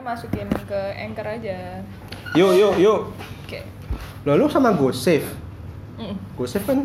masukin 0.00 0.48
ke 0.64 0.80
anchor 0.96 1.26
aja 1.28 1.82
Yuk, 2.34 2.52
yuk, 2.54 2.74
yuk. 2.78 3.00
oke 3.46 3.60
Lalu 4.24 4.48
sama 4.48 4.72
GoSave. 4.72 5.28
Mm. 6.00 6.16
GoSave 6.34 6.64
kan 6.64 6.78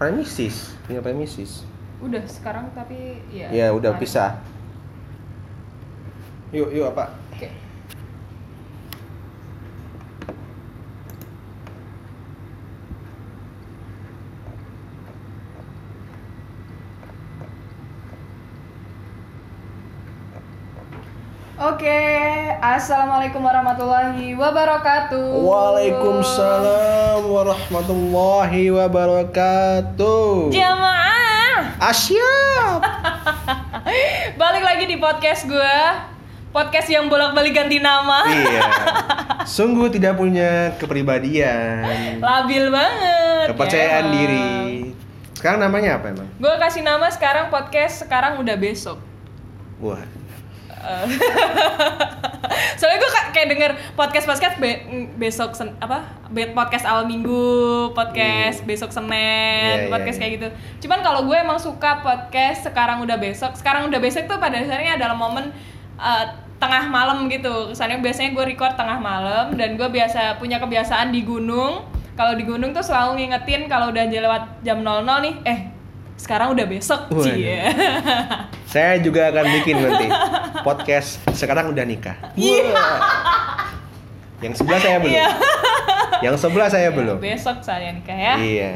premises, 0.00 0.72
punya 0.82 0.98
premises. 0.98 1.62
udah 2.00 2.24
sekarang 2.24 2.72
tapi 2.72 3.20
ya 3.28 3.52
Ya, 3.52 3.66
udah 3.70 3.94
pisah. 3.96 4.40
Yuk, 6.50 6.72
yuk 6.72 6.88
apa? 6.88 7.12
Oke 21.66 21.82
Oke, 21.82 21.98
assalamualaikum 22.62 23.42
warahmatullahi 23.42 24.38
wabarakatuh. 24.38 25.34
Waalaikumsalam 25.42 27.26
warahmatullahi 27.26 28.70
wabarakatuh. 28.70 30.54
Jamaah, 30.54 31.74
Asyap. 31.90 32.80
balik 34.40 34.62
lagi 34.62 34.84
di 34.86 34.96
podcast 35.02 35.50
gue, 35.50 35.76
podcast 36.54 36.86
yang 36.86 37.10
bolak-balik 37.10 37.50
ganti 37.50 37.82
nama. 37.82 38.22
iya. 38.30 38.62
Sungguh 39.58 39.90
tidak 39.90 40.14
punya 40.14 40.70
kepribadian, 40.78 42.22
Labil 42.22 42.70
banget. 42.70 43.50
kepercayaan 43.50 44.06
ya. 44.06 44.12
diri. 44.14 44.46
Sekarang 45.34 45.66
namanya 45.66 45.98
apa 45.98 46.14
emang? 46.14 46.30
Gue 46.38 46.54
kasih 46.62 46.86
nama 46.86 47.10
sekarang 47.10 47.50
podcast 47.50 48.06
sekarang 48.06 48.38
udah 48.38 48.54
besok. 48.54 49.02
Wah, 49.82 50.00
Eh, 50.86 51.06
Soalnya 52.78 52.98
gue 52.98 53.10
kayak 53.32 53.48
denger 53.52 53.70
podcast 53.92 54.24
podcast 54.24 54.56
be- 54.56 54.80
besok 55.16 55.52
sen- 55.52 55.76
apa 55.76 56.04
be- 56.30 56.52
podcast 56.52 56.84
awal 56.84 57.04
minggu, 57.04 57.90
podcast 57.92 58.64
besok 58.64 58.92
Senin, 58.92 59.12
Iya, 59.12 59.88
iya, 59.88 59.92
podcast 59.92 60.16
iya. 60.16 60.22
kayak 60.24 60.32
gitu. 60.40 60.48
Cuman 60.86 61.00
kalau 61.02 61.24
gue 61.24 61.36
emang 61.36 61.58
suka 61.58 62.00
podcast 62.00 62.64
sekarang 62.64 63.04
udah 63.04 63.16
besok. 63.18 63.52
Sekarang 63.56 63.88
udah 63.88 64.00
besok 64.00 64.24
tuh 64.24 64.38
pada 64.38 64.56
dasarnya 64.56 64.96
adalah 64.96 65.16
momen 65.16 65.52
eh, 65.96 66.24
tengah 66.56 66.88
malam 66.88 67.28
gitu. 67.28 67.72
Kesannya 67.72 68.00
biasanya 68.00 68.30
gue 68.32 68.44
record 68.46 68.72
tengah 68.76 68.96
malam 68.96 69.52
dan 69.56 69.76
gue 69.76 69.88
biasa 69.88 70.40
punya 70.40 70.56
kebiasaan 70.56 71.12
di 71.12 71.20
gunung. 71.24 71.84
Kalau 72.16 72.32
di 72.32 72.48
gunung 72.48 72.72
tuh 72.72 72.80
selalu 72.80 73.20
ngingetin 73.20 73.68
kalau 73.68 73.92
udah 73.92 74.08
lewat 74.08 74.64
jam 74.64 74.80
00 74.80 75.04
nih, 75.04 75.34
eh 75.44 75.58
sekarang 76.16 76.56
udah 76.56 76.64
besok, 76.64 77.12
Waduh. 77.12 77.28
cie. 77.28 77.60
saya 78.66 78.98
juga 78.98 79.30
akan 79.30 79.44
bikin 79.60 79.76
nanti 79.78 80.06
podcast. 80.66 81.22
Sekarang 81.32 81.70
udah 81.70 81.84
nikah. 81.84 82.16
Wah. 82.34 82.98
Yang 84.40 84.54
sebelah 84.60 84.80
saya 84.80 84.98
belum. 85.00 85.14
Iya. 85.16 85.28
Yang 86.24 86.36
sebelah 86.40 86.68
saya 86.68 86.88
belum. 86.92 87.18
Besok 87.20 87.58
saya 87.60 87.92
nikah 87.92 88.16
ya. 88.16 88.34
Iya. 88.36 88.74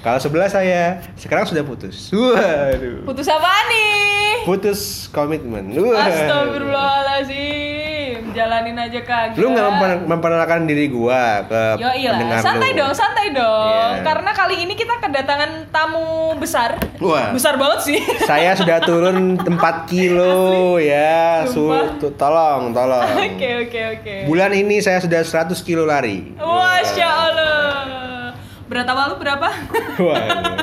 Kalau 0.00 0.20
sebelah 0.20 0.48
saya 0.48 1.00
sekarang 1.16 1.46
sudah 1.48 1.64
putus. 1.64 2.12
Waduh. 2.12 3.04
Putus 3.08 3.28
apa 3.28 3.52
nih? 3.68 4.44
Putus 4.44 5.08
komitmen. 5.08 5.72
Astagfirullahaladzim 5.72 7.83
Jalanin 8.34 8.74
aja 8.74 9.00
kagak 9.00 9.38
Lu 9.38 9.46
nggak 9.48 9.66
memper- 9.70 10.02
memperkenalkan 10.04 10.66
diri 10.66 10.86
gua 10.86 11.46
ke 11.46 11.78
Yo 11.78 11.86
iya 11.94 12.10
pendengar 12.12 12.38
santai 12.40 12.70
lu. 12.70 12.78
dong, 12.82 12.92
santai 12.92 13.26
dong. 13.30 13.68
Iya. 13.70 14.02
Karena 14.02 14.30
kali 14.30 14.56
ini 14.60 14.74
kita 14.74 14.98
kedatangan 14.98 15.50
tamu 15.70 16.04
besar. 16.34 16.74
Wah. 16.98 17.30
Besar 17.30 17.54
banget 17.54 17.80
sih. 17.84 17.98
Saya 18.20 18.52
sudah 18.52 18.78
turun 18.80 19.38
4 19.38 19.54
kilo 19.86 20.76
ya. 20.76 21.46
Su 21.46 21.70
tolong, 22.12 22.70
tolong. 22.70 23.06
Oke 23.24 23.48
oke 23.64 23.80
oke. 23.94 24.14
Bulan 24.26 24.50
ini 24.52 24.78
saya 24.78 24.98
sudah 24.98 25.22
100 25.22 25.54
kilo 25.62 25.84
lari. 25.84 26.34
Masya 26.34 27.08
Allah. 27.08 28.34
Berat 28.64 28.88
awal 28.88 29.06
lu 29.08 29.16
berapa? 29.16 29.48
Waduh. 29.94 30.56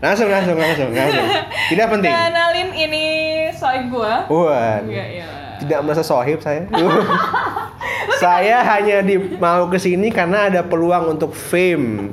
Langsung, 0.00 0.26
langsung, 0.26 0.56
langsung, 0.56 0.90
langsung. 0.90 1.26
Tidak 1.70 1.86
penting. 1.86 2.10
Kenalin 2.10 2.68
ini 2.72 3.04
soib 3.52 3.86
gua. 3.86 4.26
Waduh. 4.26 4.90
Iya 4.90 5.04
iya. 5.12 5.26
Tidak 5.62 5.80
merasa 5.80 6.02
sohib 6.02 6.38
saya. 6.38 6.66
saya 8.22 8.62
hanya 8.68 9.00
di 9.00 9.16
mau 9.36 9.66
ke 9.66 9.78
sini 9.78 10.10
karena 10.10 10.46
ada 10.46 10.62
peluang 10.62 11.10
untuk 11.12 11.32
fame, 11.32 12.10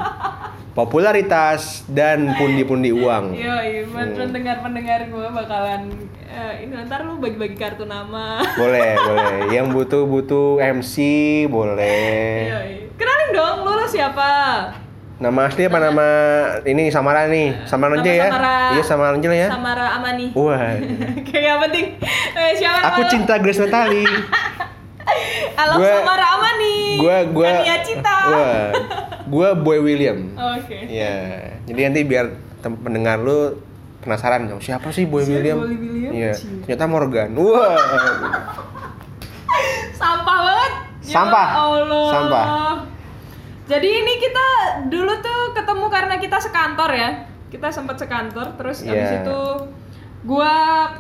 popularitas 0.74 1.84
dan 1.86 2.34
pundi-pundi 2.36 2.90
uang. 2.90 3.34
Iya, 3.34 3.58
iya, 3.62 3.82
buat 3.86 4.08
Hmm. 4.08 4.18
pendengar-pendengar 4.28 5.00
gue 5.08 5.28
bakalan 5.28 5.82
eh, 6.24 6.64
ini 6.64 6.74
ntar 6.86 7.04
lu 7.04 7.18
bagi-bagi 7.18 7.58
kartu 7.58 7.84
nama. 7.84 8.42
Boleh, 8.54 8.96
boleh. 9.08 9.34
Yang 9.50 9.68
butuh-butuh 9.72 10.50
MC 10.62 10.96
boleh. 11.46 12.48
Iya. 12.48 12.60
Kenalin 12.96 13.30
dong, 13.32 13.58
lu, 13.64 13.72
lu 13.76 13.86
siapa? 13.86 14.30
Nama 15.20 15.46
asli 15.46 15.68
apa 15.68 15.78
nama 15.78 16.08
ini 16.64 16.88
Samara 16.88 17.28
nih? 17.28 17.52
Samara 17.68 17.92
Nama 17.92 18.00
aja 18.00 18.10
ya? 18.10 18.26
Samara. 18.26 18.56
Iya 18.72 18.82
Samara 18.82 19.12
aja 19.14 19.30
ya. 19.30 19.48
Samara 19.52 19.86
Amani. 19.94 20.26
Wah. 20.32 20.80
Kayak 21.28 21.56
penting. 21.62 21.88
Eh, 22.32 22.52
siapa 22.56 22.80
Aku 22.88 22.98
nama 22.98 23.04
lu? 23.04 23.12
cinta 23.12 23.34
Grace 23.36 23.60
Natali. 23.60 24.08
Halo 25.60 25.74
Gua- 25.76 25.92
Samara 26.00 26.26
Amani. 26.34 26.76
Gua 26.98 27.18
gua 27.28 27.46
Kania 27.52 27.78
Cita. 27.84 28.16
Wah. 28.32 28.72
Gua 29.28 29.50
Boy 29.54 29.78
William. 29.84 30.32
Oke. 30.56 30.88
Iya. 30.88 31.14
Jadi 31.68 31.80
nanti 31.84 32.02
biar 32.08 32.26
pendengar 32.64 33.20
lu 33.20 33.60
penasaran 34.00 34.48
dong 34.48 34.64
siapa 34.64 34.88
sih 34.90 35.04
Boy 35.04 35.22
Siapa 35.22 35.36
William? 35.36 35.58
Boy 35.60 35.76
William? 35.76 36.12
Iya. 36.16 36.34
Ternyata 36.64 36.86
Morgan. 36.88 37.30
Wah. 37.36 37.76
Sampah 40.00 40.38
banget. 40.40 40.72
Sampah. 41.04 41.46
Ya 41.46 41.60
Allah. 41.60 42.08
Sampah. 42.08 42.46
Jadi 43.70 43.86
ini 43.88 44.14
kita 44.18 44.48
dulu 44.90 45.14
tuh 45.20 45.54
ketemu 45.54 45.86
karena 45.88 46.16
kita 46.18 46.38
sekantor 46.38 46.90
ya. 46.90 47.10
Kita 47.48 47.70
sempat 47.70 47.96
sekantor 47.96 48.58
terus 48.58 48.82
habis 48.82 48.98
Iya. 49.12 49.22
itu 49.22 49.40
gua 50.20 50.54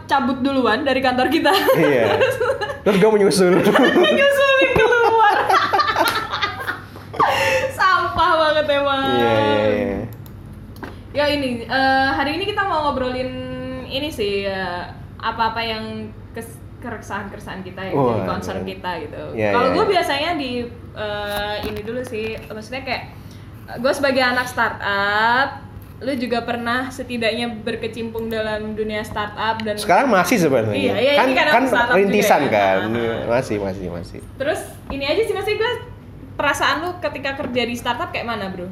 cabut 0.05 0.39
duluan 0.39 0.81
dari 0.81 1.01
kantor 1.01 1.27
kita. 1.27 1.49
Iya. 1.75 2.13
Terus 2.79 2.95
gue 2.95 3.09
menyusul. 3.09 3.53
Nyusulin 4.17 4.71
keluar. 4.71 5.35
Sampah 7.71 8.31
banget 8.39 8.65
emang. 8.71 9.03
Iya 9.09 9.33
iya 9.33 9.65
iya. 9.73 9.97
Ya 11.09 11.25
ini 11.27 11.65
eh, 11.65 12.09
hari 12.11 12.37
ini 12.37 12.45
kita 12.45 12.61
mau 12.63 12.85
ngobrolin 12.85 13.31
ini 13.83 14.07
sih 14.07 14.45
ya, 14.45 14.85
apa-apa 15.17 15.57
yang 15.59 15.83
kes- 16.31 16.61
keresahan-keresahan 16.79 17.61
kita 17.61 17.81
ya, 17.81 17.91
jadi 17.91 18.19
Wah. 18.19 18.25
concern 18.25 18.63
kita 18.63 18.91
gitu. 18.99 19.21
Iya, 19.33 19.51
Kalau 19.51 19.67
iya, 19.67 19.75
gue 19.75 19.83
iya. 19.83 19.91
biasanya 19.91 20.31
di 20.35 20.51
eh, 20.93 21.55
ini 21.65 21.81
dulu 21.81 22.01
sih, 22.01 22.33
maksudnya 22.45 22.81
kayak 22.81 23.03
gue 23.77 23.93
sebagai 23.93 24.19
anak 24.19 24.47
startup, 24.47 25.49
lu 25.99 26.15
juga 26.15 26.41
pernah 26.41 26.87
setidaknya 26.87 27.59
berkecimpung 27.59 28.27
dalam 28.27 28.71
dunia 28.71 29.03
startup 29.03 29.59
dan 29.59 29.75
Sekarang 29.75 30.07
masih 30.07 30.39
sebenarnya. 30.39 30.73
Iya, 30.73 30.93
iya, 30.97 31.13
kan 31.15 31.27
ini 31.27 31.35
kan 31.35 31.47
kan 31.49 31.63
startup 31.67 31.91
juga 31.91 31.99
rintisan 31.99 32.41
ya. 32.41 32.49
kan. 32.49 32.79
Ah. 32.89 33.19
Masih 33.29 33.57
masih 33.59 33.87
masih. 33.91 34.19
terus 34.35 34.59
ini 34.89 35.03
aja 35.03 35.21
sih 35.21 35.35
masih 35.35 35.53
gue 35.55 35.71
perasaan 36.33 36.81
lu 36.81 36.89
ketika 36.97 37.35
kerja 37.35 37.61
di 37.61 37.75
startup 37.75 38.09
kayak 38.09 38.25
mana 38.25 38.47
bro? 38.47 38.71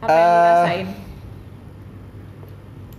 Apa 0.00 0.08
yang 0.08 0.24
lu 0.24 0.32
Eh, 0.32 0.48
rasain? 0.56 0.88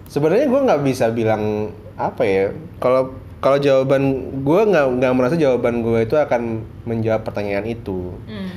Sebenarnya 0.06 0.46
gue 0.46 0.62
nggak 0.62 0.82
bisa 0.84 1.06
bilang 1.10 1.72
apa 1.96 2.22
ya. 2.22 2.52
Kalau 2.78 3.16
kalau 3.42 3.58
jawaban 3.58 4.30
gue 4.46 4.62
nggak 4.70 4.88
nggak 5.02 5.14
merasa 5.18 5.36
jawaban 5.36 5.82
gue 5.82 6.06
itu 6.06 6.14
akan 6.14 6.62
menjawab 6.86 7.26
pertanyaan 7.26 7.66
itu. 7.66 8.14
Hmm. 8.30 8.54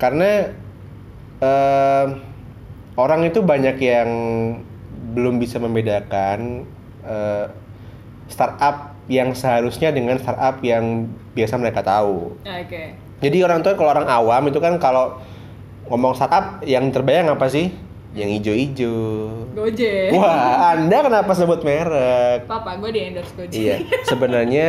Karena 0.00 0.48
eh, 1.38 2.06
orang 2.96 3.28
itu 3.28 3.44
banyak 3.44 3.76
yang 3.76 4.10
belum 5.12 5.36
bisa 5.36 5.60
membedakan 5.60 6.64
eh, 7.04 7.46
startup 8.32 8.96
yang 9.12 9.36
seharusnya 9.36 9.92
dengan 9.92 10.16
startup 10.16 10.64
yang 10.64 11.12
biasa 11.36 11.60
mereka 11.60 11.84
tahu. 11.84 12.32
Oke. 12.40 12.96
Jadi 13.20 13.38
orang 13.44 13.60
tua 13.60 13.76
kalau 13.76 13.92
orang 13.92 14.08
awam 14.08 14.42
itu 14.48 14.58
kan 14.58 14.80
kalau 14.80 15.20
ngomong 15.92 16.16
startup 16.16 16.64
yang 16.64 16.88
terbayang 16.88 17.28
apa 17.28 17.52
sih? 17.52 17.68
Yang 18.12 18.30
ijo-ijo. 18.44 18.96
Gojek. 19.56 20.12
Wah, 20.12 20.76
Anda 20.76 21.00
kenapa 21.00 21.32
sebut 21.32 21.64
merek? 21.64 22.44
Papa, 22.44 22.76
gue 22.76 22.90
di 22.92 23.00
endorse 23.00 23.32
Gojek. 23.32 23.56
Iya, 23.56 23.76
sebenarnya 24.04 24.68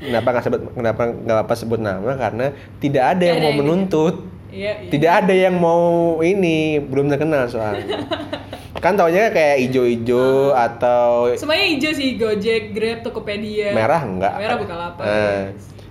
kenapa 0.00 0.28
nggak 0.32 0.44
sebut 0.48 0.60
kenapa 0.72 1.02
nggak 1.12 1.38
apa 1.44 1.54
sebut 1.60 1.80
nama 1.80 2.12
karena 2.16 2.56
tidak 2.80 3.04
ada 3.16 3.24
yang 3.24 3.38
mau 3.44 3.52
yang 3.52 3.58
menuntut. 3.60 4.14
Iya, 4.50 4.72
iya. 4.82 4.90
Tidak 4.90 5.12
ada 5.12 5.34
yang 5.36 5.60
mau 5.60 6.18
ini 6.24 6.80
belum 6.80 7.12
terkenal 7.12 7.46
soalnya. 7.52 8.00
kan 8.84 8.96
taunya 8.96 9.28
kayak 9.28 9.68
ijo-ijo 9.68 10.56
atau 10.56 11.36
Semuanya 11.36 11.68
hijau 11.76 11.92
sih, 11.92 12.16
Gojek, 12.16 12.72
Grab, 12.72 13.04
Tokopedia. 13.04 13.76
merah 13.76 14.00
enggak? 14.00 14.32
Merah 14.40 14.56
Bukalapak. 14.56 15.04
Nah, 15.04 15.40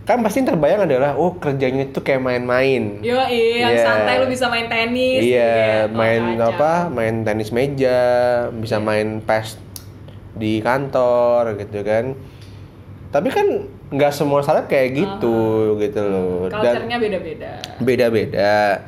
kan 0.09 0.25
pasti 0.25 0.41
yang 0.41 0.49
terbayang 0.57 0.89
adalah 0.89 1.13
oh 1.13 1.37
kerjanya 1.37 1.85
itu 1.85 2.01
kayak 2.01 2.17
main-main. 2.17 2.97
Yo, 3.05 3.13
iya, 3.29 3.69
yang 3.69 3.73
Iya. 3.77 3.85
santai 3.85 4.17
lu 4.17 4.25
bisa 4.25 4.49
main 4.49 4.65
tenis. 4.65 5.21
Iya, 5.21 5.85
gitu. 5.85 5.93
main 5.93 6.23
Oh, 6.33 6.49
apa? 6.49 6.73
Main 6.89 7.21
tenis 7.21 7.53
meja, 7.53 8.01
bisa 8.49 8.81
Iya. 8.81 8.85
main 8.89 9.07
PES 9.21 9.61
di 10.33 10.65
kantor 10.65 11.61
gitu 11.61 11.85
kan. 11.85 12.17
Tapi 13.13 13.29
kan 13.29 13.47
nggak 13.93 14.09
semua 14.09 14.41
startup 14.41 14.65
kayak 14.65 14.97
gitu 14.97 15.37
gitu 15.77 16.01
loh. 16.01 16.49
Culture-nya 16.49 16.97
beda-beda. 16.97 17.51
beda-beda. 17.77 18.81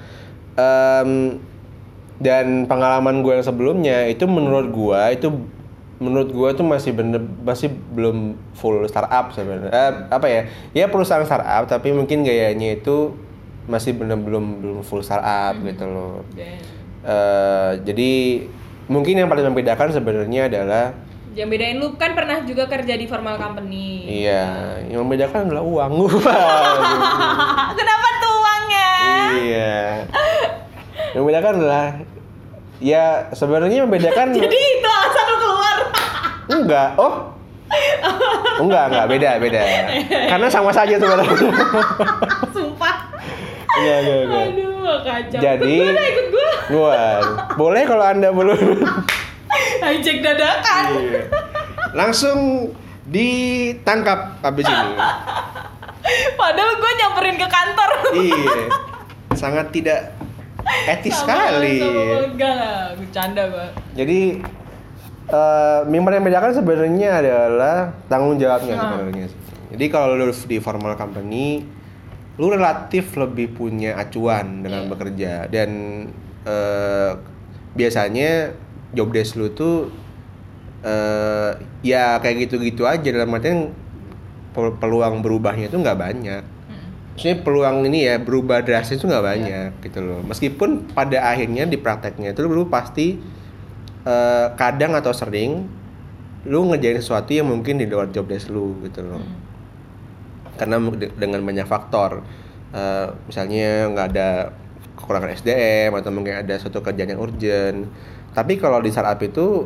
Em, 0.58 1.38
dan 2.18 2.66
pengalaman 2.66 3.22
gue 3.22 3.38
yang 3.38 3.46
sebelumnya 3.46 4.10
itu 4.10 4.26
menurut 4.26 4.74
gue 4.74 5.02
itu 5.14 5.28
menurut 6.02 6.34
gue 6.34 6.50
tuh 6.58 6.66
masih 6.66 6.98
bener 6.98 7.22
masih 7.46 7.70
belum 7.94 8.34
full 8.58 8.82
startup 8.90 9.30
sebenarnya. 9.32 9.70
Eh, 9.70 9.92
apa 10.10 10.26
ya? 10.26 10.42
Ya 10.74 10.86
perusahaan 10.90 11.22
startup 11.22 11.70
tapi 11.70 11.94
mungkin 11.94 12.26
gayanya 12.26 12.74
itu 12.74 13.14
masih 13.70 13.94
bener 13.94 14.18
belum 14.18 14.60
belum 14.60 14.78
full 14.82 15.06
startup 15.06 15.62
gitu 15.62 15.86
loh. 15.86 16.26
Eh, 16.34 17.72
jadi 17.86 18.12
mungkin 18.90 19.14
yang 19.16 19.30
paling 19.30 19.46
membedakan 19.48 19.94
sebenarnya 19.94 20.50
adalah 20.50 20.86
yang 21.32 21.48
bedain 21.48 21.80
lu 21.80 21.96
kan 21.96 22.12
pernah 22.12 22.44
juga 22.44 22.68
kerja 22.68 22.92
di 22.92 23.08
formal 23.08 23.40
company. 23.40 24.04
iya 24.04 24.76
yang 24.84 25.08
membedakan 25.08 25.48
adalah 25.48 25.64
uang 25.64 25.92
Kenapa 27.80 28.08
tuh 28.20 28.34
uangnya? 28.36 28.90
iya 29.40 29.76
yang 31.16 31.22
membedakan 31.24 31.54
adalah 31.56 31.88
ya 32.84 33.32
sebenarnya 33.32 33.88
membedakan 33.88 34.36
Jadi 34.44 34.60
itu. 34.60 34.98
Enggak 36.54 36.90
oh 36.96 37.32
enggak 38.60 38.84
enggak 38.88 39.06
beda 39.08 39.30
beda 39.38 39.62
karena 40.28 40.48
sama 40.48 40.70
saja 40.70 40.96
sebenarnya 40.96 41.32
Sumpah. 42.56 42.96
enggak 43.74 43.98
enggak 43.98 44.20
enggak 44.22 44.46
Aduh, 44.52 44.96
kacau. 45.02 45.40
Jadi- 45.40 45.80
ikut 45.80 45.94
gue 45.94 46.08
ikut 46.10 46.28
gue. 46.30 46.50
Wah, 46.74 47.20
boleh 47.54 47.84
kalau 47.84 48.06
anda 48.06 48.30
belum 48.30 48.60
Hijack 49.82 50.20
dadakan. 50.22 50.84
Iya. 50.96 51.22
langsung 51.92 52.72
ditangkap 53.06 54.40
habis 54.42 54.64
ini 54.64 54.96
Padahal 56.34 56.72
gue 56.74 56.92
nyamperin 56.98 57.36
ke 57.36 57.46
kantor. 57.46 57.90
iya 58.14 58.68
sangat 59.32 59.72
tidak 59.72 60.12
etis 60.86 61.16
sekali 61.16 61.80
Sama, 61.80 62.28
enggak 62.28 62.54
lah, 62.54 62.80
bercanda 62.94 63.44
gue. 63.46 63.68
jadi 63.96 64.20
eh 65.24 65.80
yang 65.86 66.02
paling 66.02 66.20
membedakan 66.20 66.52
sebenarnya 66.52 67.10
adalah 67.16 67.78
tanggung 68.08 68.36
jawabnya 68.36 68.74
Ah. 68.74 68.82
sebenarnya 68.82 69.26
jadi 69.70 69.86
kalau 69.88 70.14
lu 70.14 70.28
di 70.28 70.58
formal 70.58 70.94
company 70.94 71.64
lu 72.36 72.48
relatif 72.48 73.14
lebih 73.14 73.52
punya 73.52 73.94
acuan 73.96 74.62
dalam 74.62 74.86
Iya. 74.86 74.90
bekerja 74.90 75.34
dan 75.48 75.70
eh, 76.42 77.12
biasanya 77.72 78.52
job 78.92 79.10
desk 79.10 79.36
lu 79.36 79.50
tuh 79.50 79.94
eh 80.82 81.52
ya 81.82 82.18
kayak 82.18 82.50
gitu-gitu 82.50 82.84
aja 82.84 83.06
dalam 83.06 83.30
artian 83.30 83.70
pel- 84.52 84.76
peluang 84.76 85.22
berubahnya 85.22 85.70
itu 85.70 85.78
nggak 85.78 85.94
banyak 85.96 86.42
Hmm. 86.42 87.14
maksudnya 87.14 87.38
peluang 87.40 87.78
ini 87.86 88.00
ya 88.04 88.18
berubah 88.18 88.60
drastis 88.60 88.98
itu 88.98 89.06
Iya. 89.06 89.12
nggak 89.12 89.26
banyak 89.28 89.70
gitu 89.84 90.00
loh 90.02 90.20
meskipun 90.26 90.70
pada 90.90 91.22
akhirnya 91.24 91.64
di 91.64 91.78
prakteknya 91.78 92.34
itu 92.34 92.42
lu 92.44 92.66
pasti 92.66 93.22
eh, 94.06 94.48
kadang 94.58 94.94
atau 94.98 95.14
sering 95.14 95.66
lu 96.50 96.66
ngerjain 96.74 96.98
sesuatu 96.98 97.30
yang 97.38 97.46
mungkin 97.46 97.78
di 97.78 97.86
luar 97.86 98.10
job 98.10 98.26
desk 98.26 98.50
lu 98.50 98.78
gitu 98.86 99.06
loh. 99.06 99.22
Hmm. 99.22 99.50
karena 100.60 100.78
de- 100.94 101.14
dengan 101.18 101.42
banyak 101.42 101.66
faktor. 101.66 102.22
Eh, 102.74 103.08
misalnya 103.26 103.90
nggak 103.90 104.08
ada 104.14 104.30
kekurangan 104.94 105.34
SDM 105.34 105.92
atau 105.98 106.14
mungkin 106.14 106.38
ada 106.38 106.54
suatu 106.62 106.86
kerjaan 106.86 107.18
yang 107.18 107.22
urgent. 107.22 107.90
Tapi 108.32 108.62
kalau 108.62 108.78
di 108.80 108.94
startup 108.94 109.18
itu 109.26 109.66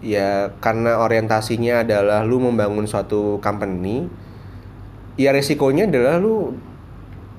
ya 0.00 0.50
karena 0.58 0.98
orientasinya 1.00 1.84
adalah 1.84 2.24
lu 2.24 2.40
membangun 2.40 2.88
suatu 2.88 3.36
company 3.44 4.08
ya 5.20 5.30
resikonya 5.36 5.84
adalah 5.84 6.16
lu 6.16 6.56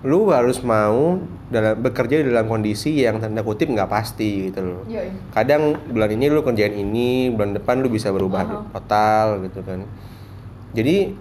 lu 0.06 0.30
harus 0.30 0.62
mau 0.62 1.18
dalam 1.52 1.76
bekerja 1.78 2.24
dalam 2.24 2.48
kondisi 2.48 2.96
yang 2.98 3.20
tanda 3.20 3.44
kutip 3.44 3.68
nggak 3.68 3.92
pasti 3.92 4.48
gitu 4.48 4.64
loh 4.64 4.82
Yoi. 4.88 5.12
kadang 5.36 5.76
bulan 5.86 6.10
ini 6.10 6.32
lu 6.32 6.40
kerjain 6.42 6.72
ini 6.72 7.28
bulan 7.28 7.52
depan 7.54 7.84
lu 7.84 7.92
bisa 7.92 8.08
berubah 8.10 8.48
Aha. 8.48 8.60
total 8.72 9.44
gitu 9.44 9.60
kan 9.62 9.84
jadi 10.72 11.12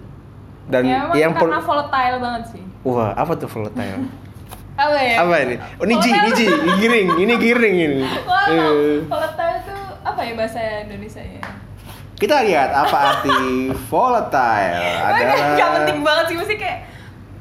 dan 0.71 0.87
ya, 0.87 1.11
yang 1.19 1.35
karena 1.35 1.59
volatile 1.59 2.17
banget 2.17 2.43
sih. 2.55 2.63
wah 2.81 3.11
apa 3.11 3.35
tuh 3.35 3.51
volatile 3.51 4.07
Apa 4.71 4.97
ya? 4.97 5.15
apa 5.19 5.35
ini 5.43 5.55
oh 5.77 5.85
niji 5.85 6.09
niji 6.09 6.45
giring 6.79 7.09
ini 7.19 7.33
giring 7.35 7.75
ini 7.77 8.01
Wah, 8.23 8.47
Eh, 8.47 9.03
volatile 9.03 9.59
itu 9.59 9.75
apa 10.01 10.21
ya 10.23 10.33
bahasa 10.33 10.59
Indonesia 10.87 11.19
ya? 11.21 11.43
kita 12.15 12.47
lihat 12.47 12.71
apa 12.71 12.97
arti 13.11 13.35
volatile 13.91 14.79
adalah 15.03 15.37
Gak 15.53 15.69
penting 15.75 15.99
banget 16.01 16.25
sih, 16.25 16.35
mesti 16.39 16.55
kayak 16.55 16.79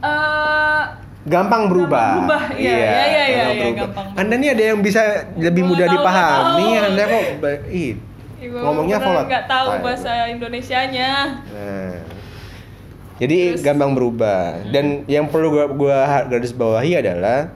eh 0.02 0.82
gampang 1.26 1.68
berubah. 1.68 2.16
Gampang 2.16 2.24
berubah, 2.24 2.42
iya, 2.56 2.72
iya, 2.72 2.80
iya, 2.80 3.04
iya, 3.04 3.24
iya, 3.28 3.44
berubah. 3.52 3.78
gampang. 3.84 4.06
Anda 4.16 4.34
nih 4.36 4.48
ada 4.52 4.62
yang 4.72 4.78
bisa 4.80 5.02
lebih 5.36 5.62
mudah 5.64 5.86
tahu, 5.86 5.94
dipahami, 5.94 6.68
tahu. 6.70 6.86
Anda 6.88 7.02
kok 7.04 7.24
ih, 7.68 7.92
Ibu 8.40 8.56
ngomongnya 8.56 8.96
volatile. 8.98 9.28
Gak 9.28 9.46
tahu 9.46 9.68
bahasa 9.84 10.12
Indonesianya. 10.26 11.10
Nah. 11.44 11.96
Jadi 13.20 13.38
Terus- 13.52 13.60
gampang 13.60 13.92
berubah. 13.92 14.64
Dan 14.72 15.04
yang 15.04 15.28
perlu 15.28 15.52
gua, 15.52 15.66
gua 15.68 15.98
garis 16.24 16.56
bawahi 16.56 16.96
adalah 16.96 17.52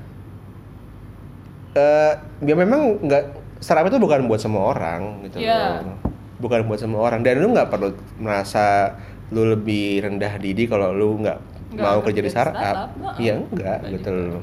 eh 1.74 2.12
ya 2.40 2.54
memang 2.54 3.00
nggak 3.02 3.22
startup 3.58 3.88
itu 3.88 3.98
bukan 3.98 4.28
buat 4.28 4.38
semua 4.38 4.76
orang 4.76 5.24
gitu 5.24 5.40
Iya. 5.40 5.82
loh. 5.82 5.96
Bukan 6.38 6.68
buat 6.68 6.78
semua 6.78 7.00
orang 7.02 7.24
dan 7.24 7.40
lu 7.40 7.50
nggak 7.50 7.66
perlu 7.66 7.96
merasa 8.20 8.92
lu 9.32 9.48
lebih 9.48 10.04
rendah 10.04 10.36
diri 10.36 10.68
kalau 10.68 10.92
lu 10.92 11.16
nggak 11.18 11.38
Nggak 11.74 11.84
mau 11.84 12.00
kerja 12.00 12.20
di 12.20 12.30
startup. 12.30 12.56
startup. 12.56 13.14
Iya 13.16 13.32
enggak 13.36 13.78
Nggak 13.80 13.90
gitu 13.92 14.10
loh. 14.10 14.42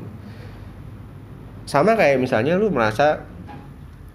Sama 1.64 1.94
kayak 1.94 2.18
misalnya 2.18 2.56
lu 2.56 2.68
merasa 2.68 3.24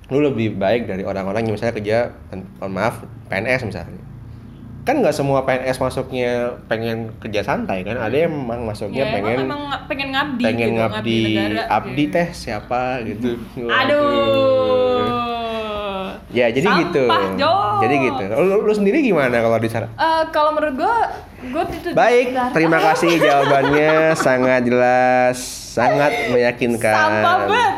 lu 0.06 0.20
lebih 0.20 0.54
baik 0.54 0.86
dari 0.86 1.02
orang-orang 1.02 1.42
yang 1.42 1.54
misalnya 1.54 1.74
kerja 1.74 1.98
mohon 2.30 2.72
maaf 2.72 2.94
PNS 3.26 3.66
misalnya 3.66 4.02
kan 4.84 5.02
nggak 5.02 5.10
semua 5.10 5.42
PNS 5.42 5.82
masuknya 5.82 6.30
pengen 6.70 7.10
kerja 7.18 7.42
santai 7.42 7.82
kan 7.82 7.98
ada 7.98 8.14
yang 8.14 8.30
memang 8.30 8.62
masuknya 8.62 9.02
Ya, 9.02 9.10
pengen 9.12 9.34
emang, 9.36 9.50
emang 9.50 9.62
nga- 9.66 9.82
pengen 9.84 10.08
ngabdi 10.12 10.44
pengen 10.44 10.68
gitu, 10.68 10.78
ngabdi 10.78 11.18
negara, 11.26 11.62
abdi 11.68 11.90
gitu. 11.98 12.14
teh 12.14 12.28
siapa 12.30 12.82
gitu 13.02 13.28
Aduh. 13.66 15.35
Ya 16.28 16.50
jadi 16.50 16.64
Sampah, 16.64 16.80
gitu 16.82 17.04
Jok. 17.36 17.78
jadi 17.80 17.94
gitu 18.02 18.22
lu, 18.34 18.56
lu 18.62 18.72
sendiri 18.72 18.98
gimana 18.98 19.36
kalau 19.38 19.56
di 19.56 19.68
sana 19.68 19.86
Eh, 19.90 20.22
kalau 20.30 20.50
menurut 20.52 20.74
gue, 20.76 20.96
gue 21.48 21.62
itu 21.72 21.88
baik 21.92 22.26
terima 22.50 22.78
kasih 22.82 23.14
jawabannya 23.22 23.90
sangat 24.12 24.60
jelas 24.62 25.36
sangat 25.70 26.12
meyakinkan 26.28 26.94
Sampah 26.94 27.34
banget. 27.44 27.72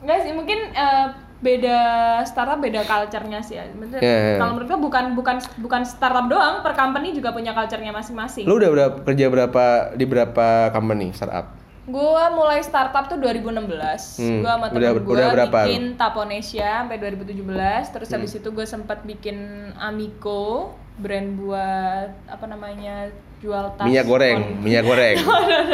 Enggak 0.00 0.18
sih, 0.22 0.32
mungkin 0.32 0.58
eh, 0.70 1.06
beda 1.36 1.78
startup 2.22 2.56
beda 2.56 2.80
culture-nya 2.82 3.42
sih 3.42 3.54
ya. 3.54 3.68
Maksudnya, 3.68 4.00
Iya. 4.00 4.38
Kalau 4.38 4.50
menurut 4.54 4.68
gue 4.68 4.80
bukan 4.80 5.04
bukan 5.12 5.36
bukan 5.60 5.82
startup 5.82 6.26
doang, 6.26 6.62
per 6.62 6.72
company 6.72 7.12
juga 7.12 7.30
punya 7.30 7.52
culture-nya 7.52 7.92
masing-masing. 7.92 8.42
lu 8.42 8.56
udah 8.56 8.70
berapa 8.70 8.96
kerja 9.04 9.26
berapa 9.28 9.64
di 9.92 10.04
berapa 10.04 10.46
company 10.70 11.12
startup 11.12 11.52
Gue 11.86 12.22
mulai 12.30 12.58
startup 12.60 13.06
tuh 13.06 13.14
2016. 13.16 14.18
Hmm, 14.18 14.42
Gue 14.42 14.50
sama 14.50 14.66
temen 14.68 14.82
gue 15.00 15.22
bikin 15.46 15.84
Taponesia 15.94 16.82
sampai 16.82 16.98
2017. 16.98 17.46
Terus 17.88 18.08
Hmm. 18.08 18.16
habis 18.16 18.32
itu 18.34 18.48
gue 18.48 18.66
sempat 18.66 18.98
bikin 19.02 19.38
Amico, 19.76 20.74
brand 20.96 21.36
buat 21.36 22.10
apa 22.26 22.44
namanya 22.44 23.06
jual 23.36 23.76
tas 23.76 23.84
minyak 23.84 24.08
goreng 24.08 24.38
spon- 24.40 24.64
minyak 24.64 24.80
goreng 24.82 25.16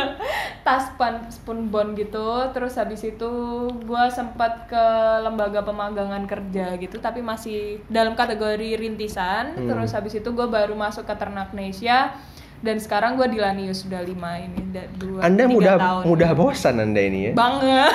tas 0.67 0.91
pan 0.93 1.31
spoon 1.31 1.71
bond 1.71 1.95
gitu 1.95 2.27
terus 2.51 2.75
habis 2.75 3.07
itu 3.07 3.31
gue 3.71 4.05
sempat 4.11 4.67
ke 4.67 4.85
lembaga 5.23 5.63
pemagangan 5.63 6.27
kerja 6.27 6.75
gitu 6.75 6.99
tapi 6.99 7.23
masih 7.23 7.79
dalam 7.87 8.13
kategori 8.13 8.75
rintisan 8.77 9.55
Hmm. 9.55 9.71
terus 9.71 9.95
habis 9.95 10.11
itu 10.13 10.27
gue 10.27 10.43
baru 10.45 10.75
masuk 10.75 11.07
ke 11.07 11.15
Ternaknesia 11.15 12.19
dan 12.63 12.79
sekarang 12.79 13.19
gue 13.19 13.27
di 13.27 13.39
Lanius 13.43 13.83
sudah 13.83 14.01
lima 14.07 14.39
ini 14.39 14.63
dua 14.97 15.27
anda 15.27 15.51
mudah 15.51 15.77
tahun. 15.77 16.03
mudah 16.07 16.31
bosan 16.33 16.79
anda 16.79 17.03
ini 17.03 17.19
ya 17.29 17.33
banget 17.35 17.93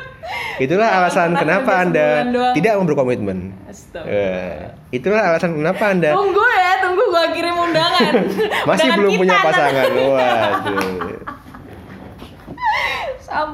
itulah 0.64 0.88
alasan 1.00 1.32
kenapa 1.32 1.80
anda 1.80 2.28
tidak 2.52 2.76
mau 2.76 2.84
berkomitmen 2.84 3.56
Astaga. 3.64 4.04
Eh, 4.04 4.60
itulah 4.92 5.32
alasan 5.32 5.56
kenapa 5.56 5.96
anda 5.96 6.12
tunggu 6.12 6.44
ya 6.44 6.72
tunggu 6.84 7.02
gue 7.08 7.24
kirim 7.32 7.56
undangan 7.56 8.14
masih 8.68 8.92
Undangan 8.92 8.98
belum 9.00 9.10
kita, 9.10 9.20
punya 9.24 9.36
pasangan 9.40 9.88
waduh 10.12 11.20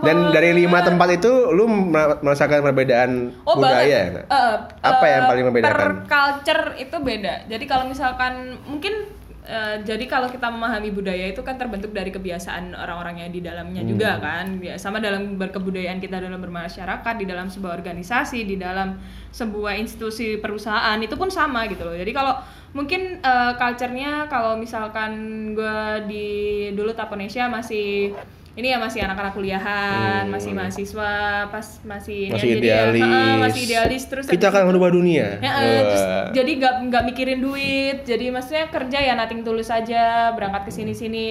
dan 0.02 0.34
dari 0.34 0.50
lima 0.58 0.82
tempat 0.82 1.22
itu 1.22 1.54
lu 1.54 1.70
mer- 1.70 2.18
merasakan 2.18 2.66
perbedaan 2.66 3.30
Oh 3.46 3.54
budaya 3.54 4.10
banget. 4.10 4.24
Eh, 4.26 4.56
Apa 4.82 5.04
eh, 5.06 5.10
yang 5.14 5.22
paling 5.30 5.44
membedakan? 5.46 5.70
Per 5.70 5.92
culture 6.10 6.64
itu 6.82 6.96
beda. 6.98 7.46
Jadi 7.46 7.64
kalau 7.70 7.86
misalkan 7.86 8.58
mungkin 8.66 9.06
eh, 9.48 9.76
jadi 9.80 10.04
kalau 10.04 10.28
kita 10.28 10.52
memahami 10.52 10.92
budaya 10.92 11.32
itu 11.32 11.40
kan 11.40 11.56
terbentuk 11.56 11.96
dari 11.96 12.12
kebiasaan 12.12 12.76
orang-orangnya 12.76 13.32
di 13.32 13.40
dalamnya 13.40 13.82
juga 13.88 14.20
kan. 14.20 14.60
Ya, 14.60 14.76
sama 14.76 15.00
dalam 15.00 15.40
berkebudayaan 15.40 15.98
kita 15.98 16.20
dalam 16.20 16.36
bermasyarakat 16.38 17.14
di 17.16 17.24
dalam 17.24 17.48
sebuah 17.48 17.72
organisasi 17.80 18.44
di 18.44 18.60
dalam 18.60 19.00
sebuah 19.32 19.80
institusi 19.80 20.36
perusahaan 20.36 21.00
itu 21.00 21.16
pun 21.16 21.32
sama 21.32 21.64
gitu 21.72 21.88
loh. 21.88 21.96
Jadi 21.96 22.12
kalau 22.12 22.36
mungkin 22.76 23.24
eh, 23.24 23.52
culture-nya 23.56 24.28
kalau 24.28 24.60
misalkan 24.60 25.12
gue 25.56 25.80
di 26.04 26.28
dulu 26.76 26.92
Taponesia 26.92 27.48
masih 27.48 28.12
ini 28.58 28.68
ya 28.68 28.76
masih 28.76 28.98
anak-anak 29.00 29.32
kuliahan, 29.32 30.26
Hmm. 30.26 30.34
masih 30.34 30.50
mahasiswa, 30.50 31.14
pas 31.46 31.62
masih 31.80 32.26
ini 32.26 32.34
Masih 32.34 32.42
ya, 32.44 32.52
jadi 32.52 32.58
ya, 32.58 32.74
idealis. 32.82 33.02
heeh, 33.04 33.32
masih 33.38 33.60
idealis 33.62 34.02
terus 34.04 34.24
Kita 34.26 34.46
akan 34.48 34.60
itu- 34.60 34.68
merubah 34.68 34.90
dunia. 34.90 35.26
Ya, 35.38 35.50
eh, 35.56 35.80
terus 35.84 36.04
jadi 36.34 36.50
nggak 36.58 36.74
nggak 36.84 37.02
mikirin 37.06 37.38
duit, 37.38 37.96
jadi 38.02 38.26
maksudnya 38.28 38.66
kerja 38.66 38.98
ya 39.00 39.14
nating 39.14 39.40
tulus 39.40 39.70
aja, 39.70 40.34
berangkat 40.34 40.66
ke 40.66 40.72
sini 40.72 40.90
sini, 40.90 41.30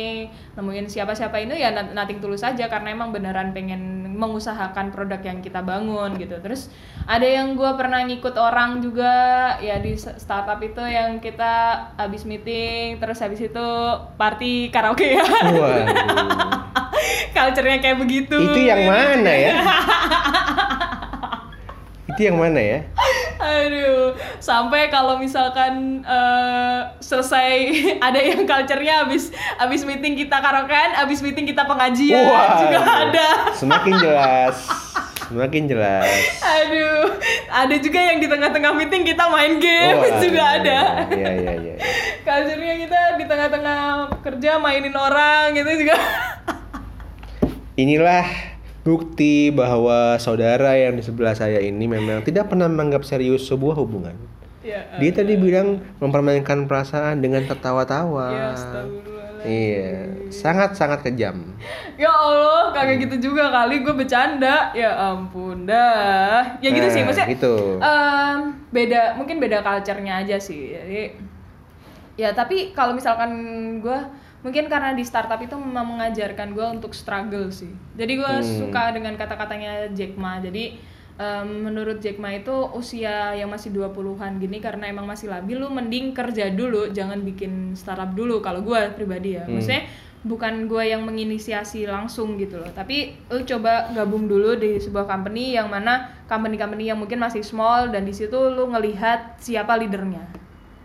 nemuin 0.56 0.88
siapa 0.88 1.12
siapa 1.12 1.36
ini 1.38 1.52
ya 1.54 1.70
nat- 1.70 1.92
nating 1.92 2.18
tulus 2.18 2.42
aja 2.42 2.64
karena 2.66 2.90
emang 2.90 3.12
beneran 3.12 3.52
pengen 3.52 4.07
mengusahakan 4.18 4.90
produk 4.90 5.22
yang 5.22 5.46
kita 5.46 5.62
bangun 5.62 6.18
gitu. 6.18 6.42
Terus 6.42 6.74
ada 7.06 7.24
yang 7.24 7.54
gue 7.54 7.72
pernah 7.78 8.02
ngikut 8.04 8.34
orang 8.34 8.82
juga 8.82 9.14
ya 9.62 9.78
di 9.78 9.94
startup 9.96 10.58
itu 10.66 10.82
yang 10.82 11.22
kita 11.22 11.94
habis 11.96 12.26
meeting, 12.26 12.98
terus 12.98 13.22
habis 13.22 13.40
itu 13.40 13.68
party 14.18 14.74
karaoke 14.74 15.14
ya. 15.22 15.24
Culture-nya 17.32 17.78
kayak 17.78 18.02
begitu. 18.02 18.36
Itu 18.36 18.60
yang 18.66 18.90
mana 18.90 19.32
ya? 19.32 19.54
Itu 22.18 22.34
yang 22.34 22.42
mana 22.42 22.58
ya? 22.58 22.80
Aduh, 23.38 24.18
sampai 24.42 24.90
kalau 24.90 25.22
misalkan 25.22 26.02
eh, 26.02 26.80
selesai 26.98 27.54
ada 28.10 28.18
yang 28.18 28.42
culture-nya 28.50 29.06
habis 29.06 29.30
habis 29.62 29.86
meeting 29.86 30.18
kita 30.18 30.42
karaokean, 30.42 30.98
habis 30.98 31.22
meeting 31.22 31.46
kita 31.46 31.62
pengajian 31.70 32.26
Wah. 32.26 32.58
juga 32.58 32.82
ada. 32.82 33.28
Semakin 33.54 33.94
jelas. 34.02 34.58
Semakin 35.30 35.70
jelas. 35.70 36.10
Aduh, 36.42 37.22
ada 37.54 37.76
juga 37.78 38.00
yang 38.02 38.18
di 38.18 38.26
tengah-tengah 38.26 38.74
meeting 38.74 39.06
kita 39.06 39.30
main 39.30 39.62
game 39.62 40.02
Wah, 40.02 40.18
juga 40.18 40.44
ada. 40.58 40.80
Iya, 41.14 41.32
iya, 41.38 41.54
iya. 41.54 41.76
Culture-nya 42.26 42.76
kita 42.82 43.00
di 43.22 43.26
tengah-tengah 43.30 44.10
kerja 44.26 44.58
mainin 44.58 44.98
orang 44.98 45.54
gitu 45.54 45.86
juga. 45.86 46.02
Inilah 47.78 48.57
bukti 48.88 49.51
bahwa 49.51 50.15
saudara 50.15 50.72
yang 50.74 50.96
di 50.96 51.03
sebelah 51.03 51.36
saya 51.36 51.60
ini 51.60 51.84
memang 51.84 52.24
tidak 52.24 52.48
pernah 52.48 52.72
menganggap 52.72 53.03
serius 53.03 53.44
sebuah 53.44 53.75
hubungan. 53.75 54.15
ya, 54.63 54.79
Dia 54.96 55.12
tadi 55.12 55.36
bilang 55.36 55.84
mempermainkan 56.00 56.63
perasaan 56.63 57.20
dengan 57.20 57.44
tertawa-tawa. 57.44 58.27
Ya. 58.32 58.51
Iya, 59.38 59.91
sangat-sangat 60.27 61.03
kejam. 61.03 61.56
Ya 61.96 62.10
Allah, 62.10 62.74
kagak 62.74 63.00
gitu 63.00 63.32
juga 63.32 63.48
kali 63.48 63.79
gue 63.79 63.94
bercanda. 63.94 64.72
Ya 64.72 64.91
ampun 64.91 65.63
dah. 65.63 66.58
Ya 66.60 66.67
gitu 66.67 66.84
Nah, 66.84 66.91
sih 66.91 67.01
maksudnya. 67.06 67.27
gitu. 67.32 67.56
em, 67.79 68.39
beda, 68.72 69.15
mungkin 69.15 69.38
beda 69.39 69.62
culture-nya 69.62 70.25
aja 70.25 70.36
sih. 70.36 70.74
Jadi 70.74 71.01
ya 72.17 72.34
tapi 72.34 72.74
kalau 72.74 72.91
misalkan 72.91 73.29
gue 73.79 74.00
mungkin 74.48 74.72
karena 74.72 74.96
di 74.96 75.04
startup 75.04 75.44
itu 75.44 75.60
memang 75.60 76.00
mengajarkan 76.00 76.56
gue 76.56 76.66
untuk 76.80 76.96
struggle 76.96 77.51
sih. 77.51 77.68
Jadi 78.00 78.16
gue 78.16 78.32
Hmm. 78.32 78.48
suka 78.63 78.96
dengan 78.96 79.20
kata-katanya 79.20 79.92
Jack 79.92 80.16
Ma. 80.16 80.39
Jadi 80.39 80.80
em, 81.20 81.68
menurut 81.68 82.00
Jack 82.00 82.16
Ma 82.16 82.32
itu 82.32 82.56
usia 82.72 83.36
yang 83.36 83.51
masih 83.51 83.75
20-an 83.75 84.39
gini 84.39 84.63
karena 84.63 84.88
emang 84.88 85.04
masih 85.04 85.27
labil 85.27 85.60
lu 85.60 85.68
mending 85.68 86.16
kerja 86.16 86.48
dulu, 86.56 86.96
jangan 86.96 87.20
bikin 87.27 87.75
startup 87.75 88.16
dulu 88.16 88.39
kalau 88.39 88.63
gue 88.63 88.80
pribadi 88.96 89.36
ya. 89.36 89.44
Hmm. 89.44 89.60
Maksudnya 89.60 89.84
bukan 90.25 90.66
gue 90.66 90.84
yang 90.84 91.06
menginisiasi 91.06 91.86
langsung 91.86 92.36
gitu 92.42 92.58
loh 92.58 92.68
tapi 92.74 93.16
lu 93.30 93.46
coba 93.46 93.94
gabung 93.94 94.25
dulu 94.25 94.58
di 94.58 94.75
sebuah 94.82 95.06
company 95.06 95.56
yang 95.56 95.70
mana 95.70 96.10
company-company 96.25 96.89
yang 96.89 97.00
mungkin 97.00 97.22
masih 97.22 97.46
small 97.46 97.94
dan 97.94 98.04
di 98.04 98.12
situ 98.12 98.36
lu 98.36 98.68
ngelihat 98.74 99.38
siapa 99.39 99.77
leadernya 99.77 100.25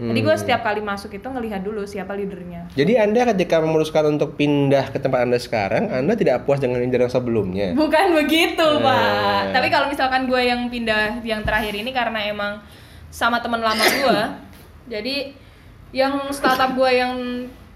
jadi 0.04 0.18
gue 0.20 0.28
Hmm. 0.28 0.40
setiap 0.40 0.60
kali 0.62 0.80
masuk 0.80 1.10
itu 1.10 1.22
ngelihat 1.22 1.60
dulu 1.60 1.84
siapa 1.84 2.10
leadernya 2.12 2.66
Jadi 2.72 2.96
Anda 2.96 3.22
ketika 3.28 3.58
memutuskan 3.58 4.10
untuk 4.10 4.34
pindah 4.34 4.88
ke 4.88 4.98
tempat 4.98 5.22
Anda 5.22 5.36
sekarang, 5.36 5.88
Anda 5.88 6.12
tidak 6.12 6.42
puas 6.42 6.58
dengan 6.58 6.78
leader 6.78 7.00
yang 7.00 7.12
sebelumnya. 7.12 7.70
bukan 7.72 8.06
begitu 8.12 8.64
Eh. 8.64 8.80
pak 8.80 9.52
tapi 9.52 9.68
kalau 9.68 9.86
misalkan 9.86 10.24
gue 10.24 10.40
yang 10.40 10.66
pindah 10.66 11.22
yang 11.22 11.40
terakhir 11.40 11.70
ini 11.72 11.90
karena 11.90 12.18
emang 12.24 12.52
sama 13.08 13.38
teman 13.38 13.60
lama 13.60 13.78
gue 13.78 14.20
jadi 14.92 15.30
yang 15.92 16.26
startup 16.30 16.72
gue 16.72 16.90
yang 16.90 17.12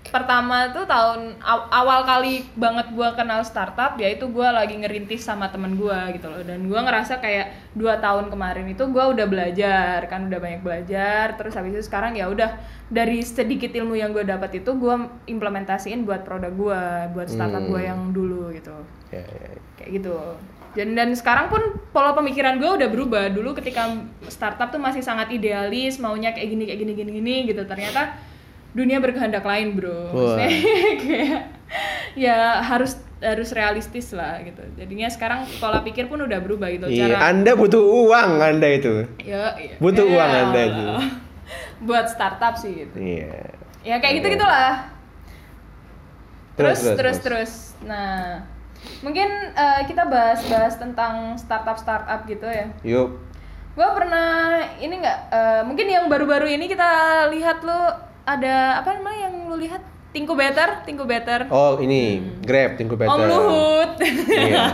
pertama 0.09 0.71
tuh 0.71 0.85
tahun 0.85 1.39
aw- 1.39 1.69
awal 1.69 2.03
kali 2.03 2.45
banget 2.53 2.91
gue 2.91 3.09
kenal 3.13 3.41
startup 3.41 3.95
yaitu 3.97 4.27
gue 4.27 4.45
lagi 4.45 4.75
ngerintis 4.75 5.23
sama 5.23 5.49
temen 5.49 5.75
gue 5.75 5.99
gitu 6.15 6.27
loh. 6.27 6.41
Dan 6.41 6.65
gue 6.65 6.77
ngerasa 6.77 7.19
kayak 7.19 7.73
dua 7.73 7.97
tahun 7.97 8.29
kemarin 8.29 8.67
itu 8.67 8.83
gue 8.83 9.05
udah 9.07 9.27
belajar 9.27 10.07
kan 10.07 10.27
udah 10.27 10.37
banyak 10.37 10.61
belajar. 10.61 11.35
Terus 11.35 11.55
habis 11.55 11.73
itu 11.73 11.85
sekarang 11.85 12.15
ya 12.15 12.27
udah 12.27 12.57
dari 12.87 13.21
sedikit 13.21 13.71
ilmu 13.71 13.95
yang 13.95 14.11
gue 14.11 14.23
dapat 14.23 14.59
itu 14.59 14.71
gue 14.73 14.95
implementasiin 15.27 16.03
buat 16.03 16.23
produk 16.23 16.51
gue 16.51 16.83
buat 17.13 17.29
startup 17.29 17.63
Hmm. 17.63 17.71
gue 17.71 17.81
yang 17.83 18.01
dulu 18.11 18.51
gitu. 18.51 18.75
Ya, 19.11 19.23
ya, 19.23 19.39
ya. 19.49 19.59
kayak 19.77 19.91
gitu. 19.97 20.17
Dan 20.73 20.93
dan 20.93 21.09
sekarang 21.13 21.49
pun 21.49 21.63
pola 21.89 22.13
pemikiran 22.13 22.57
gue 22.57 22.69
udah 22.69 22.87
berubah. 22.87 23.33
Dulu 23.33 23.55
ketika 23.55 23.97
startup 24.27 24.69
tuh 24.69 24.77
masih 24.77 25.01
sangat 25.01 25.31
idealis 25.31 25.97
maunya 25.97 26.31
kayak 26.31 26.49
gini 26.49 26.65
kayak 26.65 26.81
gini 26.81 26.93
gini 26.93 27.11
gini 27.17 27.35
gitu. 27.47 27.65
Ternyata 27.65 28.13
dunia 28.73 28.99
berkehendak 28.99 29.43
lain 29.43 29.75
bro. 29.75 30.11
Maksudnya 30.11 30.49
kayak 31.03 31.41
ya 32.15 32.39
harus 32.61 32.97
harus 33.17 33.49
realistis 33.51 34.13
lah 34.13 34.39
gitu 34.41 34.61
jadinya 34.77 35.09
sekarang 35.09 35.49
pola 35.57 35.81
pikir 35.81 36.05
pun 36.05 36.21
udah 36.21 36.37
berubah 36.37 36.69
gitu 36.69 36.85
Iya, 36.87 37.17
cara 37.17 37.33
Anda 37.33 37.53
butuh 37.53 37.81
uang 37.81 38.31
Anda 38.39 38.69
itu. 38.71 38.95
ya, 39.19 39.57
ya 39.57 39.75
butuh 39.81 40.05
ya 40.05 40.13
uang 40.13 40.31
Anda 40.37 40.61
itu. 40.63 40.85
Buat 41.89 42.07
startup 42.09 42.55
sih 42.57 42.85
gitu 42.85 42.97
Iya. 42.97 43.57
ya 43.83 43.97
kayak 43.99 44.21
gitu 44.21 44.37
gitulah 44.37 44.93
Terus, 46.57 46.81
terus 46.81 46.85
terus, 46.85 46.97
terus 46.97 47.21
terus. 47.21 47.53
nah 47.85 48.45
mungkin 49.01 49.29
eh, 49.53 49.81
kita 49.85 50.05
bahas-bahas 50.05 50.77
tentang 50.77 51.37
startup 51.37 51.77
startup 51.77 52.25
gitu 52.25 52.45
ya 52.45 52.67
Yuk. 52.83 53.17
gue 53.73 53.89
pernah 53.93 54.61
ini 54.77 54.95
nggak 54.95 55.19
eh, 55.31 55.63
mungkin 55.65 55.87
yang 55.87 56.05
baru-baru 56.07 56.49
ini 56.51 56.65
kita 56.65 56.89
lihat 57.29 57.61
lo 57.61 57.93
ada 58.27 58.83
apa 58.83 58.91
namanya 58.93 59.31
yang 59.31 59.47
lo 59.47 59.55
lihat 59.55 59.79
Tinku 60.11 60.33
Better 60.33 60.83
Tinku 60.83 61.05
Better 61.05 61.47
Oh, 61.47 61.79
ini 61.79 62.19
Grab 62.43 62.75
Incubator. 62.75 63.13
Om 63.13 63.23
Luhut 63.23 63.91
Iya. 64.01 64.65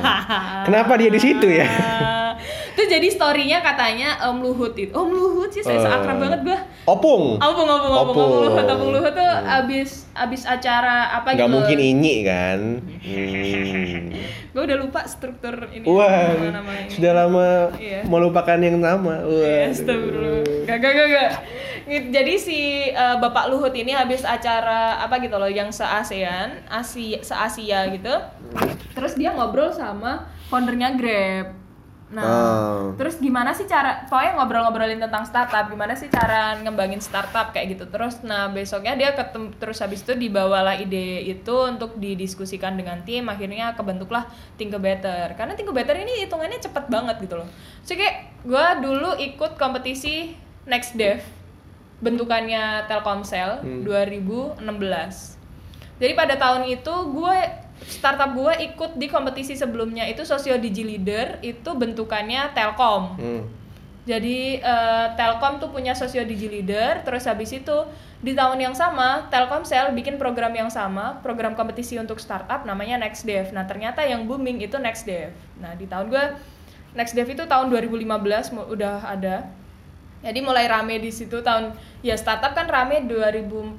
Kenapa 0.64 0.96
dia 0.96 1.10
di 1.10 1.20
situ 1.20 1.46
ya? 1.46 1.66
Terus 2.72 2.88
jadi 2.88 3.08
storynya 3.08 3.58
katanya 3.60 4.16
Om 4.24 4.40
Luhut 4.40 4.72
itu 4.72 4.90
Om 4.90 5.08
Luhut 5.08 5.48
sih 5.48 5.60
saya 5.60 5.76
Eh. 5.76 5.82
seakrab 5.82 6.16
banget 6.18 6.40
gue 6.42 6.58
Opung. 6.82 7.36
Opung, 7.36 7.68
opung, 7.68 7.92
opung, 7.92 8.10
Opung. 8.10 8.18
Om 8.18 8.32
Luhut, 8.42 8.66
Om 8.66 8.82
Luhut 8.90 9.12
tuh 9.12 9.32
abis 9.44 9.90
abis 10.12 10.42
acara 10.42 11.12
apa 11.12 11.32
Nggak 11.32 11.42
gitu. 11.42 11.54
mungkin 11.54 11.78
inyi 11.78 12.16
kan? 12.22 12.58
Hmm. 12.98 14.12
Gue 14.52 14.62
udah 14.62 14.78
lupa 14.78 15.00
struktur 15.04 15.54
ini. 15.70 15.84
Wah, 15.84 16.10
nama-namanya. 16.30 16.88
sudah 16.88 17.12
lama 17.14 17.48
Iya. 17.74 18.00
melupakan 18.04 18.58
yang 18.58 18.76
nama. 18.76 19.14
Wah. 19.20 19.40
Iya, 19.42 19.70
astagfirullah. 19.70 20.64
Gak, 20.64 20.76
gak, 20.78 20.92
gak, 20.92 21.08
gak. 21.08 21.30
Jadi 22.08 22.34
si 22.36 22.58
eh, 22.86 23.16
Bapak 23.16 23.48
Luhut 23.48 23.72
ini 23.72 23.90
habis 23.90 24.22
acara 24.22 24.98
apa 24.98 25.18
gitu 25.18 25.34
loh 25.34 25.48
yang 25.48 25.68
se-ASEAN, 25.68 26.66
Asia, 26.66 27.18
se-Asia 27.20 27.90
gitu. 27.90 28.14
Terus 28.92 29.12
dia 29.14 29.32
ngobrol 29.32 29.70
sama 29.70 30.24
foundernya 30.46 30.94
Grab. 30.94 31.61
Nah, 32.12 32.24
Oh. 32.28 32.92
terus 33.00 33.16
gimana 33.16 33.56
sih 33.56 33.64
cara 33.64 34.04
pokoknya 34.04 34.36
ngobrol-ngobrolin 34.36 35.00
tentang 35.00 35.24
startup, 35.24 35.64
gimana 35.72 35.96
sih 35.96 36.12
cara 36.12 36.60
ngembangin 36.60 37.00
startup 37.00 37.56
kayak 37.56 37.72
gitu. 37.72 37.88
Terus 37.88 38.20
nah 38.20 38.52
besoknya 38.52 38.92
dia 39.00 39.16
ketemu 39.16 39.48
terus 39.56 39.80
habis 39.80 40.04
itu 40.04 40.12
dibawalah 40.12 40.76
ide 40.76 41.24
itu 41.24 41.56
untuk 41.64 41.96
didiskusikan 41.96 42.76
dengan 42.76 43.00
tim, 43.08 43.24
akhirnya 43.32 43.72
kebentuklah 43.72 44.28
Think 44.60 44.76
Better. 44.76 45.32
Karena 45.40 45.56
Think 45.56 45.72
Better 45.72 45.96
ini 45.96 46.28
hitungannya 46.28 46.60
cepet 46.60 46.92
banget 46.92 47.16
gitu 47.24 47.40
loh. 47.40 47.48
So 47.80 47.96
kayak 47.96 48.44
gue 48.44 48.66
dulu 48.84 49.16
ikut 49.16 49.56
kompetisi 49.56 50.36
Next 50.68 50.92
Dev 50.94 51.24
bentukannya 52.04 52.84
Telkomsel 52.92 53.62
2016. 53.88 54.60
Jadi 55.96 56.12
pada 56.18 56.34
tahun 56.34 56.66
itu 56.66 56.94
gue 57.14 57.38
startup 57.86 58.30
gue 58.34 58.52
ikut 58.72 58.98
di 58.98 59.06
kompetisi 59.10 59.54
sebelumnya 59.58 60.06
itu 60.06 60.22
Sosio 60.22 60.58
Digi 60.58 60.82
Leader 60.82 61.42
itu 61.42 61.70
bentukannya 61.72 62.54
Telkom. 62.54 63.02
Hmm. 63.18 63.42
Jadi 64.02 64.58
eh, 64.58 65.06
Telkom 65.14 65.62
tuh 65.62 65.70
punya 65.70 65.94
Sosio 65.94 66.26
Digi 66.26 66.50
Leader, 66.50 67.06
terus 67.06 67.22
habis 67.30 67.54
itu 67.54 67.86
di 68.22 68.34
tahun 68.34 68.58
yang 68.58 68.74
sama 68.74 69.30
Telkomsel 69.30 69.94
bikin 69.94 70.18
program 70.18 70.50
yang 70.54 70.70
sama, 70.70 71.22
program 71.22 71.54
kompetisi 71.54 71.98
untuk 71.98 72.18
startup 72.18 72.66
namanya 72.66 72.98
Next 72.98 73.22
Dev. 73.22 73.54
Nah 73.54 73.66
ternyata 73.66 74.02
yang 74.02 74.26
booming 74.26 74.62
itu 74.62 74.74
Next 74.78 75.06
Dev. 75.06 75.30
Nah 75.58 75.78
di 75.78 75.86
tahun 75.86 76.10
gue 76.10 76.24
Next 76.98 77.14
Dev 77.14 77.30
itu 77.30 77.46
tahun 77.46 77.70
2015 77.70 78.54
mu- 78.54 78.68
udah 78.74 79.06
ada. 79.06 79.50
Jadi 80.22 80.38
mulai 80.38 80.70
rame 80.70 81.02
di 81.02 81.10
situ 81.10 81.42
tahun 81.42 81.74
ya 81.98 82.14
startup 82.14 82.54
kan 82.54 82.70
rame 82.70 83.02
2014 83.10 83.74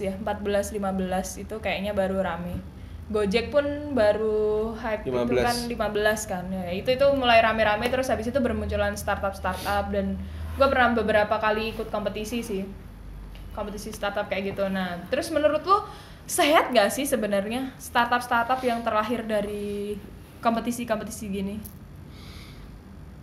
ya, 0.00 0.12
14 0.16 0.72
15 0.72 1.44
itu 1.44 1.56
kayaknya 1.60 1.92
baru 1.92 2.24
rame. 2.24 2.77
Gojek 3.08 3.48
pun 3.48 3.64
baru 3.96 4.76
hype 4.76 5.08
itu 5.08 5.16
15. 5.16 5.40
kan 5.40 5.56
15 5.64 6.28
kan. 6.28 6.44
Ya, 6.52 6.68
itu 6.76 6.92
itu 6.92 7.06
mulai 7.16 7.40
rame-rame 7.40 7.88
terus 7.88 8.12
habis 8.12 8.28
itu 8.28 8.36
bermunculan 8.36 8.92
startup-startup 9.00 9.88
dan 9.88 10.20
gue 10.60 10.68
pernah 10.68 10.92
beberapa 10.92 11.40
kali 11.40 11.72
ikut 11.72 11.88
kompetisi 11.88 12.44
sih. 12.44 12.68
Kompetisi 13.56 13.96
startup 13.96 14.28
kayak 14.28 14.52
gitu. 14.52 14.68
Nah, 14.68 15.00
terus 15.08 15.32
menurut 15.32 15.64
lu 15.64 15.78
sehat 16.28 16.68
gak 16.76 16.92
sih 16.92 17.08
sebenarnya 17.08 17.72
startup-startup 17.80 18.60
yang 18.60 18.84
terlahir 18.84 19.24
dari 19.24 19.96
kompetisi-kompetisi 20.44 21.24
gini? 21.32 21.77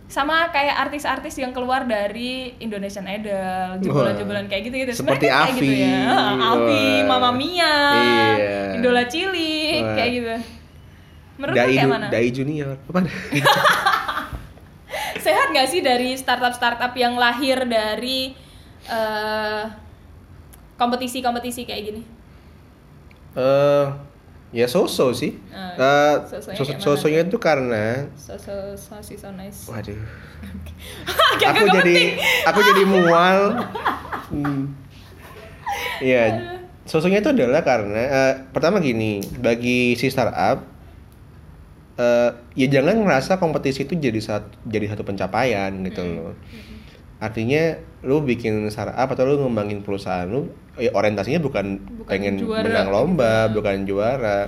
Sama 0.06 0.54
kayak 0.54 0.86
artis-artis 0.86 1.34
yang 1.34 1.50
keluar 1.50 1.82
dari 1.82 2.54
Indonesian 2.62 3.04
Idol, 3.04 3.82
jebolan-jebolan 3.82 4.46
kayak 4.46 4.70
gitu 4.70 4.76
gitu. 4.86 4.92
Seperti 5.02 5.26
kayak 5.26 5.58
gitu 5.58 5.66
Avi. 5.66 5.82
ya. 5.82 5.98
Avi. 6.54 6.86
Mama 7.10 7.30
Mia, 7.34 7.74
Iya. 7.90 8.78
Idola 8.78 9.04
Cilik, 9.10 9.82
Wah. 9.82 9.94
kayak 9.98 10.10
gitu. 10.14 10.34
Menurut 11.36 11.54
Dai, 11.58 11.74
kayak 11.74 11.88
mana? 11.90 12.06
Dai 12.08 12.28
Junior. 12.30 12.78
Apa? 12.88 12.98
Sehat 15.18 15.50
gak 15.50 15.66
sih 15.66 15.82
dari 15.82 16.14
startup-startup 16.14 16.94
yang 16.94 17.18
lahir 17.18 17.66
dari 17.66 18.30
eh, 18.86 19.62
kompetisi-kompetisi 20.78 21.66
kayak 21.66 21.82
gini? 21.84 22.02
Eh, 23.34 23.86
ya 24.54 24.66
so-so 24.70 25.10
sih. 25.10 25.34
So-sonya 25.76 26.78
mana? 26.78 26.82
so-sonya 26.82 27.20
itu 27.26 27.38
karena 27.38 28.06
So 28.14 28.38
so 28.38 28.54
so 28.78 29.28
nice. 29.34 29.66
waduh. 29.66 29.96
Gak- 31.40 31.50
aku 31.52 31.64
jadi 31.70 31.96
penting. 32.16 32.46
aku 32.46 32.60
jadi 32.62 32.82
mual. 32.92 33.38
Hmm. 34.30 34.62
Iya. 36.00 36.24
Sosoknya 36.86 37.18
itu 37.18 37.30
adalah 37.34 37.66
karena 37.66 37.98
eh, 37.98 38.32
pertama 38.54 38.78
gini, 38.78 39.18
bagi 39.42 39.98
si 39.98 40.06
startup 40.06 40.62
eh, 41.96 42.30
ya 42.54 42.66
jangan 42.70 43.02
ngerasa 43.02 43.42
kompetisi 43.42 43.82
itu 43.84 43.98
jadi 43.98 44.20
satu 44.22 44.54
jadi 44.62 44.94
satu 44.94 45.02
pencapaian 45.02 45.74
gitu 45.82 46.02
loh. 46.06 46.32
Artinya 47.18 47.80
lu 48.06 48.22
bikin 48.22 48.70
startup 48.70 49.10
atau 49.10 49.26
lu 49.26 49.42
ngembangin 49.42 49.82
perusahaan 49.82 50.24
lu 50.24 50.46
ya 50.78 50.94
orientasinya 50.94 51.42
bukan, 51.42 51.82
Bukan 51.82 52.06
pengen 52.06 52.38
juara 52.38 52.62
menang 52.62 52.86
gitu. 52.88 52.94
lomba, 52.94 53.34
bukan 53.50 53.76
juara. 53.82 54.38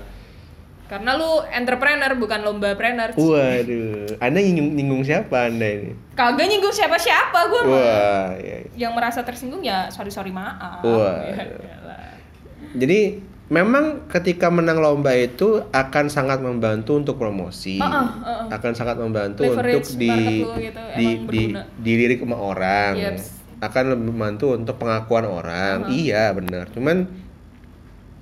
Karena 0.88 1.21
lu 1.21 1.45
entrepreneur 1.53 2.17
bukan 2.17 2.41
lomba 2.41 2.73
trainer. 2.73 3.12
Waduh, 3.12 4.17
Anda 4.25 4.41
nyinggung, 4.41 4.73
nyinggung 4.73 5.03
siapa 5.05 5.53
Anda 5.53 5.69
ini? 5.69 5.93
Kagak 6.17 6.49
nyinggung 6.49 6.73
siapa-siapa 6.73 7.38
gue 7.45 7.61
mah. 7.67 7.77
Wah, 7.77 8.29
iya. 8.41 8.57
Yang 8.73 8.93
merasa 8.97 9.21
tersinggung 9.21 9.61
ya 9.61 9.93
sorry 9.93 10.09
sorry 10.09 10.33
maaf. 10.33 10.81
Wah. 10.81 11.29
Ya. 11.29 11.45
Jadi 12.77 13.00
memang 13.49 14.05
ketika 14.12 14.53
menang 14.53 14.77
lomba 14.81 15.17
itu 15.17 15.65
akan 15.73 16.12
sangat 16.12 16.45
membantu 16.45 17.00
untuk 17.00 17.17
promosi, 17.17 17.81
Uh-uh, 17.81 17.88
uh-uh. 18.21 18.45
akan 18.53 18.73
sangat 18.77 19.00
membantu 19.00 19.49
Leverage 19.49 19.88
untuk 19.88 19.97
di 19.97 20.12
gitu, 20.69 20.83
di, 21.00 21.07
di 21.33 21.43
dilirik 21.81 22.21
sama 22.21 22.37
orang, 22.37 22.93
Yeps. 23.00 23.38
Akan 23.59 23.85
lebih 23.95 24.15
membantu 24.15 24.55
untuk 24.55 24.79
pengakuan 24.79 25.27
orang. 25.27 25.87
Uh-huh. 25.87 25.95
Iya 25.95 26.31
benar, 26.35 26.71
cuman 26.71 27.11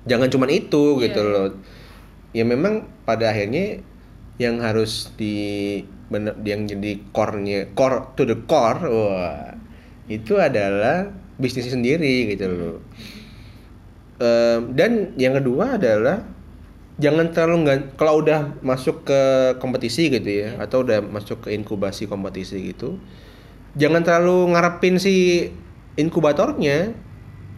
jangan 0.07 0.29
cuman 0.31 0.49
itu 0.49 0.97
gitu 1.03 1.21
Iya. 1.21 1.31
loh. 1.31 1.47
Ya 2.33 2.43
memang 2.43 2.89
pada 3.05 3.29
akhirnya 3.31 3.81
yang 4.37 4.61
harus 4.61 5.09
di 5.17 5.81
bener, 6.07 6.37
yang 6.45 6.69
jadi 6.69 7.01
core-nya 7.11 7.73
core 7.73 8.13
to 8.15 8.23
the 8.23 8.37
core, 8.45 8.81
wah 8.85 9.53
itu 10.07 10.39
adalah 10.39 11.11
bisnisnya 11.37 11.75
sendiri 11.77 12.31
gitu 12.33 12.45
loh. 12.47 12.77
Em, 14.17 14.73
dan 14.73 15.13
yang 15.21 15.37
kedua 15.37 15.77
adalah 15.77 16.25
jangan 16.97 17.29
terlalu 17.29 17.55
nggak 17.69 17.79
kalau 17.93 18.25
udah 18.25 18.57
masuk 18.65 19.05
ke 19.05 19.21
kompetisi 19.61 20.09
gitu 20.09 20.25
ya 20.25 20.57
atau 20.57 20.81
udah 20.81 21.05
masuk 21.05 21.45
ke 21.45 21.53
inkubasi 21.53 22.09
kompetisi 22.09 22.73
gitu 22.73 22.97
jangan 23.77 24.01
terlalu 24.01 24.57
ngarepin 24.57 24.97
si 24.97 25.47
inkubatornya. 25.95 26.91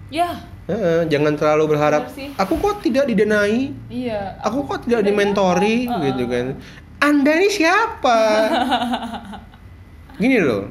Ya, 0.09 0.43
Heeh, 0.69 1.09
jangan 1.09 1.33
terlalu 1.33 1.73
berharap 1.73 2.13
aku 2.38 2.53
kok 2.61 2.85
tidak 2.85 3.09
didanai 3.09 3.73
iya. 3.89 4.38
aku 4.45 4.69
kok 4.69 4.85
tidak 4.85 5.01
dimentori? 5.01 5.89
Heeh. 5.89 6.13
gitu 6.13 6.29
kan. 6.29 6.45
Anda 7.01 7.31
ini 7.41 7.49
siapa? 7.49 8.19
Gini 10.21 10.38
loh. 10.38 10.69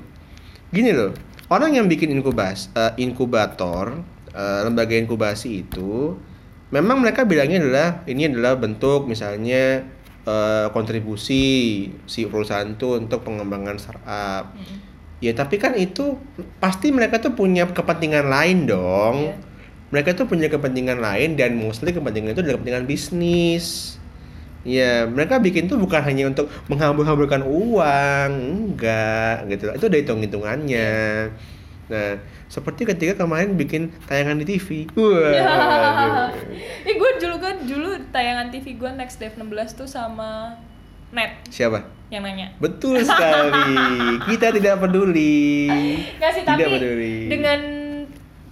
Gini 0.70 0.94
loh. 0.94 1.10
Orang 1.50 1.74
yang 1.74 1.90
bikin 1.90 2.14
inkubas 2.14 2.70
eh, 2.78 2.94
inkubator 3.02 4.06
eh, 4.30 4.60
lembaga 4.62 4.94
inkubasi 4.94 5.66
itu 5.66 6.14
memang 6.70 7.02
mereka 7.02 7.26
bilangnya 7.26 7.58
adalah 7.58 7.88
ini 8.06 8.30
adalah 8.30 8.54
bentuk 8.54 9.10
misalnya 9.10 9.82
eh, 10.22 10.66
kontribusi 10.70 11.88
si 12.06 12.20
perusahaan 12.30 12.70
itu 12.70 13.02
untuk 13.02 13.26
pengembangan 13.26 13.82
startup 13.82 14.54
ya 15.18 15.34
tapi 15.34 15.58
kan 15.58 15.74
itu 15.74 16.18
pasti 16.62 16.94
mereka 16.94 17.18
tuh 17.18 17.34
punya 17.34 17.66
kepentingan 17.66 18.26
lain 18.26 18.70
dong 18.70 19.16
Iya. 19.30 19.34
mereka 19.90 20.10
tuh 20.14 20.26
punya 20.28 20.46
kepentingan 20.52 21.00
lain 21.00 21.34
dan 21.34 21.56
mostly 21.58 21.90
kepentingan 21.90 22.36
itu 22.36 22.42
adalah 22.44 22.56
kepentingan 22.60 22.86
bisnis 22.86 23.98
Ya, 24.66 25.06
mereka 25.06 25.38
bikin 25.38 25.70
tuh 25.70 25.78
bukan 25.78 26.02
hanya 26.02 26.28
untuk 26.28 26.50
menghambur-hamburkan 26.66 27.46
uang, 27.46 28.30
enggak 28.74 29.46
gitu. 29.48 29.70
Itu 29.70 29.86
ada 29.86 29.98
hitung-hitungannya. 30.02 30.90
Nah, 31.88 32.20
seperti 32.52 32.84
ketika 32.84 33.24
kemarin 33.24 33.56
bikin 33.56 33.88
tayangan 34.04 34.36
di 34.36 34.44
TV. 34.44 34.84
Wah. 34.92 35.32
Ya. 35.32 35.46
aduh. 35.48 36.28
Eh 36.84 36.94
gue 37.00 37.10
dulu 37.16 37.34
gue 37.40 37.52
dulu 37.64 37.88
tayangan 38.12 38.52
TV 38.52 38.76
gue 38.76 38.90
Next 38.92 39.16
Dev 39.16 39.40
16 39.40 39.78
tuh 39.78 39.88
sama 39.88 40.60
Net 41.10 41.30
Siapa? 41.46 41.80
yang 42.08 42.22
nanya. 42.22 42.48
Betul 42.56 43.04
sekali. 43.04 43.76
Kita 44.26 44.48
tidak 44.50 44.74
peduli. 44.78 45.68
Nggak 46.16 46.30
sih, 46.32 46.42
Tidak 46.42 46.56
tapi 46.56 46.72
peduli. 46.74 47.16
dengan 47.26 47.60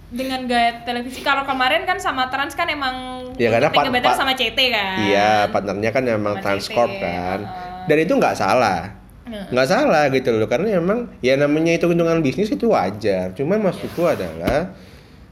dengan 0.07 0.39
gaya 0.45 0.81
televisi 0.81 1.19
kalau 1.19 1.43
kemarin 1.43 1.83
kan 1.83 1.97
sama 1.97 2.27
Trans 2.27 2.53
kan 2.53 2.65
emang 2.65 3.27
Ya, 3.35 3.49
karena 3.49 3.67
Tika 3.67 3.81
pa- 3.83 3.91
Better 3.91 4.07
pa- 4.07 4.15
sama 4.15 4.33
CT 4.33 4.59
kan. 4.69 4.95
Iya, 5.01 5.31
partnernya 5.47 5.91
kan 5.91 6.01
memang 6.01 6.33
Sama 6.33 6.43
Transcorp 6.43 6.91
CT, 6.91 7.01
kan. 7.01 7.39
heeh. 7.41 7.85
Dan 7.85 7.97
itu 7.99 8.13
nggak 8.13 8.35
salah. 8.35 8.81
Nggak 9.27 9.67
salah 9.67 10.07
gitu 10.07 10.31
loh 10.31 10.47
karena 10.47 10.77
emang 10.77 11.11
ya 11.19 11.35
namanya 11.35 11.73
itu 11.73 11.83
hitungan 11.85 12.21
bisnis 12.21 12.47
itu 12.47 12.63
wajar 12.65 13.35
cuman 13.35 13.59
maksudku 13.61 13.99
adalah 14.01 14.71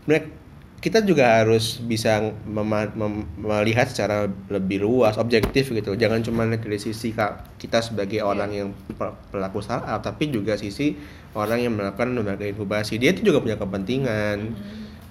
mereka 0.03 0.27
kita 0.85 1.01
juga 1.01 1.41
harus 1.41 1.81
bisa 1.81 2.21
melihat 3.41 3.89
secara 3.89 4.29
lebih 4.53 4.85
luas 4.85 5.17
objektif 5.17 5.73
gitu. 5.73 5.97
Jangan 5.97 6.21
cuma 6.21 6.45
dari 6.45 6.77
sisi 6.77 7.09
kita 7.57 7.81
sebagai 7.81 8.21
orang 8.21 8.53
yang 8.53 8.69
pe- 8.93 9.17
pelaku 9.33 9.65
startup 9.65 10.05
tapi 10.05 10.29
juga 10.29 10.53
sisi 10.53 10.93
orang 11.33 11.65
yang 11.65 11.73
melakukan 11.73 12.13
lembaga 12.13 12.45
inkubasi. 12.45 13.01
Dia 13.01 13.17
itu 13.17 13.25
juga 13.33 13.41
punya 13.41 13.57
kepentingan. 13.57 14.37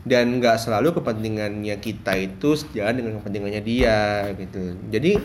Dan 0.04 0.38
nggak 0.38 0.62
selalu 0.62 0.94
kepentingannya 0.94 1.80
kita 1.80 2.12
itu 2.22 2.54
sejalan 2.54 2.94
dengan 2.94 3.12
kepentingannya 3.18 3.62
dia 3.64 4.30
gitu. 4.38 4.78
Jadi 4.94 5.18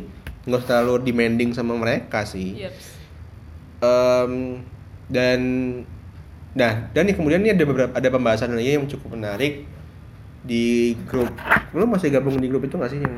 nggak 0.50 0.64
terlalu 0.66 1.06
demanding 1.06 1.54
sama 1.54 1.78
mereka 1.78 2.26
sih. 2.26 2.58
Yeps. 2.58 2.98
Em, 3.86 4.66
dan 5.14 5.40
nah 6.58 6.90
dan 6.90 7.06
kemudian 7.14 7.46
ini 7.46 7.54
ada 7.54 7.62
beberapa 7.70 7.94
ada 7.94 8.10
pembahasan 8.10 8.58
lagi 8.58 8.80
yang 8.80 8.90
cukup 8.90 9.14
menarik 9.14 9.70
di 10.39 10.95
grup 11.06 11.30
lu 11.75 11.86
masih 11.86 12.10
gabung 12.10 12.39
di 12.39 12.47
grup 12.47 12.63
itu 12.63 12.75
nggak 12.80 12.91
sih 12.91 12.99
yang 13.04 13.15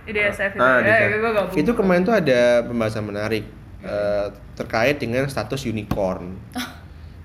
IDSF 0.00 0.56
itu. 0.56 0.62
Ah, 0.64 0.80
ya, 0.80 1.12
gue 1.12 1.20
gabung. 1.20 1.54
itu 1.54 1.70
kemarin 1.76 2.02
tuh 2.02 2.14
ada 2.16 2.64
pembahasan 2.64 3.04
menarik 3.04 3.44
eh, 3.84 4.26
terkait 4.56 4.96
dengan 4.98 5.28
status 5.28 5.66
unicorn 5.66 6.34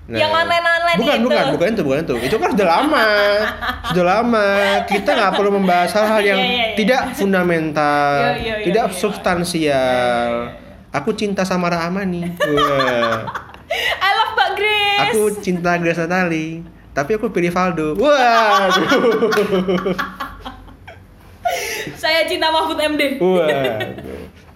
Yang 0.06 0.38
online-online 0.38 0.98
bukan, 1.02 1.18
itu. 1.18 1.26
bukan, 1.26 1.44
bukan 1.50 1.66
itu, 1.74 1.82
bukan 1.82 1.98
itu. 2.06 2.14
Itu 2.30 2.36
kan 2.38 2.54
sudah 2.54 2.68
lama, 2.78 3.08
sudah 3.90 4.04
lama. 4.06 4.46
Kita 4.86 5.10
nggak 5.18 5.32
perlu 5.34 5.50
membahas 5.58 5.90
hal-hal 5.98 6.22
yang 6.30 6.38
Iya, 6.38 6.46
iya, 6.46 6.62
iya. 6.62 6.76
tidak 6.78 7.00
fundamental, 7.18 8.14
Iya, 8.14 8.30
iya, 8.38 8.54
iya, 8.54 8.64
tidak 8.70 8.86
iya. 8.86 8.94
substansial. 8.94 10.30
Iya, 10.46 10.54
iya, 10.54 10.94
Aku 10.94 11.10
cinta 11.18 11.42
sama 11.42 11.66
Rahmani. 11.74 12.22
Wah. 12.38 13.26
I 13.98 14.10
love 14.14 14.32
Mbak 14.38 14.50
Grace. 14.54 15.00
Aku 15.10 15.20
cinta 15.42 15.74
Grace 15.74 15.98
Natali. 15.98 16.62
Tapi 16.96 17.10
aku 17.12 17.28
pilih 17.28 17.52
Valdo. 17.52 17.92
Wah. 17.94 18.72
Saya 21.94 22.24
cinta 22.24 22.48
Mahfud 22.48 22.78
MD. 22.78 23.20
Wah. 23.20 23.48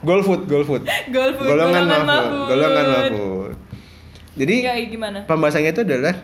Golfood, 0.00 0.48
golfood. 0.48 0.83
Golfood, 1.12 1.46
Golongan 1.46 1.85
golongan 1.85 2.00
Mahfud. 2.00 2.09
Mahfud. 2.09 2.46
Golongan 2.48 2.85
Mahfud. 2.88 3.53
Jadi 4.33 4.55
Ya, 4.59 4.72
gimana? 4.81 5.18
pembahasannya 5.29 5.70
itu 5.70 5.83
adalah 5.85 6.14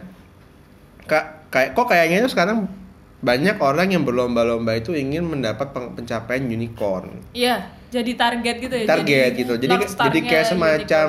kak 1.04 1.24
kayak 1.52 1.70
kok 1.76 1.86
kayaknya 1.86 2.24
itu 2.24 2.30
sekarang 2.32 2.64
banyak 3.18 3.56
orang 3.58 3.88
yang 3.90 4.02
berlomba-lomba 4.02 4.72
itu 4.74 4.90
ingin 4.92 5.22
mendapat 5.22 5.68
pencapaian 5.92 6.42
unicorn 6.42 7.20
Iya, 7.30 7.60
jadi 7.88 8.12
target 8.14 8.56
gitu 8.58 8.74
ya. 8.74 8.86
target 8.88 9.30
gitu 9.36 9.52
jadi 9.54 9.68
North 9.70 9.84
jadi 9.84 9.92
Star-nya 9.92 10.22
kayak 10.24 10.46
semacam 10.48 11.08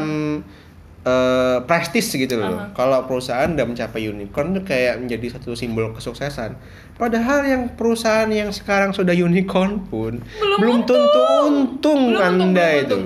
eh 0.99 1.57
prestis 1.63 2.09
gitu 2.09 2.35
loh. 2.35 2.57
Aha. 2.57 2.73
Kalau 2.73 3.05
perusahaan 3.05 3.47
udah 3.47 3.63
mencapai 3.63 4.05
unicorn 4.05 4.53
itu 4.53 4.61
kayak 4.63 4.97
menjadi 4.97 5.37
satu 5.37 5.53
simbol 5.53 5.91
kesuksesan. 5.91 6.57
Padahal 6.93 7.43
yang 7.43 7.63
perusahaan 7.71 8.25
yang 8.27 8.49
sekarang 8.49 8.89
sudah 8.89 9.13
unicorn 9.13 9.85
pun 9.85 10.17
belum, 10.57 10.81
tentu 10.83 11.21
untung 11.43 12.01
Belum 12.09 12.17
untung, 12.17 12.17
Anda 12.17 12.49
belum 12.65 12.81
itu. 12.81 12.97
untung. 12.97 13.03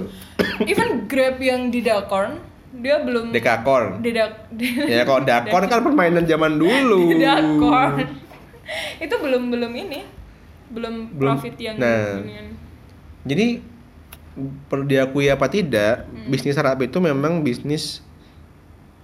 Even 0.63 0.89
Grab 1.05 1.37
yang 1.37 1.69
di 1.69 1.81
Dakorn, 1.81 2.39
dia 2.73 3.03
belum 3.03 3.29
Dekakorn. 3.29 3.99
di 3.99 4.09
dak 4.09 4.47
Ya 4.87 5.03
kalau 5.03 5.21
dakor 5.29 5.61
kan 5.67 5.83
permainan 5.83 6.23
zaman 6.23 6.57
dulu. 6.63 7.13
Dakorn. 7.13 8.07
itu 8.97 9.11
belum 9.13 9.51
belum 9.51 9.71
ini. 9.77 10.01
Belum, 10.71 11.11
Belum. 11.11 11.35
profit 11.35 11.59
yang 11.59 11.75
Nah. 11.75 12.23
Jadi 13.21 13.59
perlu 14.65 14.83
diakui 14.83 15.27
apa 15.27 15.45
tidak, 15.45 16.05
Hmm. 16.05 16.27
bisnis 16.27 16.53
startup 16.53 16.77
itu 16.77 16.97
memang 16.97 17.41
bisnis 17.41 17.99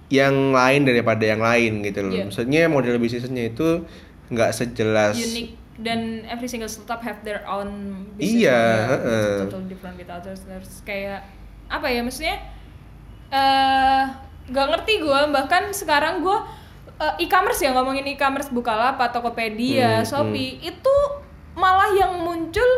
yang 0.08 0.50
lain 0.50 0.82
daripada 0.82 1.20
yang 1.20 1.38
lain 1.38 1.82
gitu 1.82 2.00
loh. 2.00 2.14
Iya. 2.14 2.24
Maksudnya 2.26 2.62
model 2.66 2.96
bisnisnya 2.96 3.44
itu 3.46 3.84
nggak 4.28 4.50
sejelas 4.50 5.16
unique 5.16 5.56
dan 5.76 6.20
every 6.26 6.44
single 6.44 6.66
startup 6.66 7.00
have 7.00 7.20
their 7.22 7.40
own 7.44 7.68
business 8.14 8.44
Iya, 8.44 8.60
is 8.60 8.88
heeh. 8.90 9.32
totally 9.46 9.66
different 9.68 9.96
with 9.96 10.08
others 10.08 10.42
terus 10.42 10.82
kayak 10.82 11.24
apa 11.66 11.86
ya 11.86 12.00
maksudnya 12.00 12.36
eh 13.28 14.02
nggak 14.48 14.66
ngerti 14.68 14.94
gue 14.98 15.20
bahkan 15.28 15.68
sekarang 15.70 16.20
gue 16.20 16.38
eh, 16.98 17.24
e-commerce 17.24 17.60
ya 17.60 17.70
ngomongin 17.70 18.04
e-commerce 18.08 18.48
Bukalapak, 18.48 19.12
Tokopedia, 19.12 20.00
Hmm, 20.00 20.08
Shopee 20.08 20.56
itu 20.58 20.94
malah 21.52 21.92
yang 21.92 22.16
muncul 22.18 22.68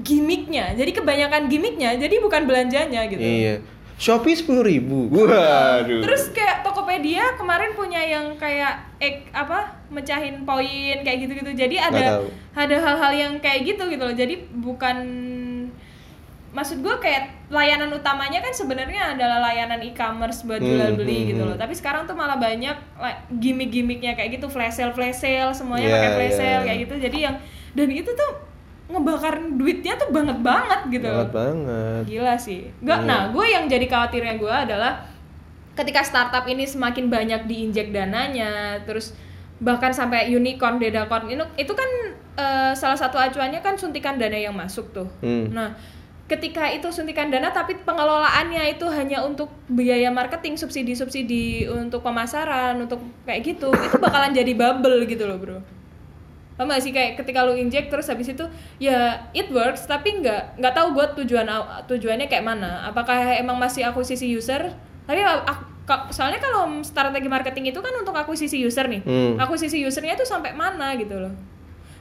gimmicknya 0.00 0.74
jadi 0.74 0.90
kebanyakan 0.90 1.46
gimmicknya 1.46 1.94
jadi 1.94 2.18
bukan 2.18 2.42
belanjanya 2.50 3.06
gitu 3.06 3.22
Iya. 3.22 3.56
Shopee 3.94 4.34
sepuluh 4.34 4.66
ribu. 4.66 5.06
Waduh. 5.06 6.02
Terus 6.02 6.34
kayak 6.34 6.66
Tokopedia 6.66 7.38
kemarin 7.38 7.78
punya 7.78 8.02
yang 8.02 8.34
kayak 8.34 8.90
ek 8.98 9.30
apa 9.30 9.70
mecahin 9.86 10.42
poin 10.42 10.98
kayak 11.06 11.18
gitu-gitu. 11.22 11.54
Jadi 11.54 11.78
ada 11.78 12.26
ada 12.58 12.76
hal-hal 12.82 13.12
yang 13.14 13.32
kayak 13.38 13.62
gitu 13.62 13.86
gitu 13.86 14.02
loh. 14.02 14.10
Jadi 14.10 14.50
bukan 14.50 14.96
maksud 16.54 16.82
gue 16.82 16.96
kayak 17.02 17.50
layanan 17.50 17.90
utamanya 17.94 18.38
kan 18.42 18.54
sebenarnya 18.54 19.18
adalah 19.18 19.42
layanan 19.50 19.82
e-commerce 19.82 20.46
buat 20.46 20.62
Hmm, 20.62 20.70
jual 20.70 20.90
beli 20.98 21.18
hmm, 21.22 21.28
gitu 21.34 21.42
hmm. 21.46 21.50
loh. 21.54 21.56
Tapi 21.58 21.74
sekarang 21.78 22.06
tuh 22.06 22.18
malah 22.18 22.38
banyak 22.38 22.74
like, 22.98 23.20
gimmick-gimmicknya 23.42 24.18
kayak 24.18 24.38
gitu, 24.38 24.46
flash 24.50 24.78
sale, 24.78 24.90
flash 24.90 25.22
sale, 25.22 25.54
semuanya 25.54 25.86
Iya, 25.86 25.94
pakai 25.94 26.10
flash 26.18 26.34
iya. 26.34 26.40
sale 26.42 26.62
kayak 26.66 26.78
gitu. 26.86 26.94
Jadi 26.98 27.18
yang 27.30 27.36
dan 27.74 27.88
itu 27.90 28.10
tuh 28.10 28.53
ngebakar 28.84 29.40
duitnya 29.56 29.96
tuh 29.96 30.12
banget 30.12 30.38
banget 30.44 30.80
gitu. 30.92 31.08
Banget 31.08 31.32
banget. 31.32 32.02
Gila 32.04 32.34
sih. 32.36 32.68
Nggak, 32.84 32.98
Iya. 33.00 33.08
nah 33.08 33.20
gue 33.32 33.46
yang 33.48 33.64
jadi 33.64 33.86
khawatirnya 33.88 34.34
gue 34.36 34.54
adalah 34.54 34.92
ketika 35.74 36.04
startup 36.04 36.44
ini 36.46 36.68
semakin 36.68 37.08
banyak 37.08 37.48
diinjek 37.48 37.90
dananya, 37.90 38.78
terus 38.84 39.16
bahkan 39.58 39.90
sampai 39.90 40.28
unicorn, 40.28 40.76
dedacorn, 40.78 41.30
itu, 41.32 41.44
itu 41.56 41.72
kan 41.72 41.90
eh, 42.34 42.72
salah 42.76 42.98
satu 42.98 43.16
acuannya 43.16 43.62
kan 43.64 43.78
suntikan 43.78 44.20
dana 44.20 44.36
yang 44.36 44.54
masuk 44.54 44.90
tuh. 44.92 45.08
Hmm. 45.22 45.50
Nah, 45.50 45.74
ketika 46.24 46.68
itu 46.72 46.88
suntikan 46.88 47.28
dana 47.28 47.52
tapi 47.52 47.78
pengelolaannya 47.84 48.74
itu 48.74 48.86
hanya 48.90 49.22
untuk 49.24 49.52
biaya 49.68 50.08
marketing, 50.08 50.56
subsidi-subsidi 50.56 51.68
untuk 51.68 52.00
pemasaran, 52.02 52.80
untuk 52.80 53.00
kayak 53.24 53.54
gitu, 53.54 53.70
itu 53.72 53.96
bakalan 54.00 54.32
jadi 54.32 54.52
bubble 54.56 55.04
gitu 55.08 55.24
loh, 55.24 55.38
Bro. 55.40 55.58
Paham 56.54 56.70
gak 56.70 56.82
sih 56.86 56.94
kayak 56.94 57.18
ketika 57.18 57.42
lu 57.42 57.58
inject 57.58 57.90
terus 57.90 58.06
habis 58.06 58.30
itu 58.30 58.46
ya 58.78 59.26
it 59.34 59.50
works 59.50 59.90
tapi 59.90 60.22
nggak 60.22 60.62
nggak 60.62 60.74
tahu 60.74 60.94
buat 60.94 61.18
tujuan 61.18 61.50
tujuannya 61.90 62.30
kayak 62.30 62.46
mana. 62.46 62.86
Apakah 62.86 63.34
emang 63.34 63.58
masih 63.58 63.82
akuisisi 63.82 64.30
user? 64.30 64.70
Tapi 65.04 65.18
ak- 65.18 65.82
ka- 65.82 66.08
soalnya 66.14 66.38
kalau 66.38 66.70
strategi 66.86 67.26
marketing 67.26 67.74
itu 67.74 67.82
kan 67.82 67.90
untuk 67.98 68.14
akuisisi 68.14 68.62
user 68.62 68.86
nih. 68.86 69.02
Hmm. 69.02 69.34
Akuisisi 69.36 69.82
usernya 69.82 70.14
tuh 70.14 70.24
sampai 70.24 70.54
mana 70.54 70.94
gitu 70.94 71.18
loh. 71.18 71.34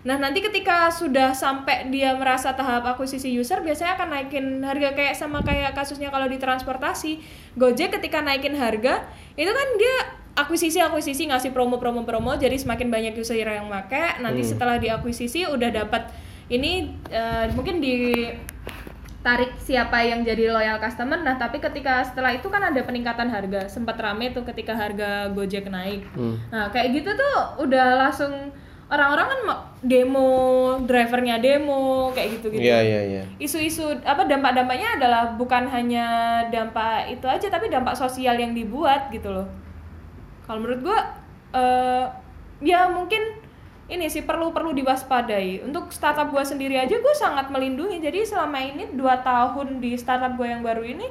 Nah, 0.03 0.19
nanti 0.19 0.43
ketika 0.43 0.91
sudah 0.91 1.31
sampai 1.31 1.87
dia 1.87 2.11
merasa 2.19 2.51
tahap 2.51 2.83
akuisisi 2.83 3.31
user 3.31 3.63
biasanya 3.63 3.95
akan 3.95 4.07
naikin 4.11 4.59
harga 4.59 4.91
kayak 4.91 5.15
sama 5.15 5.39
kayak 5.41 5.71
kasusnya 5.71 6.11
kalau 6.11 6.27
di 6.27 6.35
transportasi. 6.35 7.23
Gojek 7.55 7.95
ketika 7.99 8.19
naikin 8.19 8.51
harga 8.53 9.07
itu 9.39 9.47
kan 9.47 9.67
dia 9.79 9.95
akuisisi 10.33 10.77
akuisisi 10.77 11.29
ngasih 11.29 11.51
promo 11.51 11.77
promo 11.77 12.01
promo 12.03 12.33
jadi 12.33 12.55
semakin 12.55 12.89
banyak 12.89 13.13
user 13.13 13.37
yang 13.37 13.65
make 13.65 13.93
nanti 14.17 14.41
Hmm. 14.41 14.49
setelah 14.49 14.75
diakuisisi 14.77 15.45
udah 15.45 15.69
dapat 15.69 16.09
ini 16.47 16.89
eh, 17.07 17.45
mungkin 17.51 17.77
di 17.77 18.25
tarik 19.23 19.55
siapa 19.55 20.03
yang 20.03 20.19
jadi 20.21 20.51
loyal 20.51 20.77
customer 20.77 21.15
nah 21.15 21.37
tapi 21.37 21.57
ketika 21.57 22.03
setelah 22.03 22.33
itu 22.33 22.49
kan 22.49 22.59
ada 22.61 22.81
peningkatan 22.83 23.29
harga 23.29 23.71
sempat 23.71 23.95
rame 23.95 24.29
tuh 24.29 24.43
ketika 24.43 24.75
harga 24.75 25.31
Gojek 25.31 25.69
naik 25.69 26.03
Hmm. 26.11 26.35
nah 26.49 26.67
kayak 26.67 26.91
gitu 26.93 27.13
tuh 27.13 27.35
udah 27.61 28.03
langsung 28.03 28.51
orang-orang 28.91 29.25
kan 29.25 29.39
demo 29.81 30.29
drivernya 30.83 31.39
demo 31.39 32.11
kayak 32.11 32.29
gitu 32.37 32.51
gitu 32.51 32.61
Iya 32.61 32.77
iya 32.83 33.01
iya. 33.05 33.23
isu-isu 33.39 33.95
apa 34.03 34.27
dampak-dampaknya 34.27 34.99
adalah 34.99 35.33
bukan 35.33 35.65
hanya 35.65 36.05
dampak 36.51 37.07
itu 37.07 37.23
aja 37.23 37.47
tapi 37.47 37.71
dampak 37.71 37.95
sosial 37.95 38.35
yang 38.35 38.51
dibuat 38.51 39.07
gitu 39.07 39.31
loh 39.31 39.47
kalau 40.53 40.61
menurut 40.61 40.85
gua 40.85 40.99
eh 41.57 42.05
ya 42.61 42.85
mungkin 42.93 43.41
ini 43.89 44.05
sih 44.05 44.21
perlu 44.21 44.53
perlu 44.53 44.69
diwaspadai. 44.77 45.65
Untuk 45.65 45.89
startup 45.89 46.29
gua 46.29 46.45
sendiri 46.45 46.77
aja 46.77 46.93
gue 46.93 47.15
sangat 47.17 47.49
melindungi. 47.49 47.97
Jadi 47.97 48.21
selama 48.21 48.61
ini 48.61 48.93
dua 48.93 49.25
tahun 49.25 49.81
di 49.81 49.97
startup 49.97 50.37
gue 50.37 50.45
yang 50.45 50.61
baru 50.61 50.85
ini 50.85 51.09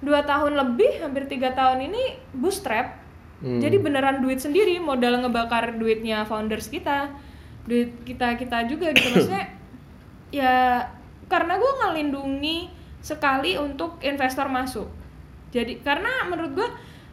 dua 0.00 0.24
tahun 0.24 0.56
lebih 0.56 1.04
hampir 1.04 1.28
tiga 1.28 1.52
tahun 1.52 1.84
ini 1.92 2.32
bootstrap. 2.32 3.04
Hmm. 3.38 3.62
jadi 3.62 3.78
beneran 3.78 4.18
duit 4.18 4.42
sendiri 4.42 4.82
modal 4.82 5.22
ngebakar 5.22 5.78
duitnya 5.78 6.26
founders 6.26 6.66
kita 6.66 7.14
duit 7.70 7.94
kita 8.02 8.34
kita 8.34 8.66
juga 8.66 8.90
gitu. 8.90 9.08
Maksudnya 9.14 9.46
ya 10.34 10.82
karena 11.28 11.54
gue 11.60 11.72
ngelindungi 11.84 12.66
sekali 13.04 13.54
untuk 13.54 14.00
investor 14.02 14.50
masuk. 14.50 14.90
Jadi 15.54 15.78
karena 15.86 16.26
menurut 16.26 16.50
gue 16.56 16.68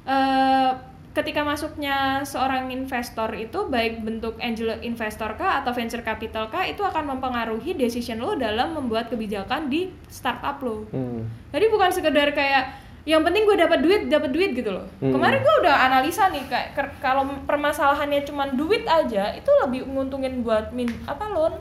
eh, 0.09 0.94
ketika 1.15 1.47
masuknya 1.47 2.19
seorang 2.21 2.67
investor 2.69 3.31
itu 3.31 3.71
baik 3.71 4.03
bentuk 4.03 4.35
angel 4.43 4.75
investor 4.83 5.31
kah 5.33 5.63
atau 5.63 5.71
venture 5.71 6.03
capital 6.03 6.51
kah 6.51 6.67
itu 6.67 6.83
akan 6.83 7.15
mempengaruhi 7.15 7.71
decision 7.73 8.19
lo 8.19 8.35
dalam 8.35 8.75
membuat 8.75 9.07
kebijakan 9.07 9.71
di 9.71 9.87
startup 10.11 10.59
lo 10.59 10.83
Hmm. 10.91 11.23
jadi 11.55 11.71
bukan 11.71 11.89
sekedar 11.89 12.35
kayak 12.35 12.75
yang 13.07 13.23
penting 13.23 13.47
gue 13.47 13.55
dapat 13.55 13.79
duit 13.79 14.01
dapat 14.11 14.35
duit 14.35 14.51
gitu 14.51 14.75
loh 14.75 14.83
Hmm. 14.99 15.15
kemarin 15.15 15.39
gue 15.39 15.55
udah 15.63 15.75
analisa 15.87 16.27
nih 16.27 16.43
kayak 16.51 16.75
kalau 16.99 17.23
permasalahannya 17.47 18.27
cuma 18.27 18.51
duit 18.51 18.83
aja 18.83 19.31
itu 19.31 19.47
lebih 19.63 19.87
menguntungin 19.87 20.43
buat 20.43 20.75
min 20.75 20.91
apa 21.07 21.31
loan 21.31 21.55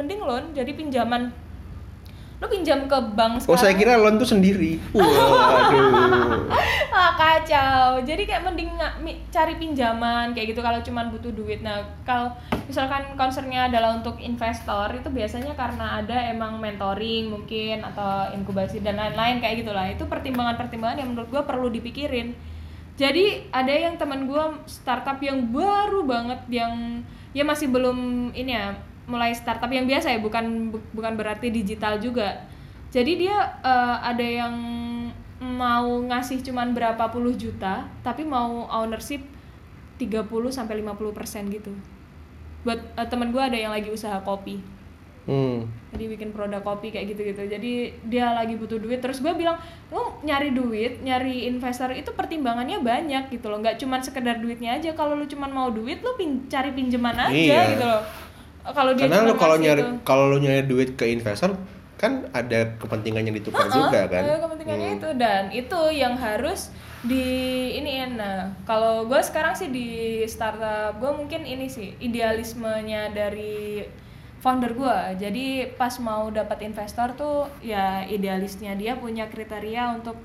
mending 0.00 0.24
loan 0.24 0.56
jadi 0.56 0.72
pinjaman 0.72 1.28
lo 2.44 2.52
pinjam 2.52 2.84
ke 2.84 2.98
bank 3.16 3.48
Oh 3.48 3.56
saya 3.56 3.72
sekarang? 3.72 3.96
kira 3.96 4.02
loan 4.04 4.20
tuh 4.20 4.28
sendiri. 4.28 4.76
Waduh. 4.92 6.44
ah 7.00 7.10
kacau. 7.16 8.04
Jadi 8.04 8.28
kayak 8.28 8.44
mending 8.44 8.76
cari 9.32 9.56
pinjaman 9.56 10.36
kayak 10.36 10.52
gitu 10.52 10.60
kalau 10.60 10.84
cuma 10.84 11.08
butuh 11.08 11.32
duit. 11.32 11.64
Nah 11.64 11.80
kalau 12.04 12.36
misalkan 12.68 13.16
concernnya 13.16 13.72
adalah 13.72 13.96
untuk 13.96 14.20
investor 14.20 14.92
itu 14.92 15.08
biasanya 15.08 15.56
karena 15.56 16.04
ada 16.04 16.28
emang 16.28 16.60
mentoring 16.60 17.32
mungkin 17.32 17.80
atau 17.80 18.28
inkubasi 18.36 18.84
dan 18.84 19.00
lain-lain 19.00 19.40
kayak 19.40 19.64
gitulah. 19.64 19.88
Itu 19.88 20.04
pertimbangan-pertimbangan 20.04 21.00
yang 21.00 21.16
menurut 21.16 21.32
gue 21.32 21.42
perlu 21.48 21.72
dipikirin. 21.72 22.36
Jadi 22.94 23.50
ada 23.50 23.72
yang 23.72 23.96
teman 23.96 24.28
gue 24.28 24.44
startup 24.68 25.16
yang 25.18 25.48
baru 25.48 26.04
banget 26.04 26.44
yang 26.52 27.02
ya 27.34 27.42
masih 27.42 27.72
belum 27.72 28.30
ini 28.36 28.52
ya 28.54 28.76
mulai 29.04 29.30
startup 29.30 29.68
yang 29.68 29.84
biasa 29.84 30.08
ya 30.08 30.18
bukan 30.18 30.44
bu- 30.70 30.86
bukan 30.92 31.12
berarti 31.14 31.48
digital 31.48 31.98
juga. 31.98 32.40
Jadi 32.88 33.18
dia 33.18 33.34
eh, 33.60 33.96
ada 34.02 34.22
yang 34.22 34.54
mau 35.36 36.00
ngasih 36.02 36.40
cuman 36.42 36.72
berapa 36.72 37.04
puluh 37.08 37.34
juta 37.34 37.84
tapi 38.00 38.22
mau 38.22 38.64
ownership 38.66 39.20
30 39.94 40.24
sampai 40.48 40.80
50 40.80 41.12
persen 41.12 41.46
gitu. 41.48 41.70
Buat 42.62 42.80
eh, 42.94 43.06
temen 43.06 43.28
gue 43.28 43.40
ada 43.40 43.54
yang 43.54 43.70
lagi 43.70 43.88
usaha 43.88 44.16
kopi. 44.20 44.72
Hmm. 45.24 45.64
jadi 45.88 46.04
bikin 46.10 46.36
produk 46.36 46.60
kopi 46.60 46.92
kayak 46.92 47.16
gitu-gitu. 47.16 47.48
Jadi 47.48 47.72
dia 48.04 48.28
lagi 48.30 48.54
butuh 48.54 48.76
duit. 48.76 49.00
Terus 49.00 49.20
gue 49.20 49.32
bilang 49.32 49.56
lo 49.88 50.20
nyari 50.20 50.52
duit 50.52 51.00
nyari 51.00 51.46
investor 51.46 51.88
itu 51.92 52.12
pertimbangannya 52.12 52.76
banyak 52.78 53.30
gitu 53.30 53.48
loh. 53.48 53.56
Nggak 53.56 53.80
cuman 53.80 54.00
sekedar 54.00 54.36
duitnya 54.36 54.76
aja. 54.76 54.92
Kalau 54.92 55.12
lu 55.12 55.24
cuman 55.24 55.48
mau 55.48 55.68
duit 55.68 55.98
lo 55.98 56.12
pin 56.14 56.44
cari 56.44 56.72
pinjaman 56.72 57.16
aja 57.16 57.32
Iya. 57.32 57.60
gitu 57.70 57.84
loh 57.84 58.04
kalau 58.72 58.96
dia 58.96 59.04
Karena 59.04 59.28
lu 59.28 59.34
kalau 59.36 59.56
nyari 59.60 59.82
kalau 60.06 60.24
lu 60.32 60.38
nyari 60.40 60.64
duit 60.64 60.96
ke 60.96 61.04
investor 61.10 61.52
kan 62.00 62.26
ada 62.32 62.74
kepentingan 62.80 63.28
yang 63.28 63.36
ditukar 63.36 63.68
juga 63.68 64.08
kan. 64.08 64.22
Ada 64.24 64.40
kepentingannya 64.44 64.88
Hmm. 64.88 64.98
itu. 64.98 65.08
Dan 65.20 65.42
itu 65.52 65.80
yang 65.92 66.14
harus 66.16 66.72
di 67.04 67.24
ini 67.76 68.00
nah 68.16 68.48
kalau 68.64 69.04
gue 69.04 69.20
sekarang 69.20 69.52
sih 69.52 69.68
di 69.68 70.24
startup 70.24 70.96
gue 70.96 71.12
mungkin 71.12 71.44
ini 71.44 71.68
sih 71.68 71.92
idealismenya 72.00 73.12
dari 73.12 73.84
founder 74.40 74.72
gue 74.72 75.20
jadi 75.20 75.76
pas 75.76 75.92
mau 76.00 76.32
dapat 76.32 76.64
investor 76.64 77.12
tuh 77.12 77.44
ya 77.60 78.08
idealisnya 78.08 78.72
dia 78.72 78.96
punya 78.96 79.28
kriteria 79.28 80.00
untuk 80.00 80.16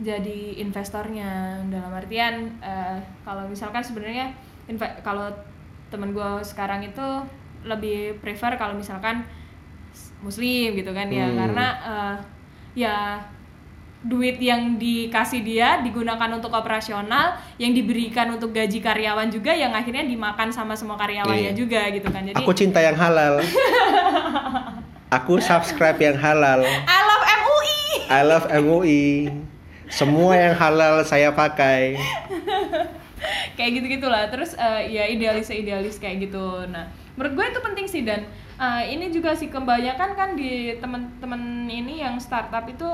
jadi 0.00 0.58
investornya. 0.58 1.60
Dalam 1.70 1.92
artian 1.94 2.56
eh, 2.58 2.98
kalau 3.22 3.46
misalkan 3.46 3.84
sebenarnya 3.84 4.32
kalau 5.04 5.28
temen 5.92 6.10
gue 6.10 6.30
sekarang 6.42 6.82
itu 6.82 7.08
lebih 7.64 8.20
prefer 8.20 8.54
kalau 8.54 8.72
misalkan 8.72 9.24
muslim 10.20 10.72
gitu 10.72 10.90
kan 10.90 11.08
ya 11.08 11.26
Hmm. 11.26 11.36
karena 11.36 11.66
eh, 11.82 12.14
ya 12.76 12.96
duit 14.04 14.36
yang 14.36 14.76
dikasih 14.76 15.40
dia 15.40 15.80
digunakan 15.80 16.28
untuk 16.30 16.52
operasional 16.52 17.40
yang 17.56 17.72
diberikan 17.72 18.28
untuk 18.30 18.52
gaji 18.52 18.76
karyawan 18.78 19.28
juga 19.28 19.48
yang 19.50 19.72
akhirnya 19.72 20.04
dimakan 20.04 20.52
sama 20.52 20.76
semua 20.76 20.94
karyawannya 20.94 21.50
Iya. 21.50 21.56
juga 21.56 21.88
gitu 21.88 22.08
kan 22.08 22.20
jadi 22.22 22.36
Aku 22.36 22.52
cinta 22.52 22.78
yang 22.78 22.92
halal. 22.94 23.40
Aku 25.16 25.38
subscribe 25.38 25.96
yang 25.96 26.16
halal. 26.16 26.60
I 26.64 27.00
love 27.00 27.24
MUI 27.24 27.80
I 28.04 28.20
love 28.22 28.46
MUI. 28.50 29.04
Semua 29.86 30.34
yang 30.34 30.54
halal 30.54 31.00
saya 31.02 31.30
pakai. 31.30 31.94
kayak 33.56 33.70
gitu 33.72 33.86
gitulah 33.90 34.28
terus 34.28 34.52
eh, 34.52 34.90
ya 34.90 35.06
idealis 35.06 35.48
idealis 35.48 35.96
kayak 35.96 36.28
gitu 36.28 36.68
nah 36.68 36.84
menurut 37.14 37.32
gue 37.32 37.46
itu 37.46 37.60
penting 37.60 37.86
sih 37.86 38.02
dan 38.02 38.26
eh, 38.56 38.82
ini 38.90 39.08
juga 39.08 39.32
sih 39.32 39.46
kebanyakan 39.46 40.10
kan 40.12 40.30
di 40.34 40.74
temen-temen 40.76 41.42
ini 41.64 42.00
yang 42.00 42.18
startup 42.18 42.64
itu 42.64 42.86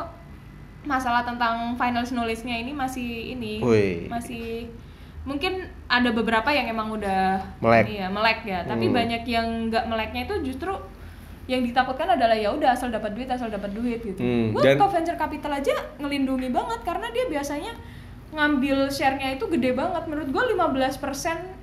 masalah 0.83 1.23
tentang 1.23 1.77
final 1.77 2.01
knowledge-nya 2.03 2.57
ini 2.57 2.73
masih 2.73 3.09
ini 3.31 3.61
Wih. 3.61 4.09
masih 4.09 4.73
mungkin 5.21 5.61
ada 5.85 6.09
beberapa 6.11 6.49
yang 6.49 6.65
emang 6.67 6.89
udah 6.91 7.45
Melek. 7.61 7.85
ya 7.91 8.07
melek 8.09 8.41
ya 8.43 8.65
tapi 8.65 8.89
Hmm. 8.89 8.97
banyak 8.97 9.23
yang 9.27 9.47
nggak 9.69 9.85
meleknya 9.85 10.25
itu 10.25 10.37
justru 10.43 10.73
yang 11.45 11.61
ditakutkan 11.61 12.09
adalah 12.09 12.33
ya 12.33 12.49
udah 12.49 12.73
asal 12.73 12.89
dapat 12.89 13.13
duit 13.13 13.29
asal 13.29 13.49
dapat 13.49 13.69
duit 13.71 14.01
gitu 14.01 14.17
Hmm, 14.17 14.55
gue 14.55 14.73
ke 14.73 14.87
venture 14.87 15.19
capital 15.19 15.53
aja 15.53 15.77
ngelindungi 15.99 16.49
banget 16.49 16.81
karena 16.81 17.11
dia 17.11 17.29
biasanya 17.29 17.73
ngambil 18.31 18.87
share-nya 18.89 19.35
itu 19.35 19.45
gede 19.49 19.73
banget 19.73 20.07
menurut 20.07 20.29
gue 20.29 20.45
15% 20.55 20.95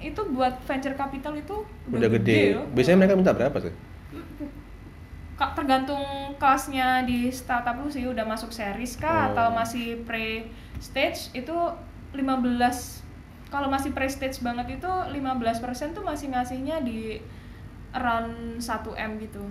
itu 0.02 0.22
buat 0.28 0.60
venture 0.62 0.94
capital 0.94 1.34
itu 1.34 1.64
Udah 1.88 2.10
gede. 2.10 2.54
loh. 2.54 2.68
Biasanya 2.70 2.98
mereka 2.98 3.14
minta 3.16 3.32
berapa 3.32 3.58
sih? 3.58 3.72
Tergantung 5.38 6.02
kelasnya 6.36 7.04
di 7.04 7.30
startup 7.30 7.78
lu 7.78 7.88
sih 7.88 8.04
udah 8.04 8.26
masuk 8.26 8.50
series 8.50 8.96
kah 8.96 9.08
Oh. 9.08 9.28
atau 9.32 9.48
masih 9.52 10.02
pre 10.02 10.50
stage 10.78 11.30
itu 11.32 11.54
15 12.12 13.06
kalau 13.48 13.68
masih 13.68 13.94
pre 13.94 14.06
stage 14.08 14.42
banget 14.42 14.76
itu 14.76 14.90
15% 14.90 15.22
tuh 15.94 16.02
masih 16.02 16.30
ngasihnya 16.30 16.82
di 16.82 17.22
around 17.92 18.58
1 18.58 18.66
M 18.98 19.12
gitu 19.20 19.46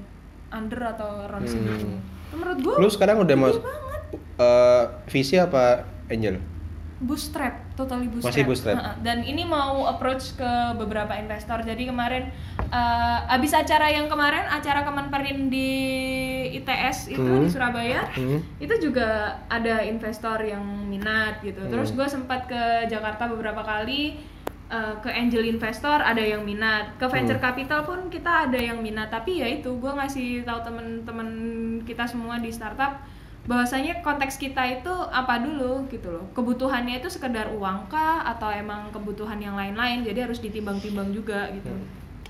under 0.49 0.81
atau 0.89 1.23
around 1.25 1.43
Hmm. 1.43 1.55
segitu 1.55 1.87
menurut 2.29 2.59
gua 2.61 2.75
Lu 2.77 2.89
sekarang 2.89 3.17
udah 3.19 3.27
gede 3.29 3.45
masuk 3.47 3.63
banget. 3.63 4.03
eh 4.37 4.83
VC 5.07 5.31
apa 5.39 5.81
angel? 6.09 6.43
Bootstrap 6.97 7.77
totally 7.77 8.09
bootstrap, 8.09 8.33
Masih 8.33 8.45
bootstrap. 8.45 8.97
Dan 9.05 9.21
ini 9.21 9.45
mau 9.45 9.85
approach 9.85 10.33
ke 10.33 10.53
beberapa 10.75 11.13
investor 11.13 11.61
jadi 11.61 11.85
kemarin 11.85 12.33
eh, 12.59 13.19
abis 13.31 13.53
acara 13.53 13.93
yang 13.93 14.09
kemarin 14.09 14.49
acara 14.49 14.81
Kemenperin 14.81 15.53
di 15.53 15.71
ITS 16.55 17.13
itu 17.13 17.21
Hmm. 17.21 17.45
di 17.45 17.49
Surabaya 17.49 18.09
Hmm. 18.11 18.41
itu 18.57 18.75
juga 18.81 19.37
ada 19.47 19.85
investor 19.85 20.41
yang 20.41 20.65
minat 20.87 21.41
gitu 21.41 21.61
terus 21.67 21.93
Hmm. 21.93 22.01
gue 22.01 22.07
sempat 22.09 22.47
ke 22.47 22.63
Jakarta 22.87 23.29
beberapa 23.29 23.61
kali 23.61 24.17
eh, 24.67 24.95
ke 24.99 25.07
angel 25.07 25.47
investor 25.47 26.01
ada 26.01 26.19
yang 26.19 26.43
minat 26.43 26.97
ke 26.97 27.07
venture 27.07 27.37
Hmm. 27.37 27.47
capital 27.47 27.85
pun 27.85 28.09
kita 28.09 28.49
ada 28.49 28.59
yang 28.59 28.81
minat 28.81 29.07
tapi 29.09 29.39
ya 29.39 29.47
itu 29.47 29.69
gue 29.69 29.93
ngasih 29.93 30.43
tahu 30.43 30.59
temen-temen 30.65 31.29
kita 31.85 32.03
semua 32.03 32.41
di 32.41 32.49
startup 32.49 32.99
bahwasanya 33.47 34.03
konteks 34.03 34.43
kita 34.43 34.83
itu 34.83 34.91
apa 35.15 35.39
dulu 35.39 35.87
gitu 35.87 36.11
loh 36.11 36.27
kebutuhannya 36.35 36.99
itu 36.99 37.07
sekedar 37.07 37.51
uang 37.55 37.87
kah 37.87 38.27
atau 38.27 38.51
emang 38.51 38.91
kebutuhan 38.91 39.39
yang 39.39 39.55
lain-lain 39.55 40.03
jadi 40.03 40.27
harus 40.27 40.43
ditimbang-timbang 40.43 41.15
juga 41.15 41.51
gitu 41.55 41.71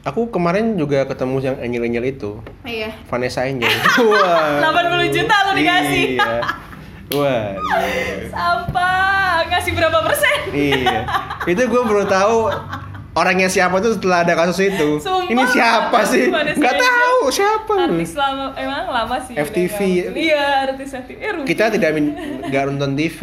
Aku 0.07 0.31
kemarin 0.31 0.79
juga 0.79 1.03
ketemu 1.03 1.43
yang 1.43 1.57
angel-angel 1.59 2.05
itu. 2.07 2.31
iya 2.63 2.95
Vanessa 3.11 3.43
Angel. 3.43 3.67
Wah. 4.07 4.63
80 4.63 5.11
juta 5.11 5.35
lu 5.51 5.53
dikasih. 5.59 6.15
Iya. 6.15 6.39
Wah. 7.11 7.59
sampah 8.31 9.47
ngasih 9.51 9.73
berapa 9.75 9.99
persen 10.07 10.39
iya. 10.55 11.07
Itu 11.47 11.63
gue 11.67 11.83
baru 11.87 12.07
tahu 12.07 12.39
orangnya 13.17 13.49
siapa 13.49 13.81
tuh 13.81 13.97
setelah 13.97 14.23
ada 14.23 14.37
kasus 14.37 14.61
itu. 14.63 14.89
Sumpah. 15.05 15.27
Ini 15.27 15.43
siapa 15.49 15.99
sih? 16.05 16.29
Gak 16.31 16.77
tahu 16.77 17.21
siapa. 17.33 17.75
artis 17.89 18.13
lama 18.13 18.53
emang 18.55 18.85
lama 18.87 19.17
sih 19.25 19.35
FTV. 19.35 19.79
iya 20.15 20.69
artis 20.69 20.93
FTV 20.93 21.19
eh, 21.19 21.31
rugi. 21.33 21.47
Kita 21.49 21.73
tidak 21.73 21.91
min- 21.97 22.15
nggak 22.47 22.63
nonton 22.71 22.93
TV, 22.95 23.19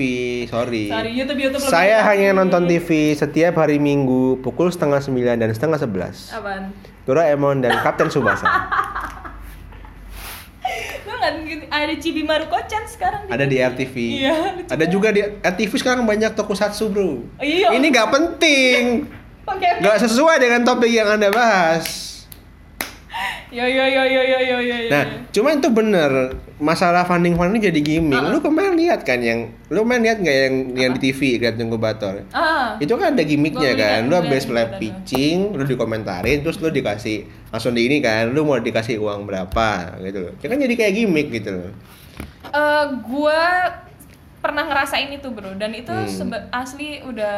sorry. 0.50 0.90
sorry 0.90 1.14
YouTube 1.14 1.40
YouTube 1.40 1.62
lebih 1.62 1.72
Saya 1.72 2.02
lagi. 2.02 2.08
hanya 2.20 2.42
nonton 2.42 2.66
TV 2.66 3.14
setiap 3.14 3.54
hari 3.56 3.78
Minggu 3.78 4.42
pukul 4.42 4.74
setengah 4.74 5.00
sembilan 5.00 5.38
dan 5.38 5.50
setengah 5.54 5.78
sebelas. 5.78 6.34
apaan 6.34 6.74
Doraemon 7.04 7.60
dan 7.62 7.78
Kapten 7.84 8.08
Subasa. 8.10 8.48
ada 11.74 11.94
Cibi 11.98 12.22
Maruko-chan 12.22 12.86
sekarang 12.86 13.26
Ada 13.28 13.46
di 13.48 13.58
TV. 13.58 13.66
RTV. 13.66 13.96
iya 13.98 14.34
Ada 14.70 14.86
juga 14.86 15.10
di 15.10 15.22
RTV 15.24 15.72
sekarang 15.80 16.04
banyak 16.04 16.36
tokusatsu 16.36 16.92
bro. 16.92 17.24
Iya. 17.40 17.74
Ini 17.74 17.86
nggak 17.90 18.10
penting, 18.12 18.82
Gak 19.84 19.98
sesuai 20.00 20.40
dengan 20.40 20.64
topik 20.64 20.88
yang 20.88 21.20
anda 21.20 21.28
bahas. 21.28 22.14
Yo 23.54 23.62
yo 23.70 23.86
yo 23.86 24.04
yo 24.10 24.22
yo 24.26 24.40
yo 24.42 24.58
yo. 24.66 24.76
Nah, 24.90 25.30
cuma 25.30 25.54
cuman 25.54 25.62
itu 25.62 25.70
bener 25.70 26.12
masalah 26.58 27.06
funding 27.06 27.38
funding 27.38 27.62
jadi 27.62 27.82
gimmick. 27.86 28.18
Ah. 28.18 28.34
Lu 28.34 28.42
kemarin 28.42 28.74
lihat 28.74 29.06
kan 29.06 29.22
yang 29.22 29.54
lu 29.70 29.86
main 29.86 30.02
lihat 30.02 30.26
nggak 30.26 30.38
yang 30.50 30.56
yang 30.74 30.92
di 30.98 31.00
TV 31.14 31.38
lihat 31.38 31.62
inkubator. 31.62 32.26
Uh. 32.34 32.82
Itu 32.82 32.98
kan 32.98 33.14
ada 33.14 33.22
gimmicknya 33.22 33.78
kan. 33.78 34.10
Lu 34.10 34.18
habis 34.18 34.50
live 34.50 34.82
pitching, 34.82 35.54
lu 35.54 35.70
dikomentarin, 35.70 36.42
terus 36.42 36.58
lu 36.58 36.74
dikasih 36.74 37.30
langsung 37.54 37.78
di 37.78 37.86
ini 37.86 38.02
kan. 38.02 38.34
Lu 38.34 38.42
mau 38.42 38.58
dikasih 38.58 38.98
uang 38.98 39.30
berapa 39.30 40.02
gitu 40.02 40.20
loh. 40.26 40.34
Ya 40.42 40.48
kan 40.50 40.58
jadi 40.58 40.74
kayak 40.74 40.94
gimmick 40.98 41.30
gitu 41.30 41.54
loh. 41.54 41.72
Eh 42.50 42.58
uh, 42.58 42.86
gua 43.06 43.42
pernah 44.44 44.68
ngerasain 44.68 45.08
itu 45.10 45.32
bro 45.32 45.56
dan 45.56 45.72
itu 45.72 45.88
Hmm. 45.88 46.36
asli 46.52 47.00
udah 47.00 47.38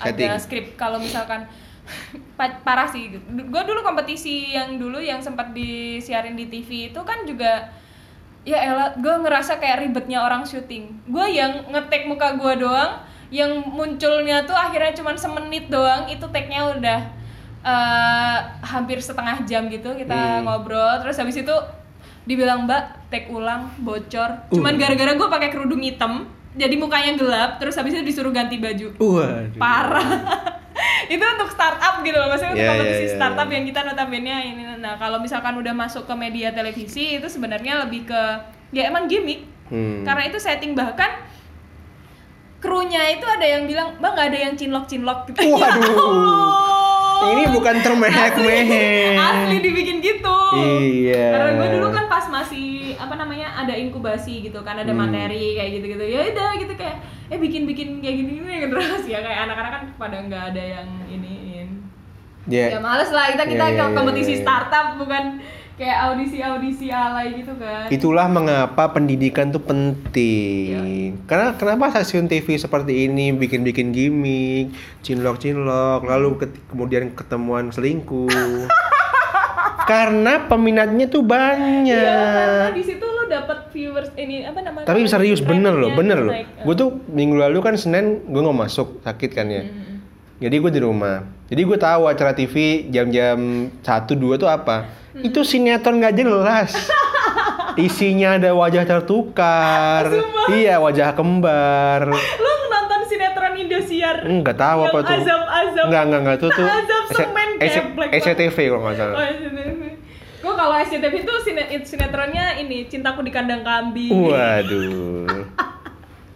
Setting. 0.00 0.24
ada 0.24 0.40
skrip 0.40 0.66
kalau 0.74 0.96
misalkan 0.96 1.44
pa- 2.38 2.60
parah 2.60 2.88
sih 2.88 3.12
gue 3.12 3.62
dulu 3.62 3.80
kompetisi 3.80 4.50
yang 4.50 4.74
dulu 4.74 4.96
yang 4.96 5.20
sempat 5.20 5.52
disiarin 5.52 6.32
di 6.32 6.48
TV 6.48 6.88
itu 6.88 7.00
kan 7.02 7.22
juga 7.22 7.68
ya 8.40 8.56
elah 8.56 8.88
gue 8.94 9.14
ngerasa 9.20 9.60
kayak 9.60 9.84
ribetnya 9.84 10.18
orang 10.18 10.40
syuting 10.42 10.88
gue 11.04 11.26
yang 11.28 11.68
ngetek 11.68 12.08
muka 12.08 12.32
gue 12.32 12.56
doang 12.58 13.04
yang 13.28 13.60
munculnya 13.60 14.42
tuh 14.42 14.56
akhirnya 14.56 14.90
cuman 14.92 15.14
semenit 15.14 15.68
doang 15.68 16.08
itu 16.08 16.24
tag-nya 16.24 16.72
udah 16.72 17.00
eh, 17.60 18.38
hampir 18.62 18.96
setengah 18.98 19.44
jam 19.44 19.68
gitu 19.68 19.92
kita 19.92 20.16
Hmm. 20.40 20.48
ngobrol 20.48 20.96
terus 20.98 21.14
habis 21.14 21.36
itu 21.36 21.52
dibilang 22.30 22.64
mbak 22.64 23.10
tag 23.10 23.26
ulang 23.26 23.74
bocor 23.76 24.46
cuman 24.48 24.72
Uh. 24.72 24.78
gara-gara 24.78 25.12
gue 25.12 25.28
pakai 25.28 25.48
kerudung 25.50 25.82
hitam 25.82 26.24
jadi 26.52 26.74
mukanya 26.74 27.14
gelap 27.14 27.58
terus 27.58 27.74
habis 27.74 27.90
itu 27.90 28.02
disuruh 28.04 28.30
ganti 28.30 28.56
baju 28.56 28.94
Waduh. 28.96 29.58
parah 29.58 30.06
itu 31.12 31.18
untuk 31.20 31.50
startup 31.50 31.98
gitu 32.00 32.14
loh 32.14 32.30
maksudnya 32.30 32.52
untuk 32.52 32.62
Ya, 32.62 32.66
ya, 32.66 32.72
kompetisi 32.72 33.04
ya, 33.04 33.14
startup 33.14 33.46
ya. 33.46 33.54
yang 33.54 33.64
kita 33.66 33.80
notabene 33.82 34.30
ini 34.48 34.62
nah 34.76 34.94
kalau 34.94 35.18
misalkan 35.18 35.54
udah 35.54 35.74
masuk 35.74 36.06
ke 36.06 36.14
media 36.14 36.50
televisi 36.50 37.18
itu 37.18 37.26
sebenarnya 37.26 37.82
lebih 37.82 38.06
ke 38.06 38.22
ya 38.70 38.86
emang 38.86 39.04
gimmick 39.04 39.50
Hmm. 39.66 40.02
karena 40.02 40.26
itu 40.26 40.34
setting 40.36 40.74
bahkan 40.74 41.14
krunya 42.58 43.00
itu 43.08 43.22
ada 43.22 43.46
yang 43.48 43.64
bilang 43.64 43.94
bang 43.96 44.12
nggak 44.12 44.28
ada 44.28 44.38
yang 44.40 44.54
cinlok 44.54 44.84
cinlok 44.84 45.18
gitu 45.26 45.46
Waduh. 45.46 45.94
Ini 47.22 47.44
bukan 47.50 47.76
termehek-mehek. 47.80 49.14
asli 49.14 49.56
dibikin 49.58 49.98
gitu 50.00 50.38
Iya. 50.50 51.26
karena 51.30 51.50
gue 51.54 51.68
dulu 51.74 51.88
kan 51.90 52.04
pas 52.06 52.24
masih 52.26 52.68
apa 52.96 53.14
namanya 53.14 53.54
ada 53.54 53.72
inkubasi 53.72 54.42
gitu 54.42 54.60
kan 54.60 54.76
ada 54.76 54.88
Hmm. 54.88 55.04
materi 55.04 55.54
kayak 55.54 55.70
gitu 55.76 55.86
gitu 55.90 56.04
ya 56.04 56.26
udah 56.26 56.50
gitu 56.56 56.72
kayak 56.74 56.96
eh 57.28 57.38
bikin 57.38 57.62
bikin 57.64 57.88
kayak 57.98 58.16
gini 58.18 58.30
gini 58.36 58.66
terus 58.72 59.04
ya 59.04 59.20
kayak 59.20 59.46
anak-anak 59.46 59.70
kan 59.70 59.82
pada 59.96 60.16
nggak 60.20 60.44
ada 60.50 60.62
yang 60.74 60.88
iniin 61.06 61.68
Ya, 62.48 62.72
ya 62.72 62.80
males 62.80 63.12
lah 63.12 63.30
kita 63.30 63.46
kita 63.46 63.64
ke 63.68 63.78
iya, 63.78 63.92
kompetisi 63.92 64.32
iya. 64.34 64.42
startup 64.42 64.96
bukan 64.96 65.38
kayak 65.80 65.98
audisi 66.04 66.38
audisi 66.38 66.86
alay 66.92 67.40
gitu 67.40 67.56
kan 67.56 67.88
Itulah 67.88 68.28
mengapa 68.28 68.92
pendidikan 68.92 69.48
tuh 69.48 69.64
penting. 69.64 71.16
Karena 71.24 71.56
kenapa 71.56 71.88
stasiun 71.90 72.28
TV 72.28 72.60
seperti 72.60 73.08
ini 73.08 73.32
bikin-bikin 73.32 73.88
gimmick, 73.88 74.76
cinlok-cinlok, 75.00 76.04
lalu 76.04 76.36
ket- 76.36 76.60
kemudian 76.68 77.16
ketemuan 77.16 77.72
selingkuh. 77.72 78.28
Karena 79.90 80.46
peminatnya 80.46 81.08
tuh 81.08 81.24
Iya, 81.24 81.26
karena 81.26 81.82
banyak. 82.62 82.78
di 82.78 82.84
situ 82.84 83.02
lu 83.02 83.26
dapat 83.26 83.74
viewers 83.74 84.12
ini 84.14 84.46
apa 84.46 84.62
namanya 84.62 84.86
Tapi 84.86 85.02
serius 85.02 85.42
bener 85.42 85.74
loh, 85.74 85.90
bener 85.90 86.18
loh. 86.20 86.30
Gue 86.62 86.74
tuh 86.76 87.02
minggu 87.08 87.34
lalu 87.34 87.58
kan 87.58 87.74
Senin 87.74 88.22
gue 88.22 88.38
nggak 88.38 88.54
masuk 88.60 89.02
sakit 89.02 89.30
kan 89.32 89.50
ya. 89.50 89.64
Mm-mm. 89.66 89.89
Jadi 90.40 90.56
gue 90.56 90.72
di 90.72 90.80
rumah. 90.80 91.20
Jadi 91.46 91.60
gue 91.60 91.78
tahu 91.78 92.08
acara 92.08 92.32
TV 92.32 92.54
jam-jam 92.88 93.36
1 93.76 93.84
2 93.84 94.40
tuh 94.40 94.48
apa. 94.48 94.88
Itu 95.14 95.44
sinetron 95.44 96.00
nggak 96.00 96.16
jelas. 96.16 96.72
isinya 97.78 98.34
ada 98.34 98.50
wajah 98.50 98.82
tertukar 98.82 100.04
iya 100.50 100.76
wajah 100.76 101.14
kembar 101.14 102.02
Lu 102.42 102.52
nonton 102.66 103.00
sinetron 103.06 103.54
Indosiar? 103.56 104.26
Enggak 104.26 104.58
tahu 104.58 104.84
apa 104.84 104.98
tuh. 105.00 105.16
azab-azab. 105.16 105.84
Enggak, 105.86 106.02
enggak, 106.04 106.20
enggak. 106.20 106.36
Itu 106.36 106.48
tuh 106.50 106.66
Azab 106.66 107.04
semen. 107.14 107.48
SCTV 108.10 108.56
kalau 108.68 108.82
nggak 108.82 108.96
salah. 108.96 109.16
Oh, 109.16 109.24
SCTV. 109.24 109.80
Gue 110.40 110.54
kalau 110.56 110.74
SCTV 110.74 111.14
itu 111.20 111.34
sine- 111.44 111.68
sinetronnya 111.84 112.44
ini 112.58 112.88
Cintaku 112.88 113.20
di 113.22 113.32
Kandang 113.32 113.62
Kambing. 113.62 114.08
Waduh. 114.08 115.28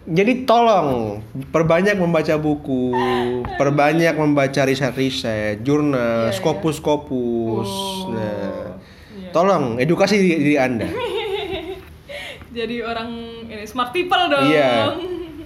Jadi 0.05 0.45
tolong 0.45 1.17
perbanyak 1.49 1.97
membaca 1.97 2.37
buku, 2.37 2.93
perbanyak 3.59 4.13
membaca 4.13 4.61
riset-riset, 4.61 5.65
jurnal, 5.65 6.29
Iya, 6.29 6.29
iya. 6.29 6.37
skopus-skopus. 6.37 7.69
Oh, 7.69 8.13
Nah, 8.13 8.77
iya. 9.17 9.33
tolong 9.33 9.81
edukasi 9.81 10.21
diri, 10.21 10.35
diri 10.45 10.55
Anda. 10.61 10.85
Jadi 12.55 12.85
orang 12.85 13.09
ini 13.49 13.65
smart 13.65 13.89
people 13.91 14.29
dong. 14.29 14.45
Iya. 14.45 14.93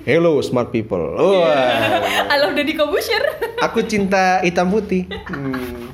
Hello 0.03 0.43
smart 0.43 0.75
people. 0.75 1.15
Wah. 1.15 2.03
Halo 2.35 2.51
Deddy 2.51 2.75
Kobusher. 2.75 3.23
Aku 3.63 3.79
cinta 3.83 4.43
hitam 4.43 4.67
putih. 4.67 5.07
Hmm. 5.25 5.89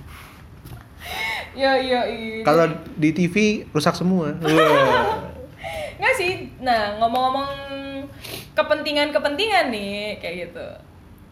Yo 1.53 1.71
yo 1.79 2.01
iya. 2.03 2.41
Kalau 2.41 2.65
di 2.97 3.13
TV 3.13 3.35
rusak 3.71 3.93
semua. 3.93 4.33
Wah. 4.35 5.29
Nggak 5.95 6.13
sih. 6.17 6.51
Nah, 6.59 6.99
ngomong-ngomong 6.99 7.47
kepentingan-kepentingan 8.53 9.65
nih 9.71 10.19
kayak 10.19 10.35
gitu. 10.49 10.67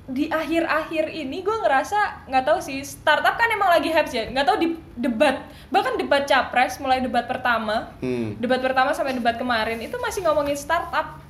Di 0.04 0.28
akhir-akhir 0.28 1.16
ini 1.16 1.40
gue 1.40 1.58
ngerasa 1.64 2.28
nggak 2.28 2.44
tahu 2.44 2.60
sih 2.60 2.84
startup 2.84 3.40
kan 3.40 3.48
emang 3.48 3.72
lagi 3.72 3.88
hype 3.88 4.12
ya. 4.12 4.28
Nggak 4.28 4.46
tahu 4.46 4.58
di 4.60 4.68
debat 5.00 5.48
bahkan 5.72 5.98
debat 5.98 6.28
capres 6.28 6.78
mulai 6.78 7.02
debat 7.02 7.26
pertama, 7.26 7.90
Hmm. 7.98 8.38
debat 8.38 8.62
pertama 8.62 8.94
sampai 8.94 9.18
debat 9.18 9.40
kemarin 9.40 9.82
itu 9.82 9.96
masih 9.98 10.22
ngomongin 10.22 10.54
startup. 10.54 11.24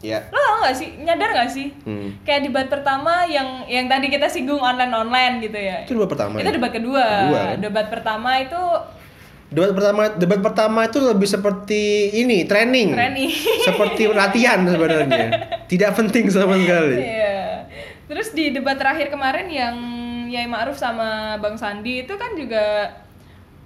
Ya. 0.00 0.24
Lo 0.32 0.40
tau 0.40 0.64
gak 0.64 0.80
sih? 0.80 0.96
Nyadar 0.96 1.28
gak 1.36 1.52
sih? 1.52 1.76
Hmm. 1.84 2.16
Kayak 2.24 2.48
debat 2.48 2.66
pertama 2.72 3.28
yang 3.28 3.68
yang 3.68 3.84
tadi 3.84 4.08
kita 4.08 4.32
singgung 4.32 4.56
online-online 4.56 5.44
gitu 5.44 5.60
ya. 5.60 5.84
Itu 5.84 5.92
debat 5.92 6.08
pertama. 6.08 6.40
Itu 6.40 6.48
ya? 6.48 6.56
debat 6.56 6.72
kedua. 6.72 7.04
Kedua, 7.04 7.40
kan? 7.44 7.56
Debat 7.60 7.86
pertama 7.92 8.30
itu 8.40 8.62
Debat 9.50 9.74
pertama, 9.74 10.02
debat 10.14 10.40
pertama 10.40 10.80
itu 10.86 11.02
lebih 11.02 11.26
seperti 11.26 12.14
ini 12.22 12.46
training, 12.46 12.94
Training. 12.94 13.30
seperti 13.66 14.06
latihan 14.06 14.62
sebenarnya, 14.62 15.26
tidak 15.66 15.98
penting 15.98 16.30
sama 16.30 16.54
sekali. 16.54 17.02
Iya. 17.02 17.66
Terus 18.06 18.30
di 18.30 18.54
debat 18.54 18.78
terakhir 18.78 19.10
kemarin 19.10 19.50
yang 19.50 19.74
Yai 20.30 20.46
Ma'ruf 20.46 20.78
sama 20.78 21.34
Bang 21.42 21.58
Sandi 21.58 22.06
itu 22.06 22.14
kan 22.14 22.38
juga 22.38 22.94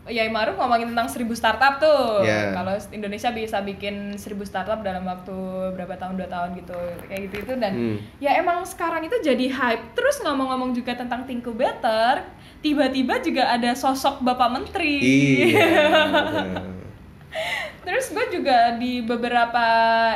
Yai 0.05 0.29
Ma'ruf 0.29 0.61
ngomongin 0.61 0.93
tentang 0.93 1.09
seribu 1.09 1.33
startup 1.33 1.81
tuh. 1.81 2.21
Iya. 2.21 2.53
Kalau 2.53 2.77
Indonesia 2.93 3.33
bisa 3.33 3.65
bikin 3.65 4.21
seribu 4.21 4.45
startup 4.45 4.85
dalam 4.85 5.09
waktu 5.09 5.33
berapa 5.73 5.97
tahun 5.97 6.21
dua 6.21 6.29
tahun 6.29 6.61
gitu 6.61 6.77
kayak 7.09 7.21
gitu 7.33 7.37
itu 7.41 7.53
dan 7.57 7.73
Hmm. 7.73 7.97
ya 8.21 8.37
emang 8.37 8.61
sekarang 8.69 9.09
itu 9.09 9.17
jadi 9.25 9.49
hype. 9.49 9.97
Terus 9.97 10.21
ngomong-ngomong 10.21 10.77
juga 10.77 10.93
tentang 10.93 11.25
Think 11.25 11.49
Better, 11.49 12.21
tiba-tiba 12.61 13.17
juga 13.25 13.49
ada 13.49 13.73
sosok 13.73 14.21
Bapak 14.21 14.53
Menteri. 14.53 15.01
Iya. 15.01 15.57
Terus 17.85 18.13
gue 18.13 18.27
juga 18.41 18.77
di 18.77 19.05
beberapa 19.05 19.65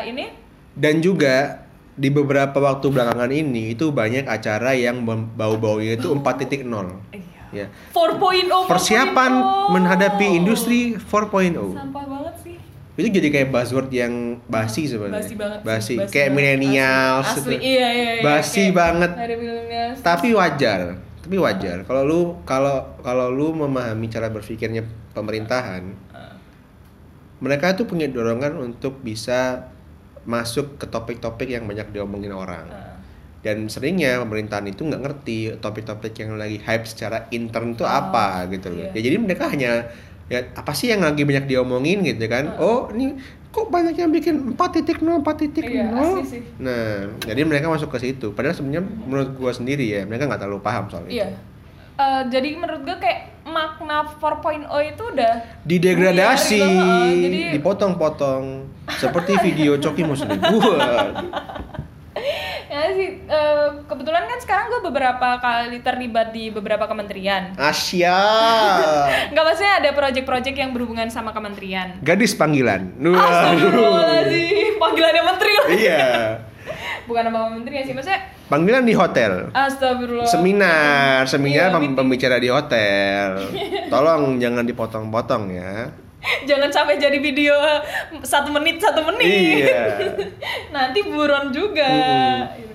ini 0.04 0.32
Dan 0.72 1.02
juga 1.02 1.66
di 1.98 2.08
beberapa 2.08 2.62
waktu 2.62 2.94
belakangan 2.94 3.28
ini 3.28 3.74
itu 3.74 3.90
banyak 3.90 4.24
acara 4.24 4.70
yang 4.70 5.02
bau-baunya 5.34 5.98
itu 5.98 6.14
4.0. 6.14 6.62
iya. 7.10 7.37
Ya. 7.50 7.66
4.0 7.90 8.48
Persiapan 8.66 9.32
4.0. 9.32 9.72
menghadapi 9.72 10.26
industri 10.30 10.78
4.0. 10.94 11.56
sampah 11.72 12.04
banget 12.04 12.34
sih 12.38 12.56
Itu 12.94 13.08
jadi 13.08 13.28
kayak 13.30 13.48
buzzword 13.48 13.88
yang 13.90 14.12
basi 14.44 14.84
sebenarnya. 14.84 15.22
basi 15.22 15.34
banget 15.34 15.60
Basi. 15.62 15.94
basi 15.94 16.10
Kayak 16.10 16.28
banget. 16.28 16.38
milenials. 16.58 17.24
asli, 17.24 17.38
gitu. 17.38 17.48
asli. 17.48 17.56
iya 17.62 17.88
iya, 17.88 18.10
iya. 18.12 18.22
Basi 18.22 18.58
Kayak 18.60 18.74
banget. 18.74 19.10
Tapi 20.00 20.28
wajar. 20.32 20.80
Tapi 21.18 21.36
wajar. 21.36 21.76
Kalau 21.84 22.02
lu 22.02 22.20
kalau 22.42 22.76
kalau 22.98 23.28
lu 23.28 23.54
memahami 23.54 24.08
cara 24.08 24.26
berpikirnya 24.28 24.82
pemerintahan, 25.12 25.94
Ah. 26.10 26.34
mereka 27.38 27.70
tuh 27.72 27.84
punya 27.84 28.04
dorongan 28.04 28.58
untuk 28.58 28.98
bisa 28.98 29.70
masuk 30.24 30.76
ke 30.76 30.84
topik-topik 30.84 31.48
yang 31.48 31.64
banyak 31.64 31.86
diomongin 31.88 32.34
orang. 32.34 32.66
Ah. 32.66 32.97
Dan 33.38 33.66
seringnya 33.66 34.18
pemerintahan 34.18 34.66
itu 34.66 34.82
nggak 34.82 34.98
ngerti 35.00 35.38
topik-topik 35.56 36.10
yang 36.16 36.34
lagi 36.34 36.58
hype 36.58 36.84
secara 36.84 37.30
intern 37.30 37.72
itu 37.72 37.82
Oh, 37.82 37.90
apa 37.90 38.44
gitu 38.50 38.68
loh. 38.68 38.82
iya. 38.82 38.90
Ya 38.92 39.00
jadi 39.00 39.16
mereka 39.16 39.46
hanya 39.46 39.86
ya 40.26 40.44
apa 40.52 40.74
sih 40.74 40.90
yang 40.90 41.00
lagi 41.00 41.22
banyak 41.22 41.46
diomongin 41.46 42.02
gitu 42.02 42.26
kan? 42.26 42.52
Ah. 42.52 42.60
Oh, 42.60 42.80
ini 42.90 43.14
kok 43.48 43.70
banyak 43.70 43.94
yang 43.94 44.10
bikin 44.10 44.52
4.0 44.52 45.00
4.0. 45.22 45.64
Iya. 45.64 45.86
Nah, 46.58 46.86
jadi 47.22 47.40
mereka 47.42 47.70
masuk 47.70 47.88
ke 47.88 47.98
situ. 48.00 48.30
Padahal 48.30 48.52
sebenarnya 48.52 48.84
menurut 48.84 49.30
gua 49.34 49.50
sendiri 49.50 49.86
ya, 49.86 50.04
mereka 50.04 50.26
nggak 50.26 50.40
terlalu 50.40 50.60
paham 50.60 50.90
soal 50.90 51.06
iya 51.06 51.30
itu. 51.30 51.38
Eh, 51.98 52.22
jadi 52.30 52.54
menurut 52.54 52.86
gue 52.86 52.94
kayak 52.94 53.42
makna 53.42 54.06
4.0 54.06 54.70
itu 54.84 55.02
udah 55.02 55.34
Didegradasi, 55.66 56.54
buyar 56.54 56.70
gitu, 56.70 56.78
heeh. 56.78 57.14
jadi 57.18 57.38
dipotong-potong 57.58 58.44
seperti 58.94 59.34
video 59.42 59.74
Coki 59.76 60.06
Muslim. 60.06 60.38
Ya 62.68 62.92
sih 62.92 63.16
eh, 63.18 63.68
kebetulan 63.82 64.24
kan 64.24 64.38
sekarang 64.38 64.68
gue 64.68 64.84
beberapa 64.84 65.28
kali 65.38 65.80
terlibat 65.80 66.30
di 66.30 66.48
beberapa 66.48 66.84
kementerian 66.84 67.56
Asia. 67.56 68.12
nggak 69.32 69.40
maksudnya 69.42 69.74
ada 69.78 69.90
project-project 69.90 70.52
yang 70.54 70.70
berhubungan 70.70 71.08
sama 71.08 71.32
kementerian 71.32 71.96
Gadis 72.00 72.32
panggilan. 72.32 72.92
Astagfirullahaladzim 73.00 74.76
panggilannya 74.76 75.22
menteri 75.24 75.52
loh 75.54 75.68
Iya. 75.70 76.04
bukan 77.08 77.22
nama 77.24 77.48
menteri 77.48 77.80
sih 77.82 77.92
maksudnya 77.92 78.36
Panggilan 78.48 78.80
di 78.82 78.92
hotel. 78.92 79.52
Astagfirullah 79.52 80.24
Seminar, 80.24 81.24
seminar 81.24 81.68
Iya, 81.68 81.72
pem- 81.72 81.80
meeting. 81.82 81.96
pembicara 81.96 82.36
di 82.36 82.48
hotel. 82.48 83.28
Tolong 83.86 84.36
jangan 84.36 84.64
dipotong-potong 84.64 85.52
ya. 85.52 85.92
Jangan 86.18 86.70
sampai 86.70 86.98
jadi 86.98 87.18
video 87.18 87.54
satu 88.20 88.50
menit 88.50 88.82
satu 88.82 89.06
menit. 89.06 89.64
Iya. 89.64 89.84
Nanti 90.74 91.06
buron 91.06 91.54
juga. 91.54 91.86
Mm-mm. 91.86 92.66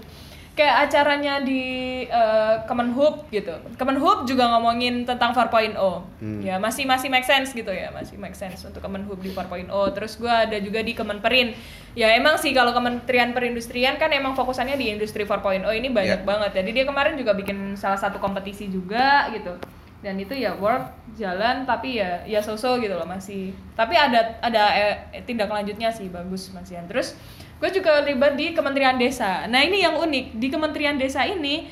Kayak 0.53 0.85
acaranya 0.85 1.41
di 1.41 1.65
eh, 2.05 2.55
Kemenhub 2.69 3.25
gitu. 3.33 3.49
Kemenhub 3.73 4.29
juga 4.29 4.53
ngomongin 4.53 5.01
tentang 5.01 5.33
4.0. 5.33 5.73
Hmm. 6.21 6.45
Ya 6.45 6.61
masih 6.61 6.85
masih 6.85 7.09
make 7.09 7.25
sense 7.25 7.57
gitu 7.57 7.73
ya, 7.73 7.89
masih 7.89 8.21
make 8.21 8.37
sense 8.37 8.61
untuk 8.61 8.77
Kemenhub 8.77 9.17
di 9.17 9.33
4.0. 9.33 9.65
Terus 9.97 10.13
gua 10.21 10.45
ada 10.45 10.53
juga 10.61 10.85
di 10.85 10.93
Kemenperin. 10.93 11.57
Ya 11.97 12.13
emang 12.13 12.37
sih 12.37 12.53
kalau 12.53 12.69
Kementerian 12.69 13.33
Perindustrian 13.33 13.97
kan 13.97 14.13
emang 14.13 14.37
fokusannya 14.37 14.77
di 14.77 14.93
industri 14.93 15.25
4.0 15.25 15.65
ini 15.73 15.89
banyak 15.89 16.21
Ya. 16.21 16.25
banget. 16.25 16.53
Jadi 16.53 16.69
dia 16.69 16.85
kemarin 16.85 17.17
juga 17.17 17.33
bikin 17.33 17.73
salah 17.73 17.97
satu 17.97 18.21
kompetisi 18.21 18.69
juga 18.69 19.33
gitu 19.33 19.57
dan 20.03 20.19
itu 20.19 20.35
ya 20.35 20.51
work 20.59 21.15
jalan 21.15 21.63
tapi 21.63 22.03
ya 22.03 22.19
ya 22.27 22.43
so-so 22.43 22.75
gitu 22.77 22.91
loh 22.93 23.07
masih 23.07 23.55
tapi 23.73 23.95
ada 23.95 24.35
ada 24.43 24.63
eh, 24.75 25.23
tindak 25.23 25.47
lanjutnya 25.47 25.89
sih 25.89 26.11
bagus 26.11 26.51
Mas 26.51 26.67
Ian 26.69 26.85
terus 26.91 27.15
gue 27.63 27.69
juga 27.71 28.03
terlibat 28.03 28.35
di 28.35 28.51
Kementerian 28.51 28.99
Desa 28.99 29.47
nah 29.47 29.63
ini 29.63 29.79
yang 29.79 29.95
unik 29.95 30.35
di 30.35 30.47
Kementerian 30.51 30.99
Desa 30.99 31.23
ini 31.23 31.71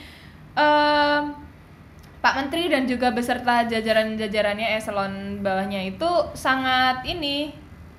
em, 0.56 1.24
Pak 2.22 2.34
Menteri 2.38 2.72
dan 2.72 2.88
juga 2.88 3.12
beserta 3.12 3.67
jajaran-jajarannya 3.67 4.80
eselon 4.80 5.44
bawahnya 5.44 5.91
itu 5.91 6.10
sangat 6.38 7.04
ini 7.04 7.52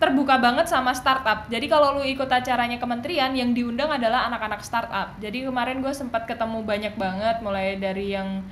terbuka 0.02 0.34
banget 0.42 0.66
sama 0.66 0.90
startup. 0.98 1.46
Jadi 1.46 1.70
kalau 1.70 1.94
lu 1.94 2.02
ikut 2.02 2.26
acaranya 2.26 2.82
kementerian 2.82 3.30
yang 3.38 3.54
diundang 3.54 3.86
adalah 3.86 4.26
anak-anak 4.26 4.58
startup. 4.66 5.14
Jadi 5.22 5.46
kemarin 5.46 5.78
gue 5.78 5.94
sempat 5.94 6.26
ketemu 6.26 6.58
banyak 6.66 6.94
banget 6.98 7.38
mulai 7.38 7.78
dari 7.78 8.10
yang 8.10 8.42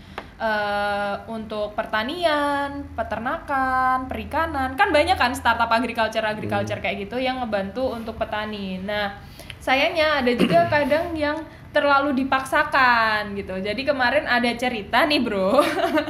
eh, 0.41 1.15
untuk 1.29 1.77
pertanian, 1.77 2.89
peternakan, 2.97 4.09
perikanan. 4.09 4.75
Kan 4.75 4.91
banyak 4.91 5.21
kan 5.21 5.37
startup 5.37 5.69
agriculture 5.69 6.25
agriculture 6.25 6.81
kayak 6.81 7.07
gitu 7.07 7.21
yang 7.21 7.45
ngebantu 7.45 7.93
untuk 7.93 8.17
petani. 8.17 8.81
Nah, 8.81 9.21
sayangnya 9.61 10.25
ada 10.25 10.33
juga 10.33 10.65
kadang 10.73 11.13
yang 11.13 11.45
terlalu 11.71 12.25
dipaksakan 12.25 13.39
gitu. 13.39 13.61
Jadi 13.63 13.87
kemarin 13.87 14.27
ada 14.27 14.51
cerita 14.59 15.07
nih 15.07 15.23
bro. 15.23 15.63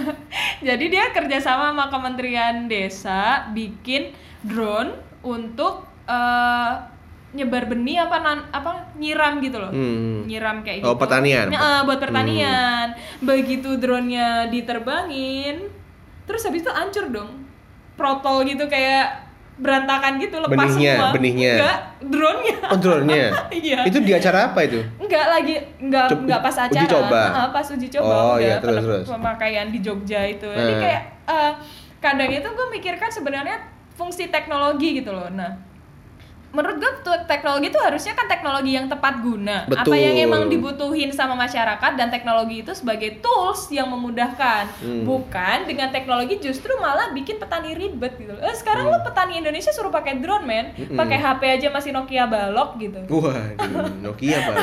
Jadi 0.68 0.84
dia 0.88 1.12
kerjasama 1.12 1.74
sama 1.74 1.92
Kementerian 1.92 2.64
Desa 2.70 3.50
bikin 3.52 4.16
drone 4.40 4.96
untuk 5.20 5.84
eh, 6.08 6.74
nyebar 7.30 7.64
benih 7.64 8.00
apa 8.00 8.16
nan, 8.18 8.38
apa 8.50 8.70
nyiram 8.94 9.38
gitu 9.38 9.56
loh. 9.56 9.70
Hmm. 9.70 10.24
Nyiram 10.24 10.60
kayak 10.60 10.82
Oh, 10.82 10.92
gitu. 10.92 11.00
pertanian. 11.00 11.46
Ya, 11.48 11.82
buat 11.82 11.98
pertanian. 11.98 12.90
Begitu 13.18 13.76
drone-nya 13.76 14.50
diterbangin, 14.50 15.70
terus 16.24 16.42
habis 16.42 16.60
itu 16.60 16.70
hancur 16.70 17.06
dong. 17.08 17.46
Protol 17.94 18.42
gitu 18.44 18.66
kayak 18.66 19.30
berantakan 19.56 20.16
gitu 20.16 20.40
lepas 20.40 20.56
Benihnya, 20.56 20.94
semua. 20.96 21.12
benihnya. 21.12 21.52
Enggak, 21.54 21.78
drone-nya. 22.02 22.56
Oh, 22.66 22.78
drone-nya. 22.78 23.24
Iya. 23.60 23.78
Itu 23.84 23.98
di 24.00 24.10
acara 24.10 24.38
apa 24.48 24.60
itu? 24.64 24.80
Enggak 24.96 25.26
lagi 25.28 25.54
enggak 25.78 26.06
Coba- 26.08 26.22
enggak 26.24 26.40
pas 26.40 26.56
uji 26.56 26.64
acara. 26.74 26.90
coba. 26.90 27.22
Heeh, 27.22 27.48
pas 27.52 27.66
uji 27.68 27.86
coba 27.90 28.08
Oh, 28.08 28.16
udah 28.32 28.40
iya, 28.40 28.56
terus, 28.56 28.80
terus. 28.80 29.04
pemakaian 29.06 29.68
di 29.68 29.78
Jogja 29.78 30.20
itu. 30.24 30.48
Jadi 30.48 30.72
Hmm. 30.72 30.82
kayak 30.82 31.02
eh, 31.28 31.52
kadang 32.00 32.26
itu 32.28 32.48
gue 32.48 32.66
mikirkan 32.72 33.06
sebenarnya 33.06 33.56
fungsi 33.92 34.26
teknologi 34.26 34.96
gitu 34.96 35.12
loh. 35.12 35.28
Nah, 35.28 35.52
menurut 36.50 36.76
gue 36.76 36.92
tuh 37.00 37.14
teknologi 37.24 37.70
itu 37.70 37.78
harusnya 37.78 38.10
kan 38.10 38.26
teknologi 38.26 38.74
yang 38.74 38.84
tepat 38.84 39.18
guna 39.18 39.64
apa 39.64 39.86
Betul. 39.86 39.94
yang 39.96 40.16
emang 40.20 40.42
dibutuhin 40.46 41.10
sama 41.10 41.32
masyarakat 41.34 41.94
dan 41.94 42.08
teknologi 42.08 42.60
itu 42.60 42.72
sebagai 42.72 43.18
tools 43.18 43.70
yang 43.70 43.86
memudahkan 43.86 44.66
Hmm. 44.76 45.04
bukan 45.04 45.64
dengan 45.64 45.88
teknologi 45.88 46.38
justru 46.38 46.74
malah 46.76 47.10
bikin 47.10 47.36
petani 47.36 47.70
ribet 47.72 48.16
gitu 48.16 48.34
eh, 48.34 48.50
sekarang 48.52 48.84
Hmm. 48.84 48.94
lo 48.94 49.00
petani 49.00 49.38
Indonesia 49.38 49.70
suruh 49.70 49.88
pakai 49.88 50.18
drone 50.18 50.42
men 50.42 50.66
Mm-mm. 50.72 50.94
pakai 50.94 51.16
HP 51.16 51.42
aja 51.52 51.68
masih 51.68 51.90
Nokia 51.90 52.26
balok 52.26 52.76
gitu 52.76 52.98
Waduh, 53.06 53.86
Nokia 54.04 54.38
pak. 54.40 54.56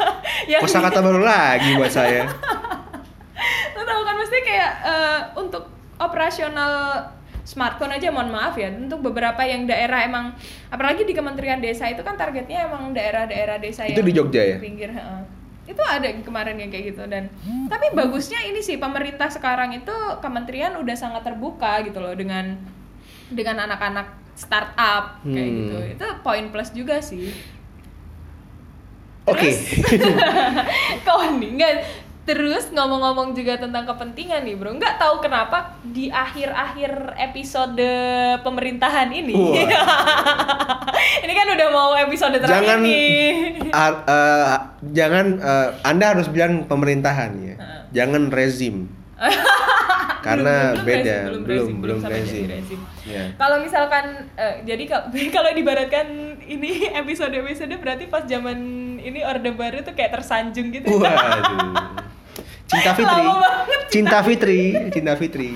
yang 0.50 0.60
Kosa 0.60 0.78
kata 0.78 0.98
baru 0.98 1.18
lagi 1.18 1.74
buat 1.74 1.90
saya. 1.90 2.30
lo 3.74 3.82
tau 3.82 4.02
kan 4.02 4.14
mesti 4.14 4.38
kayak 4.40 4.70
eh, 4.82 5.20
untuk 5.36 5.66
operasional 5.96 7.02
smartphone 7.44 7.92
aja 7.92 8.08
mohon 8.08 8.28
maaf 8.28 8.56
ya 8.56 8.68
untuk 8.68 9.00
beberapa 9.00 9.40
yang 9.40 9.64
daerah 9.64 10.00
emang 10.02 10.32
apalagi 10.68 11.04
di 11.04 11.12
Kementerian 11.12 11.60
Desa 11.60 11.86
itu 11.86 12.00
kan 12.00 12.16
targetnya 12.16 12.64
emang 12.64 12.90
daerah-daerah 12.90 13.60
desa 13.60 13.84
Itu 13.84 14.00
yang 14.00 14.08
di 14.08 14.14
Jogja 14.14 14.42
ya? 14.42 14.56
pinggir 14.56 14.88
heeh. 14.88 15.20
itu 15.64 15.80
ada 15.80 16.04
kemarin 16.20 16.56
yang 16.56 16.68
kayak 16.68 16.92
gitu 16.92 17.04
dan 17.04 17.28
tapi 17.66 17.92
bagusnya 17.92 18.36
ini 18.42 18.60
sih 18.60 18.76
pemerintah 18.76 19.28
sekarang 19.28 19.72
itu 19.72 19.92
kementerian 20.18 20.76
udah 20.76 20.92
sangat 20.92 21.20
terbuka 21.22 21.80
gitu 21.80 22.00
loh 22.00 22.12
dengan 22.12 22.56
dengan 23.28 23.64
anak-anak 23.64 24.08
startup 24.34 25.20
kayak 25.22 25.40
Hmm. 25.44 25.56
gitu 25.58 25.76
itu 25.94 26.06
poin 26.20 26.48
plus 26.48 26.68
juga 26.70 27.00
sih 27.00 27.32
Oke. 29.24 29.56
Kau 31.08 31.16
nih 31.32 31.80
terus 32.24 32.72
ngomong-ngomong 32.72 33.36
juga 33.36 33.60
tentang 33.60 33.84
kepentingan 33.84 34.48
nih 34.48 34.56
bro. 34.56 34.72
Nggak 34.72 34.96
tahu 34.96 35.20
kenapa 35.20 35.76
di 35.84 36.08
akhir-akhir 36.08 37.20
episode 37.20 37.90
pemerintahan 38.40 39.12
ini. 39.12 39.36
Ini 41.24 41.32
kan 41.36 41.46
udah 41.52 41.68
mau 41.68 41.92
episode 41.92 42.40
terakhir 42.40 42.64
jangan 42.64 42.78
nih. 42.80 43.28
ah, 43.76 43.92
eh, 44.08 44.56
jangan 44.96 45.26
eh, 45.36 45.68
Anda 45.84 46.04
harus 46.16 46.26
bilang 46.32 46.64
pemerintahan 46.64 47.32
ya. 47.44 47.56
Jangan 47.92 48.32
rezim. 48.32 48.88
Karena 50.24 50.72
Belum- 50.72 50.80
belum 50.80 50.88
beda, 50.88 51.16
belum 51.44 51.68
belum 51.84 51.96
sampai 52.00 52.20
rezim. 52.24 52.32
jadi 52.40 52.52
rezim. 52.56 52.80
Ya. 53.04 53.24
Kalau 53.36 53.56
misalkan 53.60 54.04
eh, 54.34 54.54
jadi 54.64 54.84
kalau 55.28 55.50
dibaratkan 55.60 56.06
ini 56.40 56.70
episode-episode 57.04 57.76
berarti 57.76 58.08
pas 58.08 58.24
zaman 58.24 58.56
ini 58.96 59.20
Orde 59.20 59.52
Baru 59.52 59.84
tuh 59.84 59.92
kayak 59.92 60.16
tersanjung 60.16 60.72
gitu. 60.72 60.88
Waduh. 60.88 61.76
Cinta 62.72 62.96
Fitri. 62.96 63.20
Banget. 63.20 63.80
Cinta 63.92 64.18
Fitri, 64.24 64.60
Cinta 64.88 65.12
Fitri. 65.14 65.50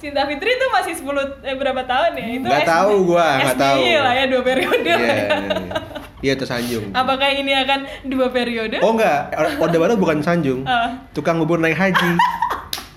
Cinta 0.00 0.24
Fitri 0.24 0.50
itu 0.50 0.66
masih 0.68 0.92
10 0.96 1.04
eh, 1.44 1.56
berapa 1.56 1.80
tahun 1.84 2.10
ya? 2.14 2.26
Itu 2.26 2.44
Nggak 2.44 2.64
tahu 2.66 2.92
gua, 3.06 3.28
nggak 3.38 3.56
tahu. 3.56 3.78
Lah 3.80 4.12
ya 4.12 4.24
dua 4.26 4.42
periode. 4.42 4.84
Iya, 4.84 4.96
ya. 4.96 5.14
iya, 5.14 5.36
iya. 5.38 5.72
Iya 6.20 6.34
tersanjung. 6.34 6.88
Apakah 6.92 7.28
ini 7.30 7.52
akan 7.52 7.84
dua 8.08 8.28
periode? 8.28 8.80
Oh 8.80 8.92
enggak, 8.92 9.32
Orde 9.60 9.76
Baru 9.76 10.00
bukan 10.00 10.24
sanjung. 10.24 10.64
Ah. 10.64 10.96
Tukang 11.12 11.36
bubur 11.36 11.60
naik 11.60 11.76
haji. 11.76 12.16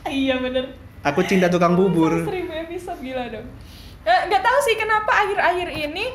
Iya 0.10 0.36
bener. 0.38 0.66
Aku 1.04 1.22
cinta 1.22 1.48
tukang 1.48 1.74
bubur. 1.74 2.12
Seribu 2.24 2.52
episode 2.52 3.00
gila 3.00 3.28
dong. 3.28 3.48
Eh, 4.02 4.20
Nggak 4.26 4.42
tahu 4.42 4.58
sih 4.64 4.76
kenapa 4.76 5.12
akhir-akhir 5.18 5.68
ini 5.86 6.06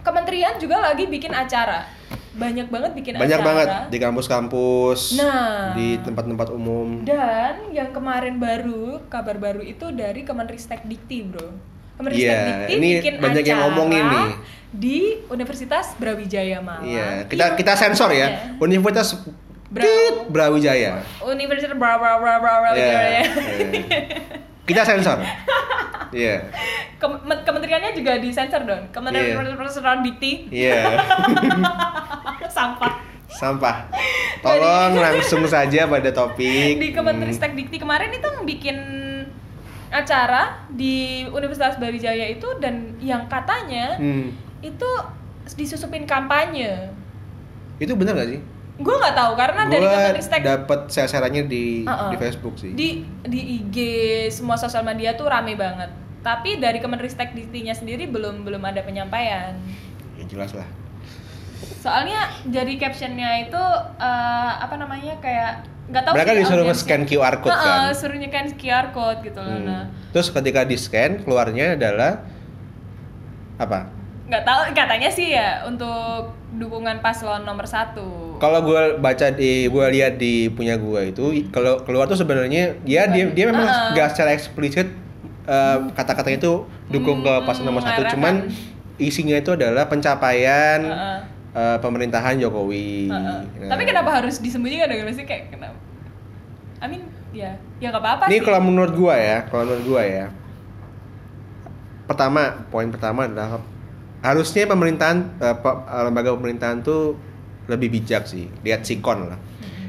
kementerian 0.00 0.54
juga 0.56 0.78
lagi 0.80 1.04
bikin 1.04 1.30
acara. 1.30 1.84
Banyak 2.32 2.68
banget 2.68 2.92
bikin 2.92 3.16
Banyak 3.16 3.32
acara. 3.34 3.48
banget 3.48 3.68
di 3.88 3.98
kampus-kampus, 3.98 5.16
Nah. 5.16 5.72
di 5.72 5.96
tempat-tempat 5.98 6.52
umum. 6.52 7.00
Dan 7.00 7.72
yang 7.72 7.90
kemarin 7.90 8.36
baru, 8.36 9.00
kabar 9.08 9.36
baru 9.36 9.60
itu 9.60 9.88
dari 9.90 10.20
Kemenristek 10.20 10.84
Dikti, 10.84 11.24
Bro. 11.24 11.56
Kemenristek 11.96 12.28
Iya, 12.28 12.40
Dikti 12.62 12.74
ini 12.74 12.88
bikin 13.00 13.14
banyak 13.18 13.40
yang 13.42 13.56
acara 13.56 13.72
ngomongin 13.72 14.04
nih. 14.04 14.28
di 14.68 14.98
Universitas 15.26 15.96
Brawijaya 15.96 16.60
Malang. 16.60 16.84
Iya, 16.84 17.08
kita 17.24 17.56
kita 17.56 17.72
sensor 17.72 18.12
ya. 18.12 18.28
Iya. 18.28 18.28
Universitas 18.60 19.16
Bra- 19.76 20.24
Brawijaya. 20.28 21.04
Universitas 21.22 21.76
Bra 21.76 21.96
Bra 21.96 22.16
Bra 22.16 22.34
Bra 22.38 22.54
Brawijaya. 22.62 23.20
iya. 23.20 23.22
Kita 24.64 24.82
sensor. 24.82 25.20
Iya. 26.06 26.38
Kem- 26.96 27.18
kementeriannya 27.42 27.90
juga 27.92 28.14
disensor 28.16 28.62
dong. 28.62 28.78
Kementerian 28.88 29.42
Iya. 29.42 29.98
Dikti 30.00 30.32
Iya. 30.48 31.02
sampah. 32.48 32.94
Sampah. 33.26 33.90
Tolong 34.38 34.96
langsung 34.96 35.42
saja 35.44 35.84
pada 35.84 36.08
topik. 36.08 36.78
Di 36.78 36.94
Kemenristek 36.94 37.52
Dikti 37.52 37.76
kemarin 37.76 38.14
itu 38.14 38.28
bikin 38.46 38.78
acara 39.88 40.62
di 40.68 41.26
Universitas 41.26 41.76
Brawijaya 41.76 42.30
itu 42.30 42.46
dan 42.58 42.96
yang 42.98 43.26
katanya 43.26 43.98
Hmm. 43.98 44.30
itu 44.62 44.90
disusupin 45.52 46.06
kampanye. 46.06 46.90
Itu 47.76 47.92
benar 47.94 48.14
gak 48.14 48.30
sih? 48.30 48.40
Gue 48.76 48.92
nggak 48.92 49.16
tahu 49.16 49.32
karena 49.34 49.62
dari 49.66 49.80
Gua 49.80 49.92
Kemenristek 49.96 50.40
dapat 50.42 50.80
sasarannya 50.88 51.42
di 51.44 51.64
Uh-uh. 51.82 52.12
di 52.12 52.16
Facebook 52.16 52.54
sih. 52.60 52.76
di 52.76 52.88
di 53.24 53.40
IG 53.58 53.76
semua 54.28 54.60
sosial 54.60 54.84
media 54.84 55.16
tuh 55.16 55.24
rame 55.26 55.56
banget. 55.56 55.88
Tapi 56.20 56.58
dari 56.58 56.76
Kemenristek 56.76 57.32
Diktinya 57.32 57.72
sendiri 57.72 58.04
belum 58.04 58.44
belum 58.44 58.60
ada 58.60 58.82
penyampaian. 58.82 59.56
Ya 60.20 60.24
jelas 60.28 60.52
lah. 60.52 60.68
Soalnya 61.80 62.28
jadi 62.44 62.76
captionnya 62.76 63.48
itu 63.48 63.62
eh, 63.96 64.52
apa 64.58 64.76
namanya 64.76 65.16
kayak 65.24 65.64
nggak 65.86 66.02
tahu 66.02 66.12
Mereka 66.18 66.32
disuruh 66.34 66.64
audiensnya. 66.66 66.98
nge-scan 66.98 67.02
QR 67.06 67.36
code 67.38 67.54
Heeh, 67.54 67.64
kan. 67.64 67.94
suruh 67.94 68.16
nge-scan 68.18 68.46
QR 68.58 68.86
code 68.90 69.18
gitu 69.22 69.40
loh. 69.40 69.56
Hmm. 69.56 69.64
Nah, 69.64 69.82
Terus 70.12 70.28
ketika 70.28 70.60
di 70.66 70.76
scan 70.76 71.22
keluarnya 71.22 71.78
adalah 71.78 72.26
apa? 73.56 73.88
Nggak 74.26 74.42
tahu 74.42 74.60
katanya 74.74 75.10
sih 75.10 75.38
ya 75.38 75.62
untuk 75.62 76.34
dukungan 76.58 76.98
paslon 76.98 77.46
nomor 77.46 77.62
satu. 77.68 78.36
Kalau 78.42 78.60
gue 78.66 78.98
baca 78.98 79.26
di 79.30 79.70
gue 79.70 79.86
lihat 79.94 80.18
di 80.18 80.50
punya 80.50 80.74
gue 80.74 81.14
itu 81.14 81.24
kalau 81.54 81.78
keluar 81.86 82.10
tuh 82.10 82.18
sebenarnya 82.18 82.74
ya 82.82 83.06
dia 83.06 83.30
dia 83.30 83.44
memang 83.46 83.94
nggak 83.94 84.08
secara 84.12 84.34
eksplisit 84.34 84.90
uh, 85.46 85.88
kata-katanya 85.94 86.38
itu 86.42 86.54
dukung 86.90 87.22
ke 87.22 87.32
Hmm, 87.32 87.46
paslon 87.46 87.66
nomor 87.70 87.82
satu, 87.86 88.02
cuman 88.14 88.50
isinya 88.98 89.36
itu 89.38 89.54
adalah 89.54 89.86
pencapaian 89.86 90.80
Heeh. 90.82 91.18
uh, 91.54 91.76
pemerintahan 91.78 92.38
Jokowi. 92.42 93.10
Heeh. 93.10 93.40
Nah. 93.62 93.70
Tapi 93.74 93.82
kenapa 93.86 94.10
harus 94.22 94.42
disembunyikan 94.42 94.90
dengan 94.90 95.12
sih 95.14 95.22
kayak 95.22 95.54
kenapa? 95.54 95.78
I 96.82 96.86
mean, 96.90 97.08
ya, 97.32 97.56
ya 97.80 97.88
nggak 97.88 98.04
apa-apa 98.04 98.22
Ini 98.28 98.44
kalau 98.44 98.60
menurut 98.60 98.92
gua 98.92 99.16
ya, 99.16 99.38
kalau 99.48 99.64
menurut 99.64 99.84
gua 99.86 100.02
ya. 100.04 100.26
Pertama, 102.06 102.68
poin 102.70 102.86
pertama 102.92 103.26
adalah 103.26 103.58
harusnya 104.20 104.64
pemerintahan 104.64 105.18
pe- 105.38 105.82
eh, 105.86 106.02
lembaga 106.06 106.32
pemerintahan 106.34 106.80
tuh 106.80 107.16
lebih 107.66 107.90
bijak 107.92 108.24
sih. 108.24 108.46
Lihat 108.62 108.84
sikon 108.84 109.26
lah. 109.26 109.38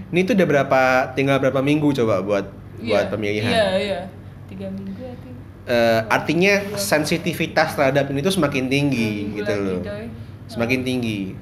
Ini 0.07 0.23
tuh 0.23 0.39
udah 0.39 0.47
berapa 0.47 0.81
tinggal 1.13 1.37
berapa 1.37 1.59
minggu 1.59 1.91
coba 1.93 2.23
buat 2.23 2.45
buat 2.79 3.05
Iya, 3.05 3.11
pemilihan. 3.11 3.51
Iya, 3.51 3.67
iya. 3.77 3.99
Tiga 4.47 4.67
minggu 4.71 4.95
ya. 4.97 5.13
Eh, 5.67 5.99
artinya 6.07 6.63
sensitivitas 6.79 7.75
terhadap 7.75 8.07
ini 8.07 8.23
tuh 8.23 8.31
semakin 8.31 8.71
tinggi 8.71 9.27
Dua 9.27 9.35
gitu 9.43 9.53
loh. 9.59 9.81
Semakin 10.47 10.79
tinggi. 10.87 11.35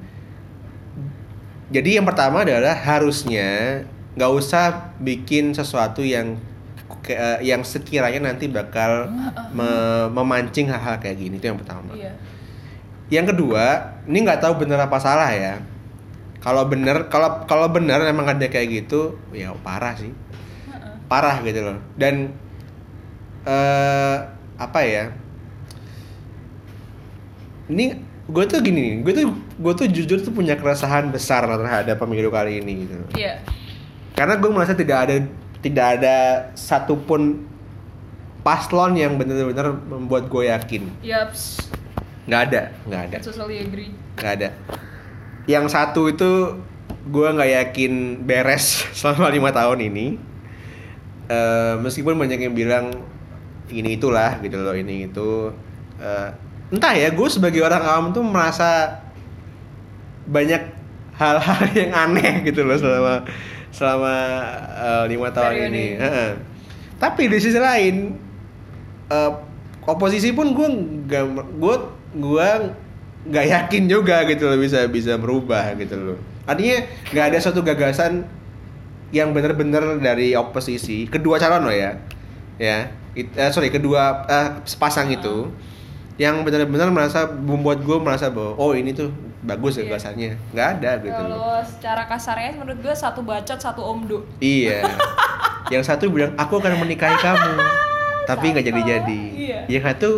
Jadi 1.66 1.98
yang 1.98 2.06
pertama 2.06 2.42
adalah 2.42 2.74
harusnya 2.74 3.82
nggak 4.18 4.32
usah 4.32 4.96
bikin 4.98 5.54
sesuatu 5.54 6.02
yang 6.02 6.38
ke- 7.02 7.14
eh, 7.14 7.38
yang 7.46 7.62
sekiranya 7.62 8.32
nanti 8.32 8.46
bakal 8.46 9.10
me- 9.50 10.10
memancing 10.10 10.66
hal-hal 10.66 10.98
kayak 10.98 11.18
gini 11.18 11.38
itu 11.38 11.46
yang 11.46 11.58
pertama. 11.58 11.94
Iya. 11.94 12.14
Yang 13.06 13.34
kedua, 13.34 13.94
ini 14.10 14.26
nggak 14.26 14.42
tahu 14.42 14.66
bener 14.66 14.82
apa 14.82 14.98
salah 14.98 15.30
ya. 15.30 15.62
Kalau 16.42 16.66
bener, 16.66 17.10
kalau 17.10 17.42
kalau 17.46 17.66
bener 17.70 18.02
emang 18.06 18.26
ada 18.26 18.46
kayak 18.46 18.86
gitu, 18.86 19.18
ya 19.34 19.54
parah 19.62 19.94
sih, 19.98 20.10
parah 21.10 21.38
gitu 21.42 21.62
loh. 21.62 21.78
Dan 21.94 22.34
eh 23.46 24.16
apa 24.58 24.80
ya? 24.82 25.10
Ini 27.66 27.98
gue 28.26 28.44
tuh 28.46 28.58
gini, 28.62 28.78
nih, 28.78 28.94
gue 29.02 29.12
tuh 29.22 29.26
gue 29.34 29.72
tuh 29.74 29.86
jujur 29.90 30.18
tuh 30.22 30.34
punya 30.34 30.54
keresahan 30.58 31.10
besar 31.10 31.46
terhadap 31.46 31.98
pemilu 31.98 32.30
kali 32.30 32.62
ini 32.62 32.86
gitu. 32.86 32.94
Iya. 33.18 33.42
Karena 34.14 34.38
gue 34.38 34.50
merasa 34.50 34.74
tidak 34.74 34.98
ada 35.06 35.14
tidak 35.62 35.86
ada 35.98 36.16
satupun 36.54 37.42
paslon 38.46 38.94
yang 38.94 39.18
benar-benar 39.18 39.74
membuat 39.74 40.30
gue 40.30 40.46
yakin. 40.46 40.82
Yaps. 41.02 41.66
Nggak 42.26 42.42
ada, 42.44 42.62
nggak 42.84 43.02
ada. 43.02 43.18
Totally 43.22 43.56
agree. 43.60 43.90
nggak 44.16 44.32
ada 44.34 44.48
yang 45.46 45.66
satu 45.66 46.08
itu 46.08 46.58
gue 47.06 47.28
nggak 47.28 47.50
yakin 47.62 47.92
beres 48.20 48.82
selama 48.98 49.30
lima 49.30 49.50
tahun 49.50 49.80
ini 49.84 50.06
Eh, 51.26 51.74
meskipun 51.76 52.14
banyak 52.14 52.38
yang 52.38 52.54
bilang 52.54 52.86
ini 53.66 53.94
itulah 53.94 54.38
gitu 54.40 54.58
loh 54.58 54.70
ini 54.72 55.06
itu 55.06 55.50
Eh, 55.96 56.28
entah 56.68 56.92
ya 56.92 57.10
gue 57.10 57.28
sebagai 57.28 57.62
orang 57.62 57.82
awam 57.82 58.06
tuh 58.10 58.22
merasa 58.22 59.02
banyak 60.24 60.62
hal-hal 61.14 61.60
yang 61.80 61.90
aneh 61.90 62.44
gitu 62.44 62.62
loh 62.62 62.74
selama 62.74 63.26
selama 63.70 64.14
eh, 64.72 65.04
lima 65.08 65.28
tahun 65.30 65.50
Periode 65.52 65.70
ini. 65.72 65.86
Heeh. 65.94 66.30
tapi 66.96 67.26
di 67.26 67.38
sisi 67.38 67.58
lain 67.58 68.14
eh, 69.08 69.30
oposisi 69.82 70.30
pun 70.30 70.52
gue 70.52 70.68
nggak 71.06 71.24
gue 71.56 71.76
gue 72.16 72.48
nggak 73.26 73.46
yakin 73.46 73.82
juga 73.86 74.22
gitu 74.24 74.46
loh 74.46 74.56
bisa 74.56 74.86
bisa 74.86 75.14
berubah 75.14 75.74
gitu 75.74 75.94
loh 75.94 76.18
artinya 76.44 76.78
nggak 77.10 77.26
ada 77.30 77.38
suatu 77.38 77.60
gagasan 77.60 78.22
yang 79.10 79.30
benar-benar 79.30 79.98
dari 79.98 80.32
oposisi 80.32 81.06
kedua 81.06 81.36
calon 81.36 81.64
loh 81.64 81.74
ya 81.74 81.98
ya 82.56 82.90
It- 83.12 83.32
eh, 83.32 83.48
sorry 83.48 83.68
kedua 83.68 84.24
eh, 84.24 84.48
sepasang 84.62 85.08
itu 85.08 85.50
yang 86.16 86.40
benar-benar 86.42 86.88
merasa 86.88 87.28
membuat 87.28 87.80
gue 87.80 87.96
merasa 87.96 88.28
bahwa 88.28 88.56
oh 88.56 88.72
ini 88.72 88.92
tuh 88.92 89.12
bagus 89.42 89.76
Iya. 89.76 89.84
gagasannya 89.86 90.30
nggak 90.50 90.68
ada 90.74 90.90
gitu 90.98 91.20
loh 91.22 91.36
Kalau 91.36 91.56
secara 91.62 92.02
kasarnya 92.04 92.56
menurut 92.56 92.80
gue 92.80 92.94
satu 92.94 93.20
bacot 93.20 93.58
satu 93.58 93.84
omdo. 93.84 94.24
Iya. 94.38 94.80
yang 95.72 95.82
satu 95.82 96.08
bilang 96.08 96.32
aku 96.34 96.56
akan 96.56 96.78
menikahi 96.78 97.14
kamu, 97.16 97.52
tapi 98.30 98.44
nggak 98.48 98.64
jadi-jadi. 98.64 99.20
Iya. 99.34 99.60
Yang 99.68 99.82
satu 99.92 100.10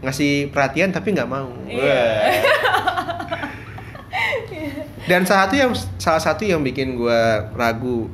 ngasih 0.00 0.48
perhatian 0.48 0.90
tapi 0.90 1.12
nggak 1.12 1.28
mau. 1.28 1.50
Iya. 1.64 1.80
Wah. 1.80 3.40
Dan 5.06 5.26
salah 5.26 5.48
satu 5.48 5.54
yang 5.56 5.72
salah 5.98 6.22
satu 6.22 6.42
yang 6.44 6.60
bikin 6.60 6.94
gua 6.94 7.50
ragu 7.52 8.06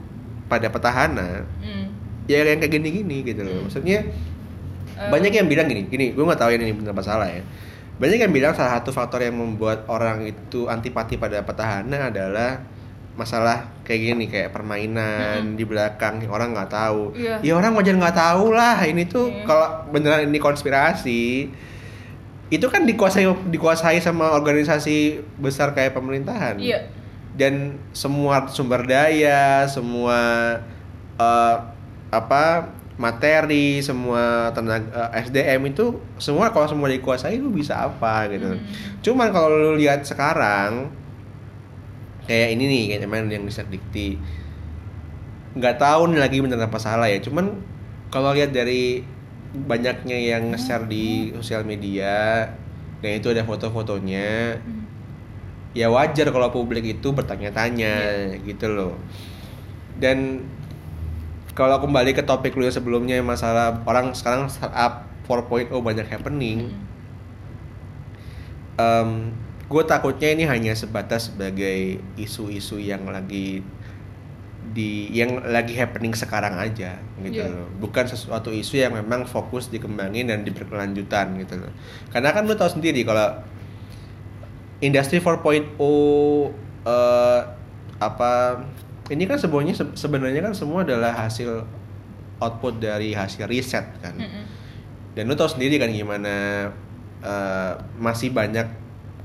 pada 0.46 0.70
petahana 0.70 1.44
Hmm. 1.60 1.90
ya 2.24 2.40
yang 2.42 2.58
kayak 2.58 2.72
gini-gini 2.72 3.22
gitu 3.22 3.42
loh. 3.42 3.66
Maksudnya 3.66 4.06
Eh, 4.96 5.12
banyak 5.12 5.28
yang 5.28 5.44
bilang 5.44 5.68
gini, 5.68 5.84
gini, 5.84 6.16
gue 6.16 6.24
nggak 6.24 6.40
tahu 6.40 6.56
ini 6.56 6.72
benar 6.72 6.96
apa 6.96 7.04
salah 7.04 7.28
ya. 7.28 7.44
Banyak 8.00 8.16
yang 8.16 8.32
bilang 8.32 8.56
salah 8.56 8.80
satu 8.80 8.96
faktor 8.96 9.20
yang 9.20 9.36
membuat 9.36 9.84
orang 9.92 10.24
itu 10.24 10.72
antipati 10.72 11.20
pada 11.20 11.44
petahana 11.44 12.08
adalah 12.08 12.64
masalah 13.12 13.76
kayak 13.84 14.00
gini 14.00 14.24
kayak 14.24 14.56
permainan 14.56 15.52
di 15.52 15.68
belakang 15.68 16.24
yang 16.24 16.32
orang 16.32 16.56
nggak 16.56 16.72
tahu. 16.72 17.12
Iya. 17.12 17.44
Ya 17.44 17.52
orang 17.52 17.76
wajar 17.76 17.92
nggak 17.92 18.16
tahu 18.16 18.56
lah 18.56 18.80
ini 18.82 19.04
tuh 19.04 19.28
Iya. 19.28 19.44
kalau 19.44 19.68
beneran 19.92 20.32
ini 20.32 20.40
konspirasi 20.40 21.52
itu 22.46 22.66
kan 22.70 22.86
dikuasai 22.86 23.26
dikuasai 23.50 23.98
sama 23.98 24.30
organisasi 24.32 25.18
besar 25.36 25.74
kayak 25.74 25.92
pemerintahan 25.92 26.56
Iya. 26.56 26.86
dan 27.34 27.74
semua 27.90 28.46
sumber 28.46 28.86
daya, 28.86 29.66
semua 29.66 30.18
eh, 31.16 31.56
apa 32.08 32.70
materi, 32.96 33.82
semua 33.82 34.48
tenaga 34.54 35.10
eh, 35.12 35.26
SDM 35.26 35.68
itu 35.68 35.98
semua 36.16 36.48
kalau 36.48 36.64
semua 36.64 36.86
dikuasai 36.88 37.36
lu 37.36 37.50
bisa 37.50 37.76
apa 37.82 38.30
gitu. 38.30 38.54
Hmm. 38.54 38.62
Cuman 39.02 39.28
kalau 39.34 39.50
lu 39.50 39.72
lihat 39.76 40.06
sekarang 40.06 40.88
kayak 42.24 42.54
ini 42.54 42.64
nih 42.66 42.82
kayak 42.94 43.00
teman 43.06 43.26
yang 43.26 43.44
bisa 43.44 43.62
dikti 43.62 44.18
nggak 45.56 45.76
tahu 45.80 46.12
nih 46.12 46.20
lagi 46.20 46.38
bener 46.40 46.62
apa 46.62 46.78
salah 46.78 47.10
ya. 47.10 47.18
Cuman 47.18 47.58
kalau 48.08 48.32
lihat 48.32 48.54
dari 48.54 49.02
banyaknya 49.54 50.16
yang 50.18 50.50
nge-share 50.50 50.88
di 50.88 51.30
sosial 51.38 51.62
media. 51.62 52.48
Dan 53.04 53.20
itu 53.20 53.30
ada 53.30 53.44
foto-fotonya. 53.46 54.58
Hmm. 54.58 54.84
ya 55.76 55.92
wajar 55.92 56.32
kalau 56.32 56.48
publik 56.48 56.88
itu 56.88 57.12
bertanya-tanya 57.12 58.32
gitu 58.48 58.66
loh. 58.72 58.96
Dan 60.00 60.48
kalau 61.52 61.76
kembali 61.84 62.16
ke 62.16 62.24
topik 62.24 62.56
lu 62.56 62.64
sebelumnya 62.68 63.20
masalah 63.20 63.84
orang 63.84 64.16
sekarang 64.16 64.48
startup 64.48 65.04
4.0 65.28 65.68
banyak 65.72 66.08
happening. 66.08 66.72
Hmm. 68.76 69.32
gue 69.66 69.82
takutnya 69.88 70.36
ini 70.36 70.44
hanya 70.44 70.76
sebatas 70.76 71.32
sebagai 71.32 72.00
isu-isu 72.20 72.76
yang 72.76 73.08
lagi 73.08 73.64
di 74.76 75.08
yang 75.10 75.40
lagi 75.42 75.72
happening 75.72 76.12
sekarang 76.12 76.52
aja 76.54 77.00
gitu 77.18 77.40
Iya. 77.40 77.48
loh 77.48 77.64
bukan 77.80 78.04
sesuatu 78.04 78.52
isu 78.52 78.76
yang 78.76 78.92
memang 78.92 79.24
fokus 79.24 79.72
dikembangin 79.72 80.28
dan 80.28 80.44
diberkelanjutan 80.44 81.32
gitu 81.40 81.56
loh 81.56 81.72
karena 82.12 82.28
kan 82.30 82.44
lu 82.44 82.52
tahu 82.52 82.68
sendiri 82.70 83.00
kalau 83.00 83.40
industri 84.80 85.16
4.0 85.18 85.40
eh, 86.84 87.40
apa 87.96 88.32
ini 89.08 89.24
kan 89.24 89.40
sebenarnya 89.40 89.96
sebenarnya 89.96 90.40
kan 90.42 90.52
semua 90.52 90.84
adalah 90.84 91.16
hasil 91.16 91.64
output 92.36 92.76
dari 92.76 93.16
hasil 93.16 93.48
riset 93.48 93.88
kan 93.98 94.12
Mm-mm. 94.12 94.44
dan 95.16 95.24
lu 95.24 95.32
tahu 95.32 95.48
sendiri 95.48 95.80
kan 95.80 95.88
gimana 95.88 96.68
eh, 97.24 97.72
masih 97.96 98.30
banyak 98.30 98.68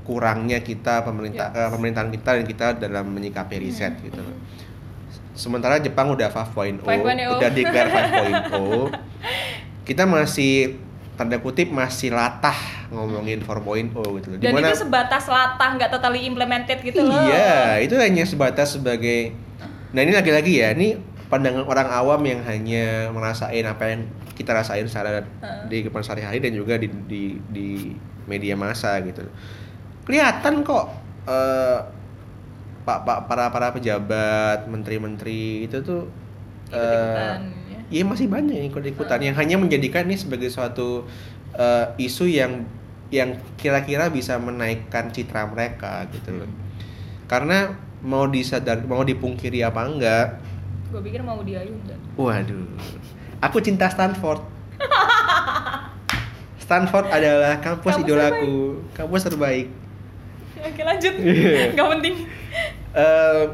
kurangnya 0.02 0.58
kita 0.58 1.04
pemerintah 1.04 1.52
Yes. 1.52 1.60
eh, 1.60 1.70
pemerintahan 1.70 2.10
kita 2.10 2.30
dan 2.34 2.46
kita 2.48 2.66
dalam 2.80 3.06
menyikapi 3.06 3.60
riset 3.60 3.94
gitu 4.00 4.18
loh. 4.18 4.34
Sementara 5.32 5.80
Jepang 5.80 6.12
udah 6.12 6.28
5.0, 6.28 6.84
5.0. 6.84 7.40
udah 7.40 7.50
declare 7.50 7.88
5.0. 8.52 9.88
kita 9.88 10.04
masih 10.04 10.76
tanda 11.16 11.36
kutip 11.40 11.68
masih 11.68 12.12
latah 12.12 12.56
ngomongin 12.92 13.40
4.0 13.40 13.92
gitu 13.92 14.28
loh. 14.32 14.38
Dan 14.40 14.52
itu 14.60 14.76
sebatas 14.76 15.24
latah 15.28 15.70
nggak 15.76 15.90
totally 15.92 16.24
implemented 16.28 16.80
gitu 16.84 17.04
loh. 17.04 17.16
Iya, 17.28 17.80
itu 17.84 17.96
hanya 17.96 18.24
sebatas 18.28 18.76
sebagai 18.76 19.32
Nah, 19.92 20.00
ini 20.00 20.12
lagi-lagi 20.16 20.52
ya, 20.56 20.72
ini 20.72 20.96
pandangan 21.28 21.68
orang 21.68 21.88
awam 21.92 22.20
yang 22.24 22.40
hanya 22.48 23.12
merasain 23.12 23.64
apa 23.68 23.92
yang 23.92 24.08
kita 24.32 24.56
rasain 24.56 24.88
secara 24.88 25.20
Heeh. 25.20 25.68
di 25.68 25.76
kehidupan 25.84 26.00
sehari-hari 26.00 26.40
dan 26.40 26.56
juga 26.56 26.80
di 26.80 26.88
di 27.04 27.36
di 27.52 27.68
media 28.24 28.56
massa 28.56 28.96
gitu. 29.04 29.20
Kelihatan 30.08 30.64
kok 30.64 30.96
eh, 31.28 31.78
pak 32.82 33.06
pak 33.06 33.18
para 33.26 33.48
para 33.48 33.70
pejabat, 33.70 34.66
menteri-menteri 34.66 35.64
itu 35.64 35.78
tuh 35.80 36.10
Ikut-ikutan, 36.72 37.40
ya. 37.68 37.78
Iya 37.92 38.02
masih 38.08 38.26
banyak 38.26 38.54
yang 38.56 38.68
ikut-ikutan 38.72 39.20
yang 39.20 39.36
hanya 39.36 39.60
menjadikan 39.60 40.08
ini 40.08 40.16
sebagai 40.16 40.48
suatu 40.48 41.04
eh, 41.52 41.86
isu 42.00 42.24
yang 42.26 42.64
yang 43.12 43.36
kira-kira 43.60 44.08
bisa 44.08 44.40
menaikkan 44.40 45.12
citra 45.12 45.44
mereka 45.46 46.08
gitu 46.08 46.32
loh. 46.32 46.48
Karena 47.28 47.76
mau 48.00 48.24
disadar 48.24 48.80
mau 48.82 49.04
dipungkiri 49.04 49.60
apa 49.60 49.84
enggak, 49.84 50.26
Gue 50.88 51.00
pikir 51.04 51.20
mau 51.20 51.40
diayun 51.40 51.76
dan. 51.84 52.00
waduh. 52.16 52.66
Aku 53.40 53.60
cinta 53.60 53.86
Stanford. 53.88 54.40
Stanford 56.56 57.06
adalah 57.10 57.60
kampus, 57.60 57.94
Kampus 57.94 58.04
idolaku, 58.06 58.56
kampus 58.96 59.22
terbaik. 59.28 59.68
Oke 60.56 60.82
lanjut. 60.82 61.14
Iya. 61.22 61.74
Gak 61.74 61.88
penting. 61.98 62.14
Eh 62.92 63.44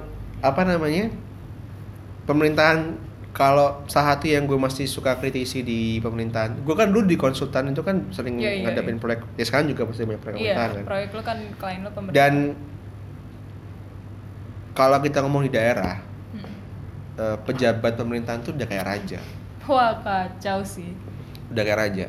apa 0.41 0.63
namanya 0.63 1.11
pemerintahan 2.25 2.95
kalau 3.31 3.87
salah 3.87 4.13
satu 4.13 4.27
yang 4.27 4.45
gue 4.45 4.57
masih 4.57 4.85
suka 4.85 5.15
kritisi 5.15 5.63
di 5.63 5.81
pemerintahan 5.99 6.59
gue 6.59 6.75
kan 6.75 6.87
dulu 6.87 7.07
di 7.07 7.15
konsultan 7.15 7.71
itu 7.71 7.81
kan 7.81 8.11
sering 8.11 8.35
Iya, 8.37 8.51
iya, 8.53 8.63
ngadepin 8.67 8.97
iya. 8.97 9.01
proyek 9.01 9.21
ya 9.35 9.45
sekarang 9.45 9.67
juga 9.69 9.87
pasti 9.87 10.03
banyak 10.05 10.19
proyek 10.19 10.35
Iya, 10.35 10.43
pemerintahan 10.49 10.71
kan 10.73 10.85
proyek 10.85 11.09
lu 11.09 11.23
kan 11.23 11.39
klien 11.55 11.81
lu 11.81 11.91
pemerintah. 11.91 12.17
dan 12.17 12.35
kalau 14.73 14.99
kita 14.99 15.19
ngomong 15.21 15.43
di 15.45 15.53
daerah 15.53 15.97
Hmm. 16.29 16.45
eh, 17.17 17.37
pejabat 17.41 17.97
pemerintahan 17.97 18.43
tuh 18.43 18.53
udah 18.53 18.67
kayak 18.67 18.85
raja 18.87 19.21
Wah 19.65 19.97
kacau 19.99 20.61
sih. 20.61 20.93
udah 21.49 21.63
kayak 21.63 21.79
raja 21.81 22.07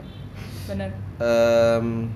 Bener. 0.65 0.91
Em, 1.17 2.11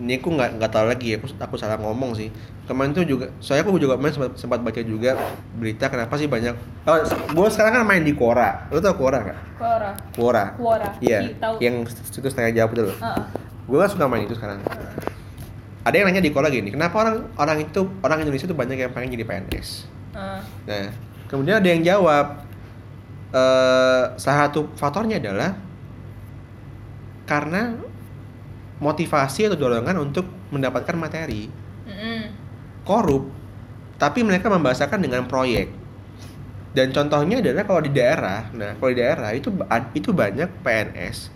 ini 0.00 0.16
aku 0.16 0.32
nggak 0.32 0.56
nggak 0.56 0.70
tahu 0.72 0.86
lagi 0.88 1.06
ya 1.12 1.16
aku 1.20 1.28
aku 1.36 1.54
salah 1.60 1.76
ngomong 1.76 2.16
sih 2.16 2.32
kemarin 2.64 2.96
tuh 2.96 3.04
juga 3.04 3.28
soalnya 3.44 3.68
aku 3.68 3.76
juga 3.76 4.00
main 4.00 4.08
sempat, 4.08 4.32
sempat 4.40 4.64
baca 4.64 4.80
juga 4.80 5.20
berita 5.60 5.92
kenapa 5.92 6.16
sih 6.16 6.30
banyak 6.30 6.56
oh, 6.88 6.96
gue 7.28 7.48
sekarang 7.52 7.82
kan 7.82 7.84
main 7.84 8.00
di 8.00 8.16
Quora 8.16 8.72
lo 8.72 8.80
tau 8.80 8.96
Quora 8.96 9.18
nggak 9.20 9.38
Quora. 9.60 9.90
Quora 10.16 10.44
Quora. 10.56 10.86
iya 11.04 11.36
yang 11.60 11.84
situs 11.84 12.32
tanya 12.32 12.54
jawab 12.56 12.72
itu 12.72 12.82
loh 12.88 12.96
Heeh. 12.96 13.24
gue 13.68 13.76
kan 13.78 13.88
suka 13.92 14.04
main 14.08 14.24
itu 14.24 14.32
sekarang 14.32 14.64
ada 15.82 15.94
yang 15.94 16.06
nanya 16.08 16.22
di 16.24 16.32
Quora 16.32 16.48
gini 16.48 16.72
kenapa 16.72 16.96
orang 17.04 17.16
orang 17.36 17.58
itu 17.60 17.84
orang 18.00 18.24
Indonesia 18.24 18.48
tuh 18.48 18.56
banyak 18.56 18.80
yang 18.80 18.90
pengen 18.96 19.12
jadi 19.12 19.24
PNS 19.28 19.68
Heeh. 20.16 20.40
Nah, 20.68 20.88
kemudian 21.28 21.60
ada 21.60 21.68
yang 21.68 21.82
jawab 21.84 22.26
eh 23.32 24.04
salah 24.20 24.48
satu 24.48 24.68
faktornya 24.76 25.16
adalah 25.20 25.56
karena 27.24 27.91
motivasi 28.82 29.46
atau 29.46 29.54
dorongan 29.54 29.94
untuk 30.02 30.26
mendapatkan 30.50 30.98
materi 30.98 31.46
Mm-mm. 31.86 32.20
korup, 32.82 33.30
tapi 33.96 34.26
mereka 34.26 34.50
membahasakan 34.50 34.98
dengan 34.98 35.30
proyek. 35.30 35.70
Dan 36.72 36.90
contohnya 36.90 37.38
adalah 37.38 37.62
kalau 37.68 37.84
di 37.84 37.92
daerah, 37.94 38.48
nah 38.50 38.74
kalau 38.74 38.90
di 38.90 38.98
daerah 38.98 39.30
itu 39.36 39.52
itu 39.94 40.10
banyak 40.10 40.50
PNS 40.66 41.30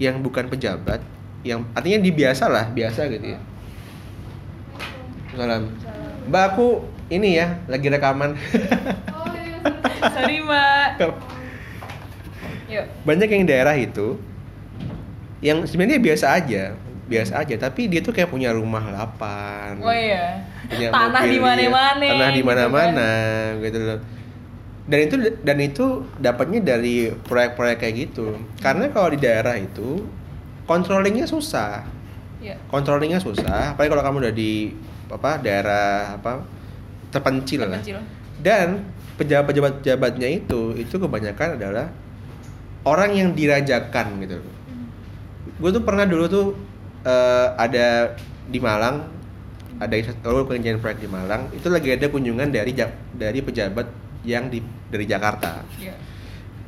yang 0.00 0.24
bukan 0.24 0.48
pejabat, 0.48 1.04
yang 1.44 1.68
artinya 1.76 2.00
di 2.00 2.10
biasa 2.14 2.48
lah, 2.48 2.72
biasa 2.72 3.10
gitu 3.12 3.36
ya. 3.36 3.40
Salam. 5.36 5.68
Mbak 6.30 6.44
aku 6.54 6.86
ini 7.10 7.36
ya 7.36 7.60
lagi 7.66 7.90
rekaman. 7.90 8.38
Sorry 10.14 10.38
mbak. 10.40 10.88
Yuk. 12.70 12.86
banyak 13.02 13.26
yang 13.26 13.44
daerah 13.50 13.74
itu 13.74 14.14
yang 15.40 15.64
sebenarnya 15.64 16.00
biasa 16.00 16.26
aja 16.36 16.64
biasa 17.10 17.42
aja 17.42 17.54
tapi 17.58 17.90
dia 17.90 18.00
tuh 18.00 18.14
kayak 18.14 18.30
punya 18.30 18.54
rumah 18.54 18.86
lapan 18.86 19.80
Oh 19.82 19.90
iya. 19.90 20.46
punya 20.70 20.88
Tanah 20.94 21.20
mobil, 21.20 21.32
di 21.32 21.38
mana-mana. 21.42 22.02
iya. 22.06 22.12
tanah 22.14 22.28
di 22.30 22.38
gitu 22.38 22.48
mana-mana 22.48 23.10
gitu 23.58 23.78
loh 23.82 24.00
dan 24.90 24.98
itu 25.06 25.14
dan 25.42 25.58
itu 25.58 25.86
dapatnya 26.18 26.60
dari 26.62 26.94
proyek-proyek 27.10 27.76
kayak 27.78 27.94
gitu 28.08 28.38
karena 28.58 28.90
kalau 28.90 29.10
di 29.10 29.18
daerah 29.18 29.58
itu 29.58 30.06
controllingnya 30.64 31.26
susah 31.26 31.82
Iya. 32.40 32.56
Controllingnya 32.72 33.20
susah, 33.20 33.76
apalagi 33.76 33.92
kalau 33.92 34.00
kamu 34.00 34.16
udah 34.24 34.32
di 34.32 34.72
apa 35.12 35.36
daerah 35.36 36.16
apa 36.16 36.40
terpencil, 37.12 37.68
lah. 37.68 37.84
Terpencil. 37.84 38.00
Dan 38.40 38.80
pejabat-pejabat 39.20 39.84
pejabatnya 39.84 40.28
itu 40.40 40.72
itu 40.72 40.96
kebanyakan 40.96 41.60
adalah 41.60 41.92
orang 42.88 43.12
yang 43.12 43.28
dirajakan 43.36 44.24
gitu. 44.24 44.40
Gue 45.60 45.70
tuh 45.70 45.84
pernah 45.84 46.08
dulu 46.08 46.24
tuh 46.26 46.46
eh, 47.04 47.48
ada 47.54 48.16
di 48.48 48.58
Malang 48.58 49.06
ada 49.80 49.96
kalau 50.20 50.44
kerjaan 50.44 50.76
proyek 50.76 51.00
di 51.00 51.08
Malang 51.08 51.48
itu 51.54 51.72
lagi 51.72 51.96
ada 51.96 52.04
kunjungan 52.08 52.52
dari 52.52 52.76
dari 53.14 53.40
pejabat 53.40 53.88
yang 54.24 54.52
di 54.52 54.60
dari 54.92 55.08
Jakarta 55.08 55.64
Iya. 55.80 55.96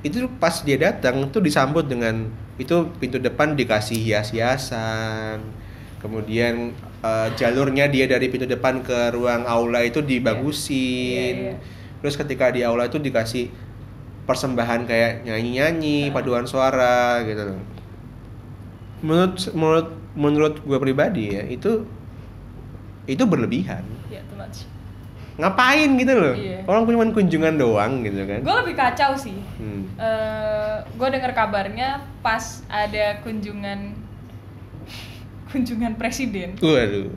itu 0.00 0.24
pas 0.40 0.64
dia 0.64 0.80
datang 0.80 1.28
tuh 1.28 1.44
disambut 1.44 1.84
dengan 1.84 2.32
itu 2.56 2.72
pintu 2.96 3.20
depan 3.20 3.52
dikasih 3.52 4.00
hias-hiasan 4.00 5.44
kemudian 6.00 6.72
eh, 7.04 7.28
jalurnya 7.36 7.92
dia 7.92 8.08
dari 8.08 8.32
pintu 8.32 8.48
depan 8.48 8.80
ke 8.80 9.12
ruang 9.12 9.44
aula 9.44 9.84
itu 9.84 10.00
dibagusin 10.00 11.34
Iya, 11.36 11.52
iya. 11.52 11.56
terus 12.00 12.16
ketika 12.16 12.48
di 12.48 12.64
aula 12.64 12.88
itu 12.88 12.96
dikasih 12.96 13.52
persembahan 14.24 14.88
kayak 14.88 15.28
nyanyi-nyanyi 15.28 16.08
Ah. 16.08 16.12
paduan 16.16 16.48
suara 16.48 17.20
gitu 17.28 17.60
menurut 19.02 19.34
menurut 19.52 19.88
menurut 20.14 20.54
gue 20.58 20.78
pribadi 20.78 21.34
ya 21.34 21.42
itu 21.44 21.84
itu 23.04 23.22
berlebihan 23.22 23.82
Iya, 24.06 24.22
too 24.24 24.38
much. 24.38 24.62
ngapain 25.34 25.90
gitu 25.96 26.12
loh 26.12 26.34
Iya. 26.34 26.62
orang 26.64 26.86
cuma 26.86 27.04
kunjungan 27.10 27.54
doang 27.56 27.92
gitu 28.00 28.22
kan 28.22 28.40
Gue 28.40 28.56
lebih 28.62 28.74
kacau 28.74 29.16
sih. 29.16 29.36
Hmm. 29.58 29.88
gue 30.92 31.08
dengar 31.08 31.32
kabarnya 31.32 32.04
pas 32.20 32.62
ada 32.66 33.18
kunjungan 33.20 33.96
kunjungan 35.48 35.96
presiden 35.96 36.56
waduh 36.56 37.10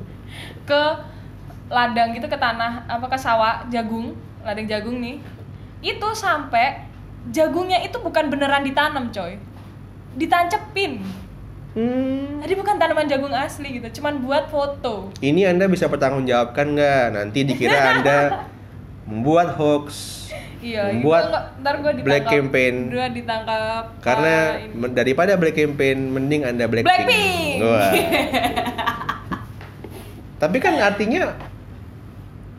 ke 0.65 0.81
ladang 1.67 2.13
gitu 2.13 2.25
ke 2.25 2.35
tanah 2.35 2.85
apa 2.85 3.05
ke 3.07 3.17
sawah 3.17 3.65
jagung 3.67 4.13
ladang 4.41 4.65
jagung 4.65 4.99
nih 4.99 5.17
itu 5.81 6.07
sampai 6.13 6.85
jagungnya 7.29 7.81
itu 7.81 7.97
bukan 7.97 8.29
beneran 8.29 8.61
ditanam 8.61 9.09
coy 9.09 9.37
ditancepin 10.13 11.01
Hmm. 11.75 12.39
jadi 12.39 12.55
bukan 12.55 12.79
tanaman 12.79 13.03
jagung 13.03 13.29
asli 13.29 13.75
gitu 13.75 13.99
cuman 13.99 14.23
buat 14.23 14.47
foto 14.47 15.11
Ini 15.19 15.51
Anda 15.51 15.67
bisa 15.67 15.85
pertanggungjawabkan 15.85 16.71
nggak? 16.71 17.03
Nanti 17.11 17.43
dikira 17.43 17.77
Anda 17.93 18.47
membuat 19.05 19.53
hoax, 19.53 19.85
iya 20.57 20.89
membuat 20.89 21.53
ntar 21.59 21.77
ditangkap 21.77 22.01
black 22.01 22.25
campaign. 22.25 22.89
gue 22.89 23.07
ditangkap 23.21 23.83
karena 23.99 24.33
ah, 24.65 24.89
daripada 24.89 25.35
black 25.35 25.53
campaign 25.53 26.09
mending 26.09 26.41
Anda 26.41 26.65
blackpink. 26.65 27.05
Blackpink! 27.05 27.57
Wah. 27.61 27.91
Tapi 30.41 30.57
kan 30.57 30.73
artinya 30.79 31.35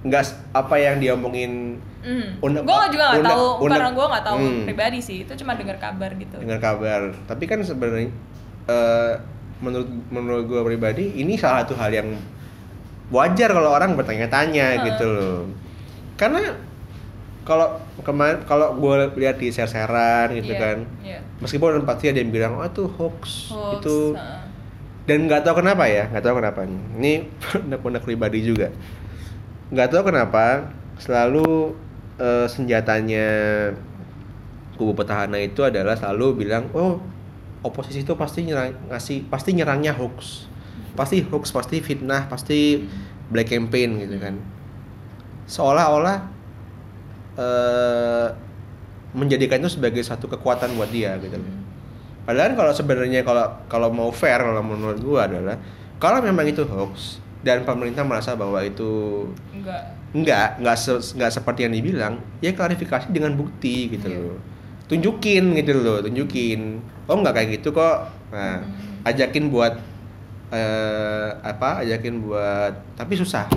nggak 0.04 0.22
apa 0.52 0.74
yang 0.76 1.00
diomongin 1.00 1.80
Mm. 2.06 2.38
Gue 2.38 2.86
juga 2.94 3.18
nggak 3.18 3.26
tahu 3.26 3.66
karena 3.66 3.90
gue 3.90 4.06
nggak 4.06 4.22
tahu 4.22 4.36
Hmm. 4.38 4.62
pribadi 4.62 5.02
sih 5.02 5.26
itu 5.26 5.34
cuma 5.34 5.58
dengar 5.58 5.74
kabar 5.82 6.14
gitu 6.14 6.38
dengan 6.38 6.62
kabar. 6.62 7.10
Tapi 7.26 7.50
kan 7.50 7.58
sebenarnya 7.66 8.14
eh, 8.66 9.12
menurut 9.56 9.88
menurut 10.12 10.44
gue 10.44 10.62
pribadi 10.62 11.16
ini 11.16 11.34
salah 11.34 11.64
satu 11.64 11.74
hal 11.76 11.88
yang 11.90 12.08
wajar 13.08 13.50
kalau 13.50 13.70
orang 13.70 13.94
bertanya-tanya 13.94 14.66
Heeh. 14.76 14.84
gitu 14.92 15.06
loh. 15.06 15.38
Karena 16.18 16.42
kalau 17.46 17.78
kemarin 18.02 18.42
kalau 18.42 18.74
gue 18.74 18.94
lihat 19.16 19.38
di 19.38 19.54
share-sharean 19.54 20.34
gitu 20.34 20.50
Iya, 20.50 20.58
kan, 20.58 20.76
iya. 21.06 21.18
meskipun 21.38 21.86
pasti 21.86 22.10
ada 22.10 22.18
yang 22.18 22.34
bilang 22.34 22.58
oh 22.58 22.66
itu 22.66 22.90
hoax, 22.90 23.54
Hoax, 23.54 23.78
itu 23.78 23.96
heeh. 24.18 24.42
dan 25.06 25.18
nggak 25.30 25.46
tahu 25.46 25.62
kenapa 25.62 25.86
ya 25.86 26.10
nggak 26.10 26.24
tahu 26.26 26.42
kenapa 26.42 26.66
ini 26.66 27.30
unek-unek 27.70 28.02
pribadi 28.02 28.42
juga 28.42 28.74
nggak 29.70 29.88
tahu 29.94 30.10
kenapa 30.10 30.74
selalu 30.98 31.78
eh, 32.18 32.50
senjatanya 32.50 33.26
kubu 34.74 34.98
petahana 34.98 35.38
itu 35.38 35.62
adalah 35.62 35.94
selalu 35.94 36.42
bilang 36.42 36.66
oh 36.74 36.98
oposisi 37.66 38.00
itu 38.00 38.14
pasti 38.14 38.46
nyerang 38.46 38.72
ngasih 38.88 39.26
pasti 39.26 39.50
nyerangnya 39.52 39.92
hoax 39.92 40.46
pasti 40.94 41.20
hoax 41.20 41.50
pasti 41.50 41.82
fitnah 41.82 42.24
pasti 42.26 42.86
black 43.28 43.50
campaign 43.50 43.98
gitu 44.00 44.16
kan 44.16 44.38
seolah-olah 45.44 46.18
eh, 47.36 48.26
menjadikan 49.12 49.60
itu 49.60 49.70
sebagai 49.72 50.02
satu 50.02 50.28
kekuatan 50.28 50.76
buat 50.76 50.90
dia 50.92 51.16
gitu 51.18 51.36
loh. 51.36 51.56
Padahal 52.26 52.58
kalau 52.58 52.72
sebenarnya 52.74 53.22
kalau 53.22 53.46
kalau 53.70 53.88
mau 53.88 54.10
fair 54.10 54.36
kalau 54.36 54.60
menurut 54.60 54.98
gua 54.98 55.30
adalah 55.30 55.56
kalau 55.96 56.18
memang 56.20 56.44
itu 56.44 56.66
hoax 56.66 57.22
dan 57.40 57.62
pemerintah 57.62 58.02
merasa 58.02 58.34
bahwa 58.34 58.58
itu 58.60 59.24
enggak 59.54 59.80
enggak 60.10 60.48
enggak 60.58 60.76
se- 60.76 61.14
enggak 61.14 61.32
seperti 61.32 61.60
yang 61.64 61.72
dibilang, 61.72 62.14
ya 62.42 62.50
klarifikasi 62.50 63.08
dengan 63.08 63.38
bukti 63.38 63.88
gitu 63.88 64.08
Iya. 64.10 64.18
loh. 64.20 64.38
Tunjukin 64.87 65.59
gitu 65.59 65.72
loh, 65.82 65.99
tunjukin. 65.99 66.78
Oh 67.11 67.18
enggak 67.18 67.43
kayak 67.43 67.49
gitu 67.61 67.74
kok. 67.74 68.07
Nah, 68.30 68.62
Hmm. 68.62 69.03
ajakin 69.07 69.51
buat 69.51 69.74
eh 70.55 71.28
apa? 71.43 71.82
Ajakin 71.82 72.22
buat 72.22 72.74
tapi 72.95 73.18
susah. 73.18 73.51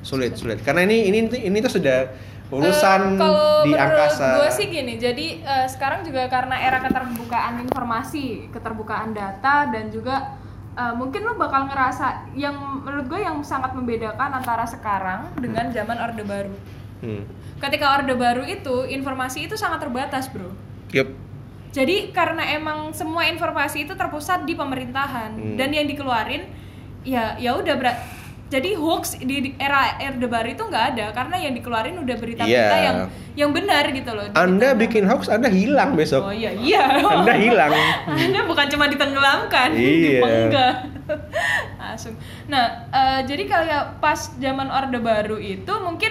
Sulit, 0.00 0.36
sulit. 0.40 0.64
Karena 0.64 0.88
ini 0.88 1.12
ini 1.12 1.28
ini 1.28 1.58
tuh 1.60 1.76
sudah 1.76 2.08
urusan 2.50 3.14
kalau 3.14 3.62
di 3.62 3.70
menurut 3.70 3.84
angkasa. 3.94 4.42
gue 4.42 4.50
sih 4.50 4.66
gini, 4.66 4.98
jadi 4.98 5.26
eh, 5.38 5.66
sekarang 5.70 6.02
juga 6.02 6.26
karena 6.26 6.58
era 6.58 6.82
keterbukaan 6.82 7.62
informasi, 7.62 8.50
keterbukaan 8.50 9.14
data 9.14 9.70
dan 9.70 9.92
juga 9.92 10.34
eh, 10.74 10.94
mungkin 10.96 11.22
lo 11.22 11.38
bakal 11.38 11.68
ngerasa 11.70 12.32
yang 12.34 12.56
menurut 12.82 13.06
gue 13.06 13.20
yang 13.22 13.38
sangat 13.44 13.70
membedakan 13.76 14.34
antara 14.34 14.64
sekarang 14.66 15.30
dengan 15.38 15.70
zaman 15.70 15.94
Orde 16.00 16.24
Baru. 16.26 16.56
Hmm. 17.04 17.22
Ketika 17.60 18.00
Orde 18.00 18.16
Baru 18.16 18.42
itu 18.42 18.88
informasi 18.88 19.46
itu 19.46 19.54
sangat 19.54 19.84
terbatas, 19.84 20.26
bro. 20.32 20.50
Yup. 20.92 21.08
Jadi 21.70 22.10
karena 22.10 22.42
emang 22.50 22.90
semua 22.90 23.22
informasi 23.24 23.86
itu 23.86 23.94
terpusat 23.94 24.42
di 24.42 24.54
pemerintahan 24.54 25.30
Hmm. 25.32 25.54
dan 25.54 25.70
yang 25.70 25.86
dikeluarin 25.86 26.50
ya 27.02 27.38
ya 27.38 27.54
udah 27.54 27.74
berat. 27.78 27.98
Jadi 28.50 28.74
hoax 28.74 29.14
di 29.14 29.54
era 29.54 29.94
Orde 30.02 30.26
Baru 30.26 30.50
itu 30.50 30.58
nggak 30.58 30.84
ada 30.90 31.14
karena 31.14 31.38
yang 31.38 31.54
dikeluarin 31.54 31.94
udah 31.96 32.16
berita-berita 32.18 32.74
Iya. 32.74 32.82
yang 32.82 32.96
yang 33.38 33.50
benar 33.54 33.86
gitu 33.88 34.10
loh. 34.10 34.26
Anda 34.34 34.74
bikin 34.74 35.06
hoax, 35.06 35.30
Anda 35.30 35.46
hilang 35.46 35.94
besok. 35.94 36.26
Oh 36.26 36.34
iya 36.34 36.50
iya. 36.50 36.98
Anda 36.98 37.30
hilang. 37.30 37.70
Anda 38.10 38.42
bukan 38.42 38.66
cuma 38.66 38.90
ditenggelamkan, 38.90 39.70
Iya. 39.70 40.26
Langsung. 41.80 42.18
Nah, 42.50 42.90
eh, 42.90 43.20
jadi 43.22 43.46
kayak 43.46 44.02
pas 44.02 44.18
zaman 44.34 44.66
Orde 44.66 44.98
Baru 44.98 45.38
itu 45.38 45.70
mungkin 45.78 46.10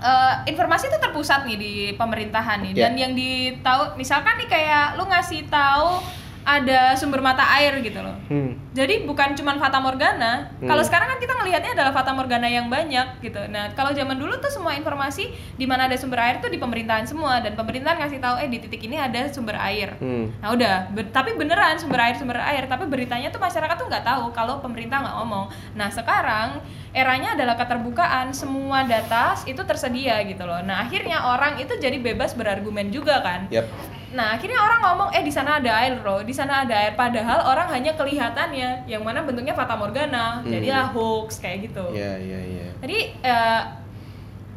eh, 0.00 0.34
informasi 0.46 0.88
itu 0.88 0.98
terpusat 0.98 1.44
nih 1.44 1.56
di 1.56 1.72
pemerintahan 1.94 2.58
nih 2.60 2.72
Iya. 2.72 2.82
dan 2.82 2.92
yang 2.96 3.12
ditahu 3.12 3.94
misalkan 3.94 4.34
nih 4.36 4.48
kayak 4.48 4.96
lu 4.96 5.04
ngasih 5.04 5.44
tahu 5.46 6.00
ada 6.40 6.96
sumber 6.96 7.20
mata 7.20 7.44
air 7.54 7.78
gitu 7.78 8.00
loh. 8.00 8.16
Hmm. 8.26 8.56
Jadi 8.70 9.02
bukan 9.02 9.34
cuman 9.34 9.58
fata 9.58 9.82
morgana. 9.82 10.46
Hmm. 10.62 10.70
Kalau 10.70 10.82
sekarang 10.86 11.10
kan 11.10 11.18
kita 11.18 11.34
ngelihatnya 11.42 11.74
adalah 11.74 11.90
fata 11.90 12.14
morgana 12.14 12.46
yang 12.46 12.70
banyak 12.70 13.18
gitu. 13.18 13.42
Nah, 13.50 13.74
kalau 13.74 13.90
zaman 13.90 14.14
dulu 14.14 14.38
tuh 14.38 14.46
semua 14.46 14.78
informasi 14.78 15.34
di 15.58 15.66
mana 15.66 15.90
ada 15.90 15.98
sumber 15.98 16.22
air 16.22 16.38
tuh 16.38 16.46
di 16.46 16.58
pemerintahan 16.62 17.02
semua 17.02 17.42
dan 17.42 17.58
pemerintahan 17.58 17.98
ngasih 17.98 18.22
tahu 18.22 18.38
eh 18.38 18.46
di 18.46 18.62
titik 18.62 18.86
ini 18.86 18.94
ada 18.94 19.26
sumber 19.26 19.58
air. 19.58 19.98
Hmm. 19.98 20.30
Nah 20.38 20.54
udah, 20.54 20.86
ber- 20.94 21.10
tapi 21.10 21.34
beneran 21.34 21.82
sumber 21.82 21.98
air 21.98 22.14
sumber 22.14 22.38
air, 22.38 22.70
tapi 22.70 22.86
beritanya 22.86 23.34
tuh 23.34 23.42
masyarakat 23.42 23.74
tuh 23.74 23.90
nggak 23.90 24.06
tahu 24.06 24.30
kalau 24.30 24.62
pemerintah 24.62 25.02
nggak 25.02 25.16
ngomong. 25.18 25.50
Nah 25.74 25.90
sekarang 25.90 26.62
eranya 26.94 27.34
adalah 27.34 27.58
keterbukaan, 27.58 28.30
semua 28.30 28.86
data 28.86 29.34
itu 29.46 29.62
tersedia 29.66 30.22
gitu 30.26 30.46
loh. 30.46 30.62
Nah 30.62 30.86
akhirnya 30.86 31.26
orang 31.26 31.58
itu 31.58 31.74
jadi 31.74 31.98
bebas 31.98 32.38
berargumen 32.38 32.94
juga 32.94 33.18
kan. 33.18 33.50
Yap. 33.50 33.66
Nah 34.10 34.34
akhirnya 34.34 34.58
orang 34.58 34.82
ngomong 34.82 35.08
eh 35.14 35.22
di 35.22 35.30
sana 35.30 35.62
ada 35.62 35.70
air 35.70 35.94
loh, 36.02 36.26
di 36.26 36.34
sana 36.34 36.66
ada 36.66 36.74
air. 36.74 36.98
Padahal 36.98 37.46
orang 37.46 37.70
hanya 37.70 37.94
kelihatannya, 37.94 38.59
yang 38.84 39.00
mana 39.00 39.20
bentuknya 39.20 39.52
fata 39.52 39.74
morgana, 39.74 40.38
Hmm. 40.38 40.48
jadilah 40.48 40.88
hoax 40.88 41.38
kayak 41.38 41.66
gitu. 41.66 41.84
Iya, 41.90 42.12
iya, 42.16 42.40
iya. 42.42 42.66
Jadi 42.78 42.98
eh, 43.20 43.62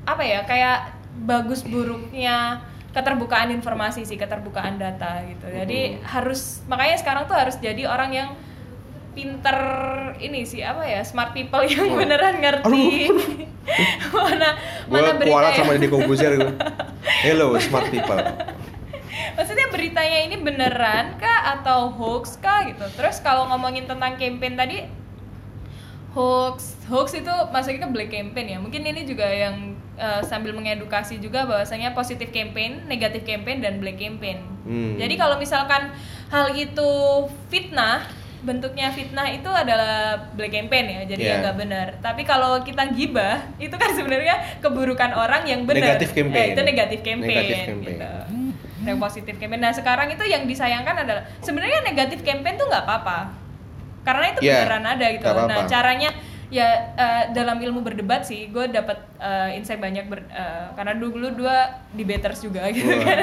apa 0.04 0.22
ya 0.22 0.44
kayak 0.44 0.80
bagus 1.22 1.64
buruknya 1.64 2.60
keterbukaan 2.90 3.50
informasi 3.52 4.04
sih 4.04 4.16
keterbukaan 4.16 4.76
data 4.76 5.24
gitu. 5.24 5.46
Jadi 5.48 5.98
harus 6.04 6.62
makanya 6.66 6.96
sekarang 6.96 7.24
tuh 7.24 7.34
harus 7.34 7.56
jadi 7.58 7.86
orang 7.86 8.12
yang 8.12 8.30
pinter 9.14 9.58
ini 10.18 10.42
sih 10.42 10.60
apa 10.60 10.82
ya 10.84 11.02
smart 11.02 11.32
people 11.32 11.62
yang 11.64 11.86
Oh. 11.88 11.96
beneran 11.96 12.34
ngerti 12.36 13.14
mana 14.12 14.58
mana 14.88 15.10
berita 15.14 15.30
kualat 15.30 15.52
yang- 15.52 15.60
sama 15.60 15.72
Deddy 15.72 15.88
Corbuzier 15.88 16.34
gue. 16.34 16.54
Hello, 17.26 17.54
smart 17.58 17.88
people. 17.88 18.18
Beritanya 19.84 20.20
ini 20.24 20.36
beneran 20.40 21.20
kah 21.20 21.60
atau 21.60 21.92
hoax 21.92 22.40
kah 22.40 22.64
gitu 22.64 22.88
terus 22.96 23.20
kalau 23.20 23.52
ngomongin 23.52 23.84
tentang 23.84 24.16
campaign 24.16 24.56
tadi 24.56 24.88
hoax 26.16 26.80
hoax 26.88 27.20
itu 27.20 27.34
masuknya 27.52 27.84
ke 27.84 27.90
black 27.92 28.12
campaign 28.16 28.48
ya 28.48 28.58
mungkin 28.64 28.80
ini 28.80 29.04
juga 29.04 29.28
yang 29.28 29.76
eh, 30.00 30.24
sambil 30.24 30.56
mengedukasi 30.56 31.20
juga 31.20 31.44
bahwasanya 31.44 31.92
positif 31.92 32.32
campaign 32.32 32.88
negatif 32.88 33.28
campaign 33.28 33.60
dan 33.60 33.84
black 33.84 34.00
campaign 34.00 34.40
Hmm. 34.64 34.96
jadi 34.96 35.20
kalau 35.20 35.36
misalkan 35.36 35.92
hal 36.32 36.56
itu 36.56 36.88
fitnah 37.52 38.08
bentuknya 38.44 38.96
fitnah 38.96 39.28
itu 39.28 39.48
adalah 39.48 40.20
black 40.36 40.52
campaign 40.52 40.86
ya, 40.88 41.02
jadi 41.08 41.20
Iya. 41.24 41.32
ya 41.32 41.42
nggak 41.44 41.58
benar. 41.64 41.88
Tapi 42.04 42.28
kalau 42.28 42.60
kita 42.60 42.92
gibah, 42.92 43.40
itu 43.64 43.72
kan 43.72 43.96
sebenarnya 43.96 44.60
keburukan 44.60 45.16
orang 45.16 45.48
yang 45.48 45.64
benar. 45.64 45.96
Negatif 45.96 46.12
campaign. 46.12 46.44
Eh, 46.44 46.52
itu 46.52 46.62
negatif 46.64 47.00
campaign. 47.04 47.40
Negatif 47.40 47.60
campaign. 47.72 47.96
Gitu. 47.96 48.12
Yang 48.84 49.00
positif 49.00 49.34
campaign. 49.40 49.64
Nah 49.64 49.72
sekarang 49.72 50.12
itu 50.12 50.24
yang 50.28 50.44
disayangkan 50.44 51.08
adalah 51.08 51.24
sebenarnya 51.40 51.82
negatif 51.88 52.20
campaign 52.22 52.60
tuh 52.60 52.68
nggak 52.68 52.84
apa-apa, 52.84 53.32
karena 54.04 54.26
itu 54.36 54.40
Iya, 54.44 54.68
beneran 54.68 54.86
ada 54.86 55.06
gitu. 55.16 55.24
Nah 55.24 55.60
caranya 55.64 56.10
ya 56.54 56.70
eh, 56.94 57.24
dalam 57.32 57.58
ilmu 57.58 57.82
berdebat 57.82 58.22
sih, 58.22 58.46
gue 58.48 58.70
dapat 58.70 58.94
eh, 59.18 59.58
insight 59.58 59.78
banyak 59.78 60.06
ber- 60.06 60.30
eh, 60.30 60.70
karena 60.72 60.94
dulu 60.94 61.34
dua 61.34 61.66
debaters 61.92 62.40
juga 62.40 62.70
gitu 62.70 62.86
Wah. 62.86 63.02
kan. 63.02 63.18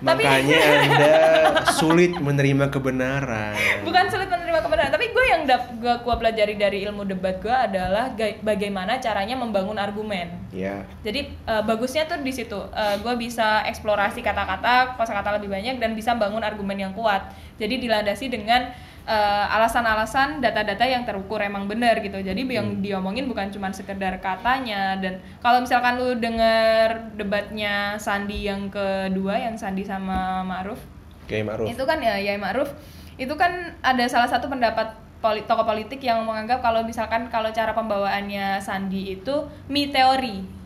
Tapi- 0.00 0.24
Makanya 0.24 0.58
Anda 0.80 1.12
sulit 1.78 2.16
menerima 2.16 2.72
kebenaran. 2.72 3.52
bukan 3.80 4.04
sulit 4.08 4.26
menerima 4.26 4.58
kebenaran 4.58 4.88
tapi 4.88 5.06
gue 5.06 5.24
yang 5.26 5.42
dap 5.44 5.68
gue 5.74 5.94
gua 6.00 6.16
pelajari 6.16 6.54
dari 6.54 6.82
ilmu 6.82 7.04
debat 7.04 7.36
gue 7.36 7.52
adalah 7.52 8.08
ga- 8.10 8.40
bagaimana 8.40 8.96
caranya 8.96 9.36
membangun 9.36 9.76
argumen 9.76 10.32
Ya. 10.48 10.82
jadi 11.00 11.28
eh, 11.28 11.62
bagusnya 11.62 12.04
tuh 12.04 12.18
di 12.18 12.32
situ 12.32 12.56
gue 12.96 13.14
bisa 13.16 13.60
eksplorasi 13.64 14.20
kata-kata 14.20 14.96
kosakata 14.96 15.36
lebih 15.36 15.46
banyak 15.48 15.76
dan 15.76 15.92
bisa 15.92 16.12
bangun 16.12 16.40
argumen 16.40 16.76
yang 16.76 16.92
kuat 16.92 17.28
jadi 17.54 17.76
dilandasi 17.76 18.26
dengan 18.26 18.72
eh, 19.10 19.46
alasan-alasan 19.58 20.38
data-data 20.38 20.86
yang 20.86 21.02
terukur 21.02 21.42
emang 21.42 21.66
benar 21.66 21.98
gitu. 21.98 22.22
Jadi 22.22 22.46
yang 22.46 22.78
diomongin 22.78 23.26
bukan 23.26 23.50
cuma 23.50 23.74
sekedar 23.74 24.22
katanya 24.22 24.94
dan 25.02 25.18
kalau 25.42 25.58
misalkan 25.66 25.98
lu 25.98 26.14
denger 26.22 27.18
debatnya 27.18 27.98
Sandi 27.98 28.46
yang 28.46 28.70
kedua 28.70 29.34
yang 29.34 29.58
Sandi 29.58 29.82
sama 29.82 30.46
Ma'ruf. 30.46 30.78
Kayak 31.26 31.44
Ma'ruf. 31.50 31.66
itu 31.66 31.82
kan 31.82 31.98
ya 31.98 32.14
Yai 32.22 32.38
Ma'ruf. 32.38 32.70
Itu 33.18 33.34
kan 33.34 33.74
ada 33.82 34.06
salah 34.06 34.30
satu 34.30 34.46
pendapat 34.46 34.94
poli- 35.20 35.44
tokoh 35.44 35.66
politik 35.66 36.00
yang 36.00 36.24
menganggap 36.24 36.64
kalau 36.64 36.86
misalkan 36.86 37.28
kalau 37.28 37.50
cara 37.50 37.74
pembawaannya 37.74 38.62
Sandi 38.62 39.18
itu 39.20 39.44
mi 39.68 39.90
teori 39.90 40.59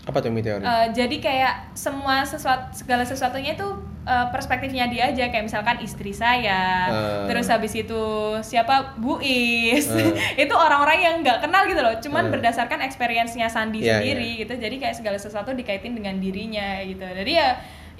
Apa 0.00 0.18
tuh 0.18 0.32
meteori? 0.32 0.64
Eh, 0.64 0.86
jadi 0.90 1.16
kayak 1.18 1.54
semua 1.72 2.24
sesuatu 2.24 2.72
segala 2.72 3.04
sesuatunya 3.04 3.52
itu 3.52 3.68
eh, 4.00 4.26
perspektifnya 4.32 4.88
dia 4.88 5.12
aja 5.12 5.28
kayak 5.28 5.44
misalkan 5.44 5.76
istri 5.78 6.10
saya 6.10 6.88
Eh. 6.88 7.28
terus 7.28 7.46
habis 7.46 7.76
itu 7.76 8.02
siapa 8.40 8.96
Bu 8.96 9.20
Is 9.20 9.86
Eh. 9.86 10.16
itu 10.48 10.54
orang-orang 10.56 10.98
yang 10.98 11.14
nggak 11.20 11.44
kenal 11.44 11.68
gitu 11.68 11.78
loh 11.78 11.94
cuman 12.00 12.26
Eh. 12.26 12.30
berdasarkan 12.32 12.80
experience-nya 12.80 13.46
Sandi 13.46 13.84
Iya, 13.84 14.00
sendiri 14.00 14.40
gitu 14.40 14.56
jadi 14.56 14.72
kayak 14.72 14.96
segala 14.96 15.20
sesuatu 15.20 15.52
dikaitin 15.52 15.92
dengan 15.92 16.16
dirinya 16.16 16.80
gitu 16.80 17.04
jadi 17.04 17.28
ya 17.30 17.48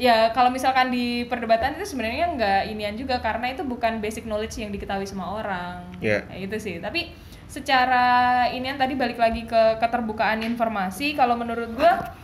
ya 0.01 0.17
kalau 0.33 0.49
misalkan 0.49 0.89
di 0.89 1.29
perdebatan 1.29 1.77
itu 1.77 1.85
sebenarnya 1.85 2.33
nggak 2.33 2.61
inian 2.73 2.97
juga 2.97 3.21
karena 3.21 3.53
itu 3.53 3.61
bukan 3.63 4.01
basic 4.01 4.25
knowledge 4.25 4.57
yang 4.57 4.73
diketahui 4.73 5.05
semua 5.05 5.37
orang 5.37 5.85
Iya. 6.01 6.25
Kayak 6.25 6.41
gitu 6.49 6.57
sih 6.59 6.75
tapi 6.81 7.13
secara 7.51 8.47
inian 8.55 8.79
tadi 8.79 8.95
balik 8.95 9.19
lagi 9.19 9.43
ke 9.43 9.83
keterbukaan 9.83 10.47
informasi 10.47 11.19
kalau 11.19 11.35
menurut 11.35 11.75
gua 11.75 12.15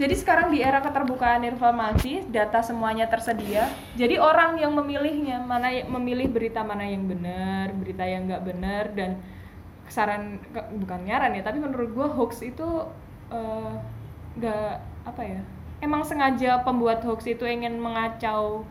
jadi 0.00 0.16
sekarang 0.16 0.48
di 0.48 0.64
era 0.64 0.80
keterbukaan 0.80 1.44
informasi 1.44 2.24
data 2.32 2.64
semuanya 2.64 3.04
tersedia 3.04 3.68
jadi 3.92 4.16
orang 4.16 4.56
yang 4.56 4.72
memilihnya 4.72 5.44
mana 5.44 5.68
memilih 5.84 6.32
berita 6.32 6.64
mana 6.64 6.88
yang 6.88 7.04
benar 7.04 7.76
berita 7.76 8.08
yang 8.08 8.24
nggak 8.24 8.40
benar 8.40 8.84
dan 8.96 9.20
saran 9.92 10.40
bukan 10.80 11.04
nyaran 11.04 11.36
ya 11.36 11.44
tapi 11.44 11.60
menurut 11.60 11.92
gua 11.92 12.08
hoax 12.08 12.40
itu 12.40 12.88
eh, 13.28 13.72
nggak 14.40 14.80
apa 15.04 15.22
ya 15.28 15.40
emang 15.84 16.08
sengaja 16.08 16.64
pembuat 16.64 17.04
hoax 17.04 17.28
itu 17.28 17.44
ingin 17.44 17.76
mengacau 17.76 18.64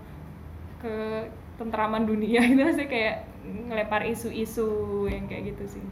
ke 0.81 1.29
tentraman 1.61 2.09
dunia 2.09 2.41
gitu 2.49 2.65
sih 2.73 2.89
kayak 2.89 3.28
ngelempar 3.45 4.05
isu-isu 4.05 5.05
yang 5.07 5.25
kayak 5.29 5.55
gitu 5.55 5.79
sih. 5.79 5.85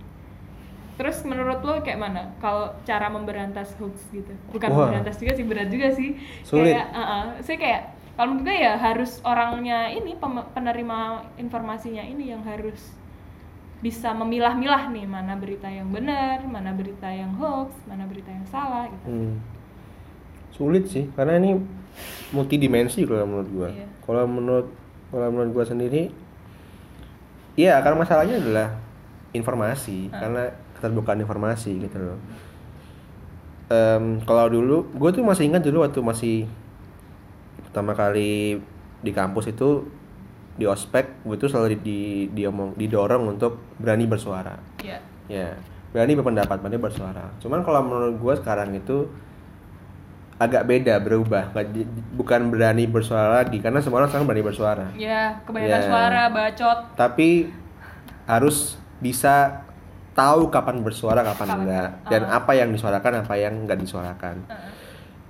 Terus 0.97 1.21
menurut 1.29 1.61
lo 1.61 1.85
kayak 1.85 1.99
mana 2.01 2.33
kalau 2.41 2.73
cara 2.81 3.05
memberantas 3.07 3.77
hoax 3.77 4.01
gitu? 4.09 4.33
Bukan 4.49 4.69
Wah. 4.73 4.89
memberantas 4.89 5.21
juga 5.21 5.37
sih 5.37 5.45
berat 5.45 5.69
juga 5.69 5.93
sih. 5.93 6.17
Sulit. 6.41 6.73
Kayak, 6.73 6.89
uh-uh. 6.89 7.25
saya 7.45 7.57
kayak 7.61 7.81
kalau 8.17 8.33
menurut 8.33 8.49
gue 8.49 8.57
ya 8.57 8.73
harus 8.81 9.21
orangnya 9.21 9.93
ini 9.93 10.17
penerima 10.57 11.29
informasinya 11.37 12.01
ini 12.01 12.33
yang 12.33 12.41
harus 12.41 12.81
bisa 13.77 14.09
memilah-milah 14.09 14.89
nih 14.89 15.05
mana 15.05 15.37
berita 15.37 15.69
yang 15.69 15.93
benar, 15.93 16.41
mana 16.49 16.73
berita 16.73 17.05
yang 17.13 17.37
hoax, 17.37 17.77
mana 17.85 18.09
berita 18.09 18.33
yang 18.33 18.47
salah 18.49 18.89
gitu. 18.89 19.05
Hmm. 19.05 19.37
Sulit 20.49 20.89
sih, 20.89 21.05
karena 21.13 21.37
ini 21.37 21.61
multidimensi 22.33 23.05
kalau 23.05 23.29
menurut 23.29 23.49
gua. 23.53 23.69
Iya. 23.69 23.85
Kalau 24.01 24.25
menurut 24.25 24.67
kalau 25.13 25.29
menurut 25.29 25.51
gua 25.53 25.65
sendiri, 25.69 26.09
iya 27.57 27.81
karena 27.81 27.97
masalahnya 27.97 28.37
adalah 28.37 28.67
informasi, 29.33 30.07
Ah. 30.07 30.23
karena 30.23 30.43
keterbukaan 30.73 31.17
informasi 31.17 31.81
gitu 31.81 31.97
loh. 31.97 32.19
Em, 33.67 34.23
kalau 34.23 34.47
dulu, 34.47 34.87
gue 34.95 35.09
tuh 35.11 35.25
masih 35.25 35.51
ingat 35.51 35.59
dulu 35.59 35.83
waktu 35.83 35.99
masih 35.99 36.37
pertama 37.65 37.91
kali 37.91 38.61
di 38.97 39.11
kampus 39.11 39.51
itu 39.51 39.83
di 40.55 40.63
ospek, 40.63 41.21
gue 41.21 41.35
tuh 41.35 41.51
selalu 41.51 41.75
di, 41.75 41.77
di, 41.77 41.99
diomong, 42.33 42.73
didorong 42.73 43.27
untuk 43.27 43.59
berani 43.77 44.07
bersuara 44.07 44.57
Iya. 44.79 44.97
ya 45.27 45.53
berani 45.87 46.15
berpendapat 46.15 46.57
berani 46.57 46.79
bersuara 46.79 47.29
cuman 47.37 47.61
kalau 47.61 47.83
menurut 47.83 48.15
gue 48.17 48.33
sekarang 48.39 48.73
itu 48.73 49.05
agak 50.37 50.63
beda 50.63 50.97
berubah 50.97 51.49
bukan 52.13 52.41
berani 52.47 52.85
bersuara 52.85 53.41
lagi 53.41 53.57
karena 53.57 53.81
semua 53.81 53.99
orang 53.99 54.09
sekarang 54.09 54.25
berani 54.25 54.45
bersuara 54.45 54.85
Ya, 54.93 55.41
kebanyakan 55.43 55.73
Ya. 55.75 55.81
suara, 55.83 56.23
bacot. 56.29 56.77
tapi 56.93 57.49
harus 58.23 58.77
bisa 58.97 59.65
tahu 60.13 60.49
kapan 60.49 60.81
bersuara 60.81 61.21
kapan 61.23 61.47
Kapan. 61.47 61.59
enggak 61.59 61.89
dan 62.07 62.21
Ah. 62.23 62.37
apa 62.37 62.51
yang 62.53 62.69
disuarakan 62.69 63.23
apa 63.23 63.33
yang 63.35 63.53
enggak 63.55 63.77
disuarakan 63.77 64.35
Heeh. 64.43 64.71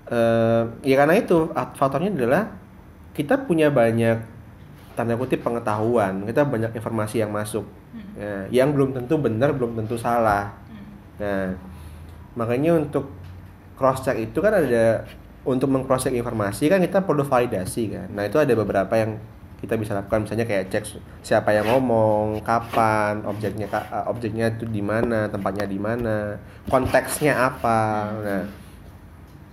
Eh, 0.08 0.64
ya 0.86 0.96
karena 0.98 1.16
itu 1.16 1.52
faktornya 1.74 2.08
adalah 2.10 2.48
kita 3.12 3.44
punya 3.44 3.68
banyak 3.68 4.16
tanda 4.94 5.16
kutip 5.16 5.40
pengetahuan 5.42 6.24
kita 6.24 6.44
banyak 6.44 6.72
informasi 6.74 7.20
yang 7.20 7.30
masuk 7.30 7.68
Hmm. 7.88 8.12
ya, 8.16 8.64
yang 8.64 8.72
belum 8.72 8.92
tentu 8.94 9.16
benar 9.18 9.52
belum 9.52 9.76
tentu 9.78 9.96
salah 9.96 10.52
Hmm. 10.66 10.88
Nah, 11.18 11.48
makanya 12.36 12.76
untuk 12.78 13.12
cross 13.78 14.04
check 14.04 14.18
itu 14.18 14.38
kan 14.42 14.52
ada 14.58 15.06
untuk 15.48 15.72
meng-cross 15.72 16.10
check 16.10 16.18
informasi 16.18 16.68
kan 16.68 16.84
kita 16.84 17.06
perlu 17.06 17.24
validasi 17.24 17.94
kan. 17.94 18.08
Nah, 18.12 18.28
itu 18.28 18.36
ada 18.42 18.52
beberapa 18.52 18.92
yang 19.00 19.16
kita 19.58 19.74
bisa 19.74 19.98
lakukan 19.98 20.28
misalnya 20.28 20.46
kayak 20.46 20.70
cek 20.70 21.02
siapa 21.26 21.50
yang 21.50 21.66
ngomong, 21.66 22.46
kapan, 22.46 23.26
objeknya 23.26 23.66
eh, 23.70 24.06
objeknya 24.06 24.54
itu 24.54 24.70
di 24.70 24.86
mana, 24.86 25.26
tempatnya 25.32 25.66
di 25.66 25.80
mana, 25.82 26.38
konteksnya 26.70 27.34
apa. 27.34 27.82
Nah, 28.22 28.46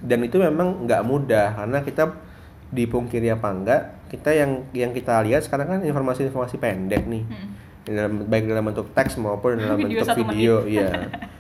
dan 0.05 0.21
itu 0.21 0.37
memang 0.37 0.85
nggak 0.85 1.03
mudah 1.09 1.57
karena 1.57 1.79
kita 1.81 2.05
dipungkiri 2.75 3.33
apa 3.33 3.49
enggak, 3.49 3.83
kita 4.13 4.31
yang 4.37 4.51
yang 4.77 4.91
kita 4.93 5.25
lihat 5.25 5.47
sekarang 5.47 5.79
kan 5.79 5.81
informasi-informasi 5.87 6.61
pendek 6.61 7.07
nih 7.09 7.25
Hmm. 7.25 7.64
Dalam 7.85 8.25
baik 8.25 8.45
dalam 8.45 8.65
bentuk 8.65 8.89
teks 8.93 9.17
maupun 9.17 9.61
dalam 9.61 9.77
Video 9.77 10.01
bentuk 10.01 10.17
video 10.25 10.55
iya. 10.65 10.89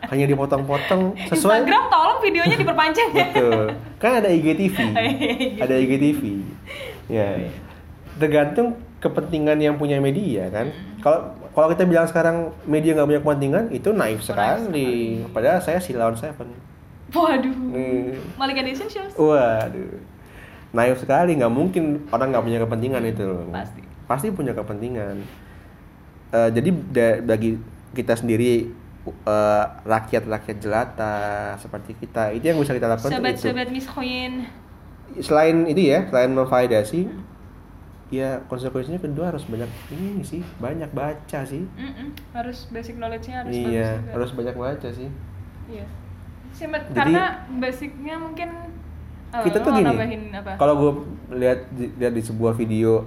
Hanya 0.04 0.28
dipotong-potong 0.28 1.16
sesuai. 1.32 1.64
Instagram 1.64 1.82
tolong 1.88 2.18
videonya 2.20 2.56
diperpanjang. 2.56 3.08
Ya. 3.10 3.26
betul. 3.32 3.66
Kan 3.96 4.12
ada 4.20 4.28
IGTV 4.28 4.76
Iya. 4.92 5.60
ada 5.60 5.74
IGTV 5.74 6.20
ya 7.04 7.28
tergantung 8.14 8.76
kepentingan 8.98 9.58
yang 9.58 9.74
punya 9.74 9.98
media 9.98 10.48
kan. 10.48 10.68
Kalau 11.00 11.20
kalau 11.50 11.68
kita 11.68 11.84
bilang 11.84 12.04
sekarang 12.04 12.36
media 12.64 12.92
nggak 12.92 13.06
punya 13.06 13.20
kepentingan 13.20 13.64
itu 13.70 13.88
naif 13.90 14.20
sekali. 14.20 15.20
padahal 15.28 15.60
saya 15.60 15.76
Silawan 15.78 16.14
Seven. 16.14 16.48
Waduh. 17.10 17.52
Hmm. 17.52 18.16
Malik 18.34 18.58
Edition 18.58 18.86
shows. 18.86 19.12
waduh. 19.14 20.00
Naif 20.70 20.98
sekali. 20.98 21.36
Nggak 21.36 21.52
mungkin 21.52 21.84
orang 22.08 22.32
nggak 22.32 22.44
punya 22.44 22.58
kepentingan 22.60 23.02
itu. 23.04 23.22
Loh 23.22 23.44
Pasti. 23.48 23.80
pasti 24.04 24.26
punya 24.28 24.52
kepentingan 24.52 25.16
Eh, 26.34 26.50
jadi 26.50 26.70
bagi 27.22 27.62
kita 27.94 28.18
sendiri 28.18 28.66
eh, 29.06 29.64
rakyat-rakyat 29.86 30.56
jelata 30.58 31.14
seperti 31.62 31.94
kita 31.94 32.34
itu 32.34 32.50
yang 32.50 32.58
bisa 32.58 32.74
kita 32.74 32.90
lakukan 32.90 33.06
Sobat-sobat 33.14 33.70
Queen. 33.70 34.50
selain 35.22 35.62
itu 35.70 35.94
ya 35.94 36.10
selain 36.10 36.34
memvalidasi 36.34 37.06
ya 38.10 38.42
konsekuensinya 38.50 38.98
kedua 38.98 39.30
harus 39.30 39.46
banyak 39.46 39.70
ini 39.94 40.26
sih 40.26 40.42
banyak 40.58 40.90
baca 40.90 41.40
sih 41.46 41.62
Mm-mm. 41.78 42.10
Harus 42.34 42.66
basic 42.74 42.98
knowledge-nya 42.98 43.46
harus 43.46 43.54
iya 43.54 44.02
bagus 44.02 44.10
harus 44.10 44.30
banyak 44.34 44.56
baca 44.58 44.88
sih 44.90 45.08
Iya. 45.64 45.86
Sih, 46.50 46.66
Mat, 46.68 46.82
Jadi- 46.90 47.14
karena 47.14 47.24
basicnya 47.56 48.14
mungkin 48.18 48.48
oh, 49.30 49.42
kita 49.42 49.58
tuh 49.62 49.70
gini 49.70 49.94
kalau 50.58 50.74
gue 50.76 50.92
lihat 51.38 51.70
lihat 51.72 52.12
di 52.12 52.22
sebuah 52.22 52.58
video 52.58 53.06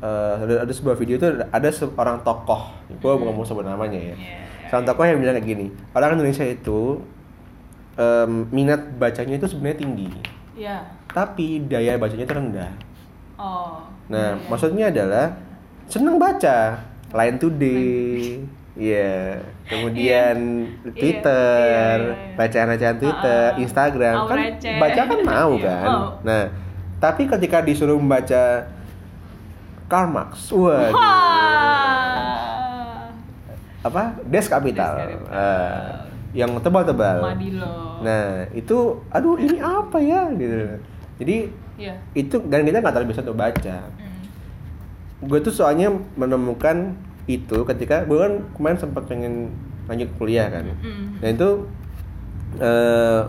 eh, 0.00 0.34
ada, 0.38 0.54
ada 0.64 0.72
sebuah 0.72 0.94
video 0.94 1.16
itu 1.16 1.26
ada 1.44 1.68
seorang 1.68 2.20
tokoh. 2.20 2.72
Gue 2.96 3.10
Hmm. 3.10 3.20
bukan 3.20 3.32
mau 3.32 3.44
sebut 3.44 3.62
namanya 3.62 3.96
ya. 3.96 4.14
Iya, 4.14 4.38
seorang 4.66 4.86
tokoh 4.86 5.04
yang 5.04 5.18
bilang 5.18 5.34
kayak 5.34 5.46
gini 5.46 5.66
orang 5.92 6.14
Indonesia 6.14 6.44
itu 6.44 7.02
em, 7.92 8.46
minat 8.48 8.80
bacanya 8.96 9.36
itu 9.36 9.46
sebenarnya 9.46 9.78
tinggi. 9.78 10.08
Iya. 10.52 10.78
tapi 11.10 11.66
daya 11.66 11.96
bacanya 11.96 12.22
itu 12.22 12.32
rendah. 12.32 12.70
Oh. 13.34 13.82
nah 14.06 14.36
iya. 14.36 14.46
maksudnya 14.46 14.88
adalah 14.88 15.34
seneng 15.84 16.16
baca. 16.16 16.86
Line 17.10 17.42
Today, 17.42 18.38
iya, 18.78 19.34
kemudian 19.66 20.36
Iya, 20.86 20.94
Twitter, 20.94 21.58
iya, 21.58 21.86
iya, 21.98 22.34
bacaan-bacaan 22.38 22.96
Twitter, 22.96 23.42
Ah, 23.50 23.58
Instagram, 23.58 24.16
kan 24.30 24.38
baca 24.78 25.00
kan 25.02 25.18
mau 25.20 25.52
kan. 25.58 25.86
mau. 25.90 26.02
Nah, 26.22 26.46
tapi 26.96 27.26
ketika 27.26 27.58
disuruh 27.60 27.98
membaca 27.98 28.62
Karl 29.90 30.06
Marx, 30.08 30.46
waduh, 30.48 30.94
Wah. 30.94 31.10
apa? 33.82 34.02
Des 34.24 34.46
Capital, 34.46 34.92
Des 34.96 35.18
Capital. 35.18 35.34
Ah, 35.34 36.06
yang 36.30 36.54
tebal-tebal. 36.56 37.18
Nah, 38.00 38.46
itu, 38.52 38.78
aduh 39.10 39.34
ini 39.34 39.58
apa 39.58 39.98
ya 39.98 40.30
gitu. 40.32 40.78
Jadi 41.18 41.36
Iya. 41.74 41.96
itu 42.12 42.36
dan 42.44 42.62
kita 42.62 42.78
nggak 42.78 42.92
terlalu 42.92 43.10
bisa 43.10 43.24
untuk 43.24 43.36
baca. 43.36 43.76
Mm. 43.90 44.08
gue 45.20 45.38
tuh 45.40 45.52
soalnya 45.52 45.88
menemukan 46.14 46.96
itu 47.26 47.60
ketika 47.66 48.04
gue 48.04 48.16
kan 48.16 48.32
kemarin 48.52 48.78
sempat 48.78 49.04
pengen 49.04 49.52
lanjut 49.84 50.08
kuliah 50.16 50.48
kan 50.48 50.64
Mm. 50.70 51.20
dan 51.20 51.30
itu 51.34 51.50
eh, 52.56 53.20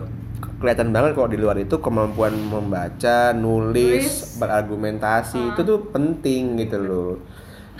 kelihatan 0.62 0.88
banget 0.88 1.12
kalau 1.12 1.26
di 1.26 1.36
luar 1.36 1.58
itu 1.58 1.76
kemampuan 1.76 2.30
membaca 2.32 3.34
nulis 3.34 4.06
Nulis. 4.06 4.38
berargumentasi 4.38 5.36
Ah. 5.36 5.50
itu 5.50 5.60
tuh 5.60 5.78
penting 5.88 6.56
gitu 6.56 6.78
loh 6.78 7.12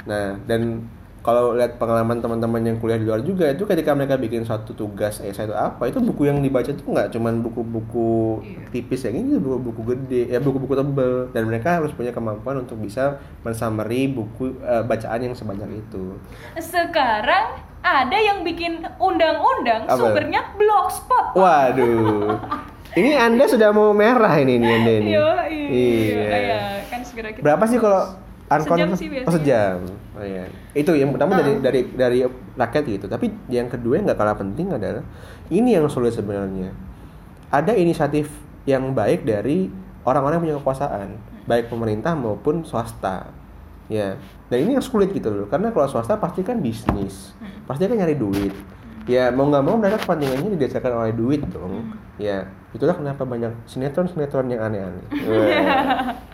nah 0.02 0.34
dan 0.42 0.82
kalau 1.22 1.54
lihat 1.54 1.78
pengalaman 1.78 2.18
teman-teman 2.18 2.58
yang 2.60 2.76
kuliah 2.76 2.98
di 2.98 3.06
luar 3.06 3.22
juga 3.22 3.46
itu 3.46 3.62
ketika 3.62 3.94
mereka 3.94 4.18
bikin 4.18 4.42
suatu 4.42 4.74
tugas 4.74 5.22
esai 5.22 5.46
itu 5.46 5.54
apa 5.54 5.86
itu 5.86 6.02
buku 6.02 6.26
yang 6.26 6.42
dibaca 6.42 6.66
tuh 6.68 6.82
nggak 6.84 7.08
cuman 7.08 7.38
buku-buku 7.40 8.42
Iya. 8.42 8.66
tipis 8.74 9.06
yang 9.06 9.14
ini 9.16 9.38
buku-buku 9.38 9.80
gede 9.88 10.22
ya 10.28 10.42
buku-buku 10.42 10.74
tebel 10.74 11.30
dan 11.30 11.46
mereka 11.46 11.78
harus 11.78 11.94
punya 11.94 12.10
kemampuan 12.10 12.58
untuk 12.58 12.74
bisa 12.76 13.16
mensummary 13.40 14.10
buku 14.10 14.58
eh, 14.58 14.82
bacaan 14.82 15.22
yang 15.22 15.30
sebanyak 15.32 15.70
itu 15.78 16.18
Sekarang 16.58 17.54
ada 17.80 18.14
yang 18.14 18.42
bikin 18.42 18.82
undang-undang 18.96 19.86
sumbernya 19.88 20.42
blogspot. 20.54 21.34
waduh 21.34 22.34
ini 22.94 23.10
anda 23.12 23.44
sudah 23.44 23.70
mau 23.70 23.90
merah 23.92 24.34
ini 24.36 24.56
ini 24.56 24.68
anda 24.68 24.92
ini 24.92 25.10
Iya, 25.10 25.28
iya. 25.46 25.68
Iya. 25.68 26.22
Iya, 26.28 26.60
kan 26.86 27.00
segera 27.02 27.28
kita 27.30 27.42
berapa 27.42 27.64
sih 27.64 27.78
kalau 27.78 28.02
uncon 28.44 28.68
Sejam 28.76 28.90
sih 28.92 29.08
biasanya. 29.08 29.24
oh 29.24 29.32
sejam 29.32 29.76
oh, 30.12 30.22
iya. 30.22 30.44
itu 30.72 30.92
yang 30.92 31.10
pertama 31.10 31.32
dari 31.34 31.50
Ah. 31.50 31.60
dari 31.62 31.80
dari 31.90 32.18
rakyat 32.52 32.84
gitu 32.86 33.06
tapi 33.06 33.32
yang 33.48 33.64
kedua 33.66 33.96
yang 33.96 34.04
nggak 34.04 34.18
kalah 34.18 34.36
penting 34.36 34.68
adalah 34.68 35.00
ini 35.48 35.72
yang 35.72 35.88
sulit 35.88 36.12
sebenarnya 36.12 36.68
ada 37.48 37.72
inisiatif 37.72 38.28
yang 38.64 38.92
baik 38.92 39.24
dari 39.24 39.72
orang-orang 40.02 40.36
yang 40.36 40.44
punya 40.44 40.56
kekuasaan 40.60 41.08
baik 41.42 41.66
pemerintah 41.66 42.12
maupun 42.12 42.60
swasta 42.62 43.32
ya 43.88 44.20
dan 44.46 44.58
ini 44.58 44.76
yang 44.76 44.84
sulit 44.84 45.10
gitu 45.10 45.32
loh 45.32 45.48
karena 45.48 45.72
kalau 45.72 45.88
swasta 45.88 46.14
pasti 46.14 46.40
kan 46.40 46.60
bisnis 46.60 47.32
Hmm. 47.34 47.64
pasti 47.64 47.82
kan 47.82 47.96
nyari 47.96 48.14
duit 48.14 48.52
ya 49.04 49.28
mau 49.28 49.46
nggak 49.46 49.62
mau 49.62 49.74
mereka 49.74 49.98
kepentingannya 49.98 50.54
didasarkan 50.54 50.92
oleh 50.96 51.12
duit 51.12 51.42
dong 51.46 51.72
Hmm. 51.82 51.96
ya 52.16 52.44
itulah 52.70 52.94
kenapa 52.94 53.22
banyak 53.22 53.50
sinetron 53.64 54.06
sinetron 54.06 54.46
yang 54.46 54.62
aneh-aneh. 54.62 55.04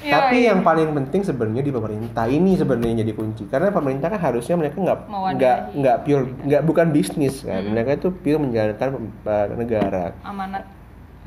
Iya, 0.00 0.16
Tapi 0.16 0.36
iya. 0.40 0.56
yang 0.56 0.64
paling 0.64 0.96
penting 0.96 1.20
sebenarnya 1.20 1.60
di 1.60 1.68
pemerintah 1.68 2.24
ini 2.24 2.56
sebenarnya 2.56 3.04
jadi 3.04 3.12
kunci 3.12 3.44
karena 3.44 3.68
pemerintah 3.68 4.08
kan 4.08 4.16
harusnya 4.16 4.56
mereka 4.56 4.80
nggak 4.80 4.98
nggak 5.36 5.58
nggak 5.76 5.96
pure 6.08 6.24
nggak 6.40 6.62
bukan 6.64 6.86
bisnis 6.88 7.44
kan 7.44 7.60
Mm-mm. 7.60 7.76
mereka 7.76 8.00
itu 8.00 8.08
pure 8.08 8.40
menjalankan 8.40 8.96
uh, 8.96 9.46
negara. 9.60 10.16
amanat 10.24 10.64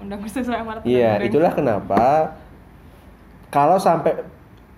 undang 0.02 0.26
sesuai 0.26 0.58
amanat 0.58 0.82
Iya 0.84 1.22
itulah 1.22 1.54
kenapa 1.54 2.34
kalau 3.54 3.78
sampai 3.78 4.26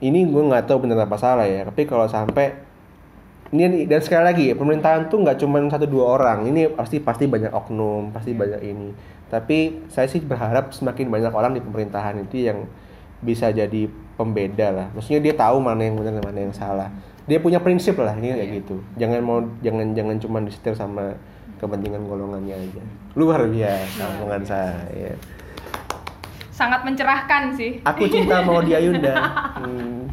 ini 0.04 0.28
gue 0.28 0.44
nggak 0.44 0.68
tahu 0.68 0.84
benar 0.84 1.08
apa 1.08 1.16
salah 1.16 1.48
ya 1.48 1.64
tapi 1.64 1.88
kalau 1.88 2.04
sampai 2.04 2.52
ini 3.56 3.88
dan 3.88 4.02
sekali 4.04 4.24
lagi 4.24 4.46
pemerintahan 4.52 5.08
tuh 5.08 5.24
nggak 5.24 5.38
cuma 5.40 5.64
satu 5.68 5.88
dua 5.88 6.20
orang. 6.20 6.48
Ini 6.48 6.76
pasti 6.76 7.00
pasti 7.00 7.26
banyak 7.26 7.52
oknum 7.52 8.12
pasti 8.12 8.36
Iya. 8.36 8.40
banyak 8.40 8.62
ini. 8.64 8.90
Tapi 9.32 9.58
saya 9.90 10.06
sih 10.06 10.22
berharap 10.22 10.72
semakin 10.72 11.10
banyak 11.10 11.34
orang 11.34 11.58
di 11.58 11.62
pemerintahan 11.62 12.22
itu 12.22 12.46
yang 12.46 12.68
bisa 13.20 13.50
jadi 13.50 13.90
pembeda 14.16 14.72
lah. 14.72 14.88
Maksudnya 14.94 15.22
dia 15.22 15.34
tahu 15.34 15.58
mana 15.60 15.82
yang 15.82 15.96
benar 15.98 16.20
dan 16.20 16.24
mana 16.24 16.40
yang 16.46 16.56
salah. 16.56 16.90
Dia 17.26 17.42
punya 17.42 17.58
prinsip 17.58 17.98
lah 17.98 18.14
ini 18.14 18.32
kayak 18.32 18.42
Iya. 18.46 18.56
gitu. 18.62 18.76
Jangan 18.96 19.20
mau 19.26 19.40
jangan 19.60 19.88
jangan 19.98 20.16
cuma 20.22 20.38
disetir 20.46 20.78
sama 20.78 21.18
kepentingan 21.58 22.06
golongannya 22.06 22.54
aja. 22.54 22.84
Luar 23.18 23.48
biasa 23.48 24.02
omongan 24.20 24.44
saya 24.46 25.16
sangat 26.56 26.88
mencerahkan 26.88 27.52
sih 27.60 27.84
aku 27.84 28.08
cinta 28.08 28.40
mau 28.48 28.64
dia 28.64 28.80
Yunda 28.80 29.16
Hmm. 29.60 30.08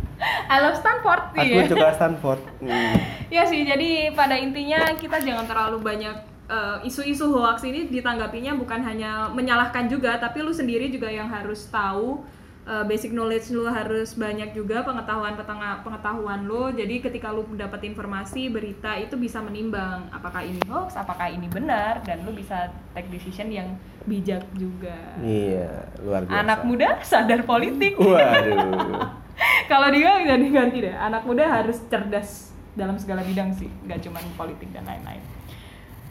I 0.51 0.59
love 0.63 0.79
Stanford 0.79 1.35
aku 1.39 1.55
iya. 1.55 1.71
juga 1.71 1.95
Stanford 1.95 2.41
Hmm. 2.59 2.99
Ya 3.35 3.49
sih, 3.49 3.65
jadi 3.65 4.13
pada 4.13 4.37
intinya 4.37 4.93
kita 4.93 5.25
jangan 5.25 5.49
terlalu 5.49 5.81
banyak 5.81 6.13
eh, 6.53 6.85
isu-isu 6.85 7.33
hoax 7.33 7.65
ini 7.65 7.89
ditanggapinya 7.89 8.53
bukan 8.61 8.85
hanya 8.85 9.33
menyalahkan 9.33 9.89
juga, 9.89 10.21
tapi 10.21 10.45
lu 10.45 10.53
sendiri 10.53 10.93
juga 10.93 11.09
yang 11.09 11.33
harus 11.33 11.65
tahu 11.73 12.21
eh, 12.63 12.85
basic 12.87 13.11
knowledge 13.11 13.51
lu 13.51 13.67
harus 13.67 14.15
banyak 14.15 14.55
juga 14.55 14.83
pengetahuan 14.83 15.35
pengetahuan 15.83 16.41
lu. 16.47 16.71
Jadi 16.71 17.03
ketika 17.03 17.31
lu 17.31 17.43
mendapat 17.45 17.83
informasi 17.83 18.49
berita 18.49 18.95
itu 18.97 19.19
bisa 19.19 19.43
menimbang 19.43 20.07
apakah 20.11 20.47
ini 20.47 20.63
hoax, 20.71 20.95
apakah 20.95 21.27
ini 21.27 21.51
benar 21.51 22.03
dan 22.07 22.23
lu 22.23 22.31
bisa 22.31 22.71
take 22.95 23.11
decision 23.11 23.51
yang 23.51 23.69
bijak 24.03 24.43
juga. 24.59 24.99
iya 25.23 25.87
luar 26.03 26.27
biasa 26.27 26.39
Anak 26.43 26.61
muda 26.67 26.89
sadar 27.07 27.47
politik. 27.47 27.95
waduh 27.99 29.23
Kalau 29.71 29.89
dia 29.91 30.23
bisa 30.23 30.37
diganti 30.39 30.79
deh. 30.87 30.95
Anak 30.95 31.27
muda 31.27 31.49
harus 31.49 31.81
cerdas 31.91 32.53
dalam 32.73 32.95
segala 32.99 33.23
bidang 33.27 33.51
sih, 33.53 33.69
nggak 33.85 34.01
cuma 34.07 34.19
politik 34.39 34.71
dan 34.71 34.87
lain-lain. 34.87 35.23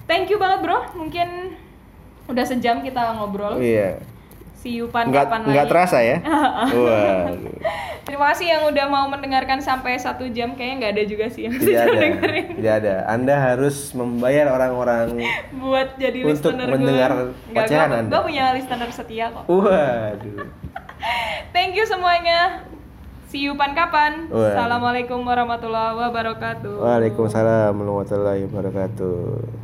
Thank 0.10 0.28
you 0.28 0.38
banget 0.41 0.68
bro. 0.68 0.84
Mungkin 0.97 1.56
udah 2.28 2.45
sejam 2.47 2.80
kita 2.84 3.18
ngobrol. 3.18 3.60
iya 3.60 3.99
See 4.62 4.78
you 4.78 4.86
pan 4.88 5.09
nggak 5.09 5.26
kapan 5.26 5.39
nggak 5.49 5.66
lagi. 5.66 5.72
terasa 5.74 5.97
ya 5.99 6.18
waduh 6.78 7.57
Terima 8.01 8.34
kasih 8.34 8.47
yang 8.49 8.64
udah 8.66 8.86
mau 8.89 9.05
mendengarkan 9.07 9.62
sampai 9.62 9.93
satu 9.95 10.26
jam. 10.30 10.53
Kayaknya 10.53 10.76
nggak 10.78 10.93
ada 10.93 11.03
juga 11.05 11.26
sih 11.30 11.45
yang 11.45 11.53
tidak 11.53 11.66
sudah 11.66 11.82
ada 11.82 11.99
dengerin 12.01 12.45
tidak 12.57 12.74
ada 12.82 12.95
anda 13.07 13.36
harus 13.38 13.78
membayar 13.93 14.45
orang-orang 14.51 15.05
buat 15.62 15.97
jadi 15.97 16.20
Untuk 16.26 16.53
listener 16.53 16.68
mendengar 16.70 17.12
ocehan 17.51 17.89
Anda. 17.89 18.09
gue 18.09 18.22
punya 18.22 18.45
listener 18.53 18.89
setia 18.89 19.26
kok. 19.30 19.45
waduh 19.49 20.45
Thank 21.55 21.74
you 21.74 21.86
semuanya. 21.86 22.62
See 23.32 23.47
you 23.47 23.57
pan 23.57 23.74
kapan. 23.74 24.30
Wah. 24.30 24.53
Assalamualaikum 24.53 25.24
warahmatullahi 25.24 25.97
wabarakatuh. 25.97 26.78
Waalaikumsalam 26.78 27.74
warahmatullahi 27.74 28.45
wabarakatuh 28.45 29.61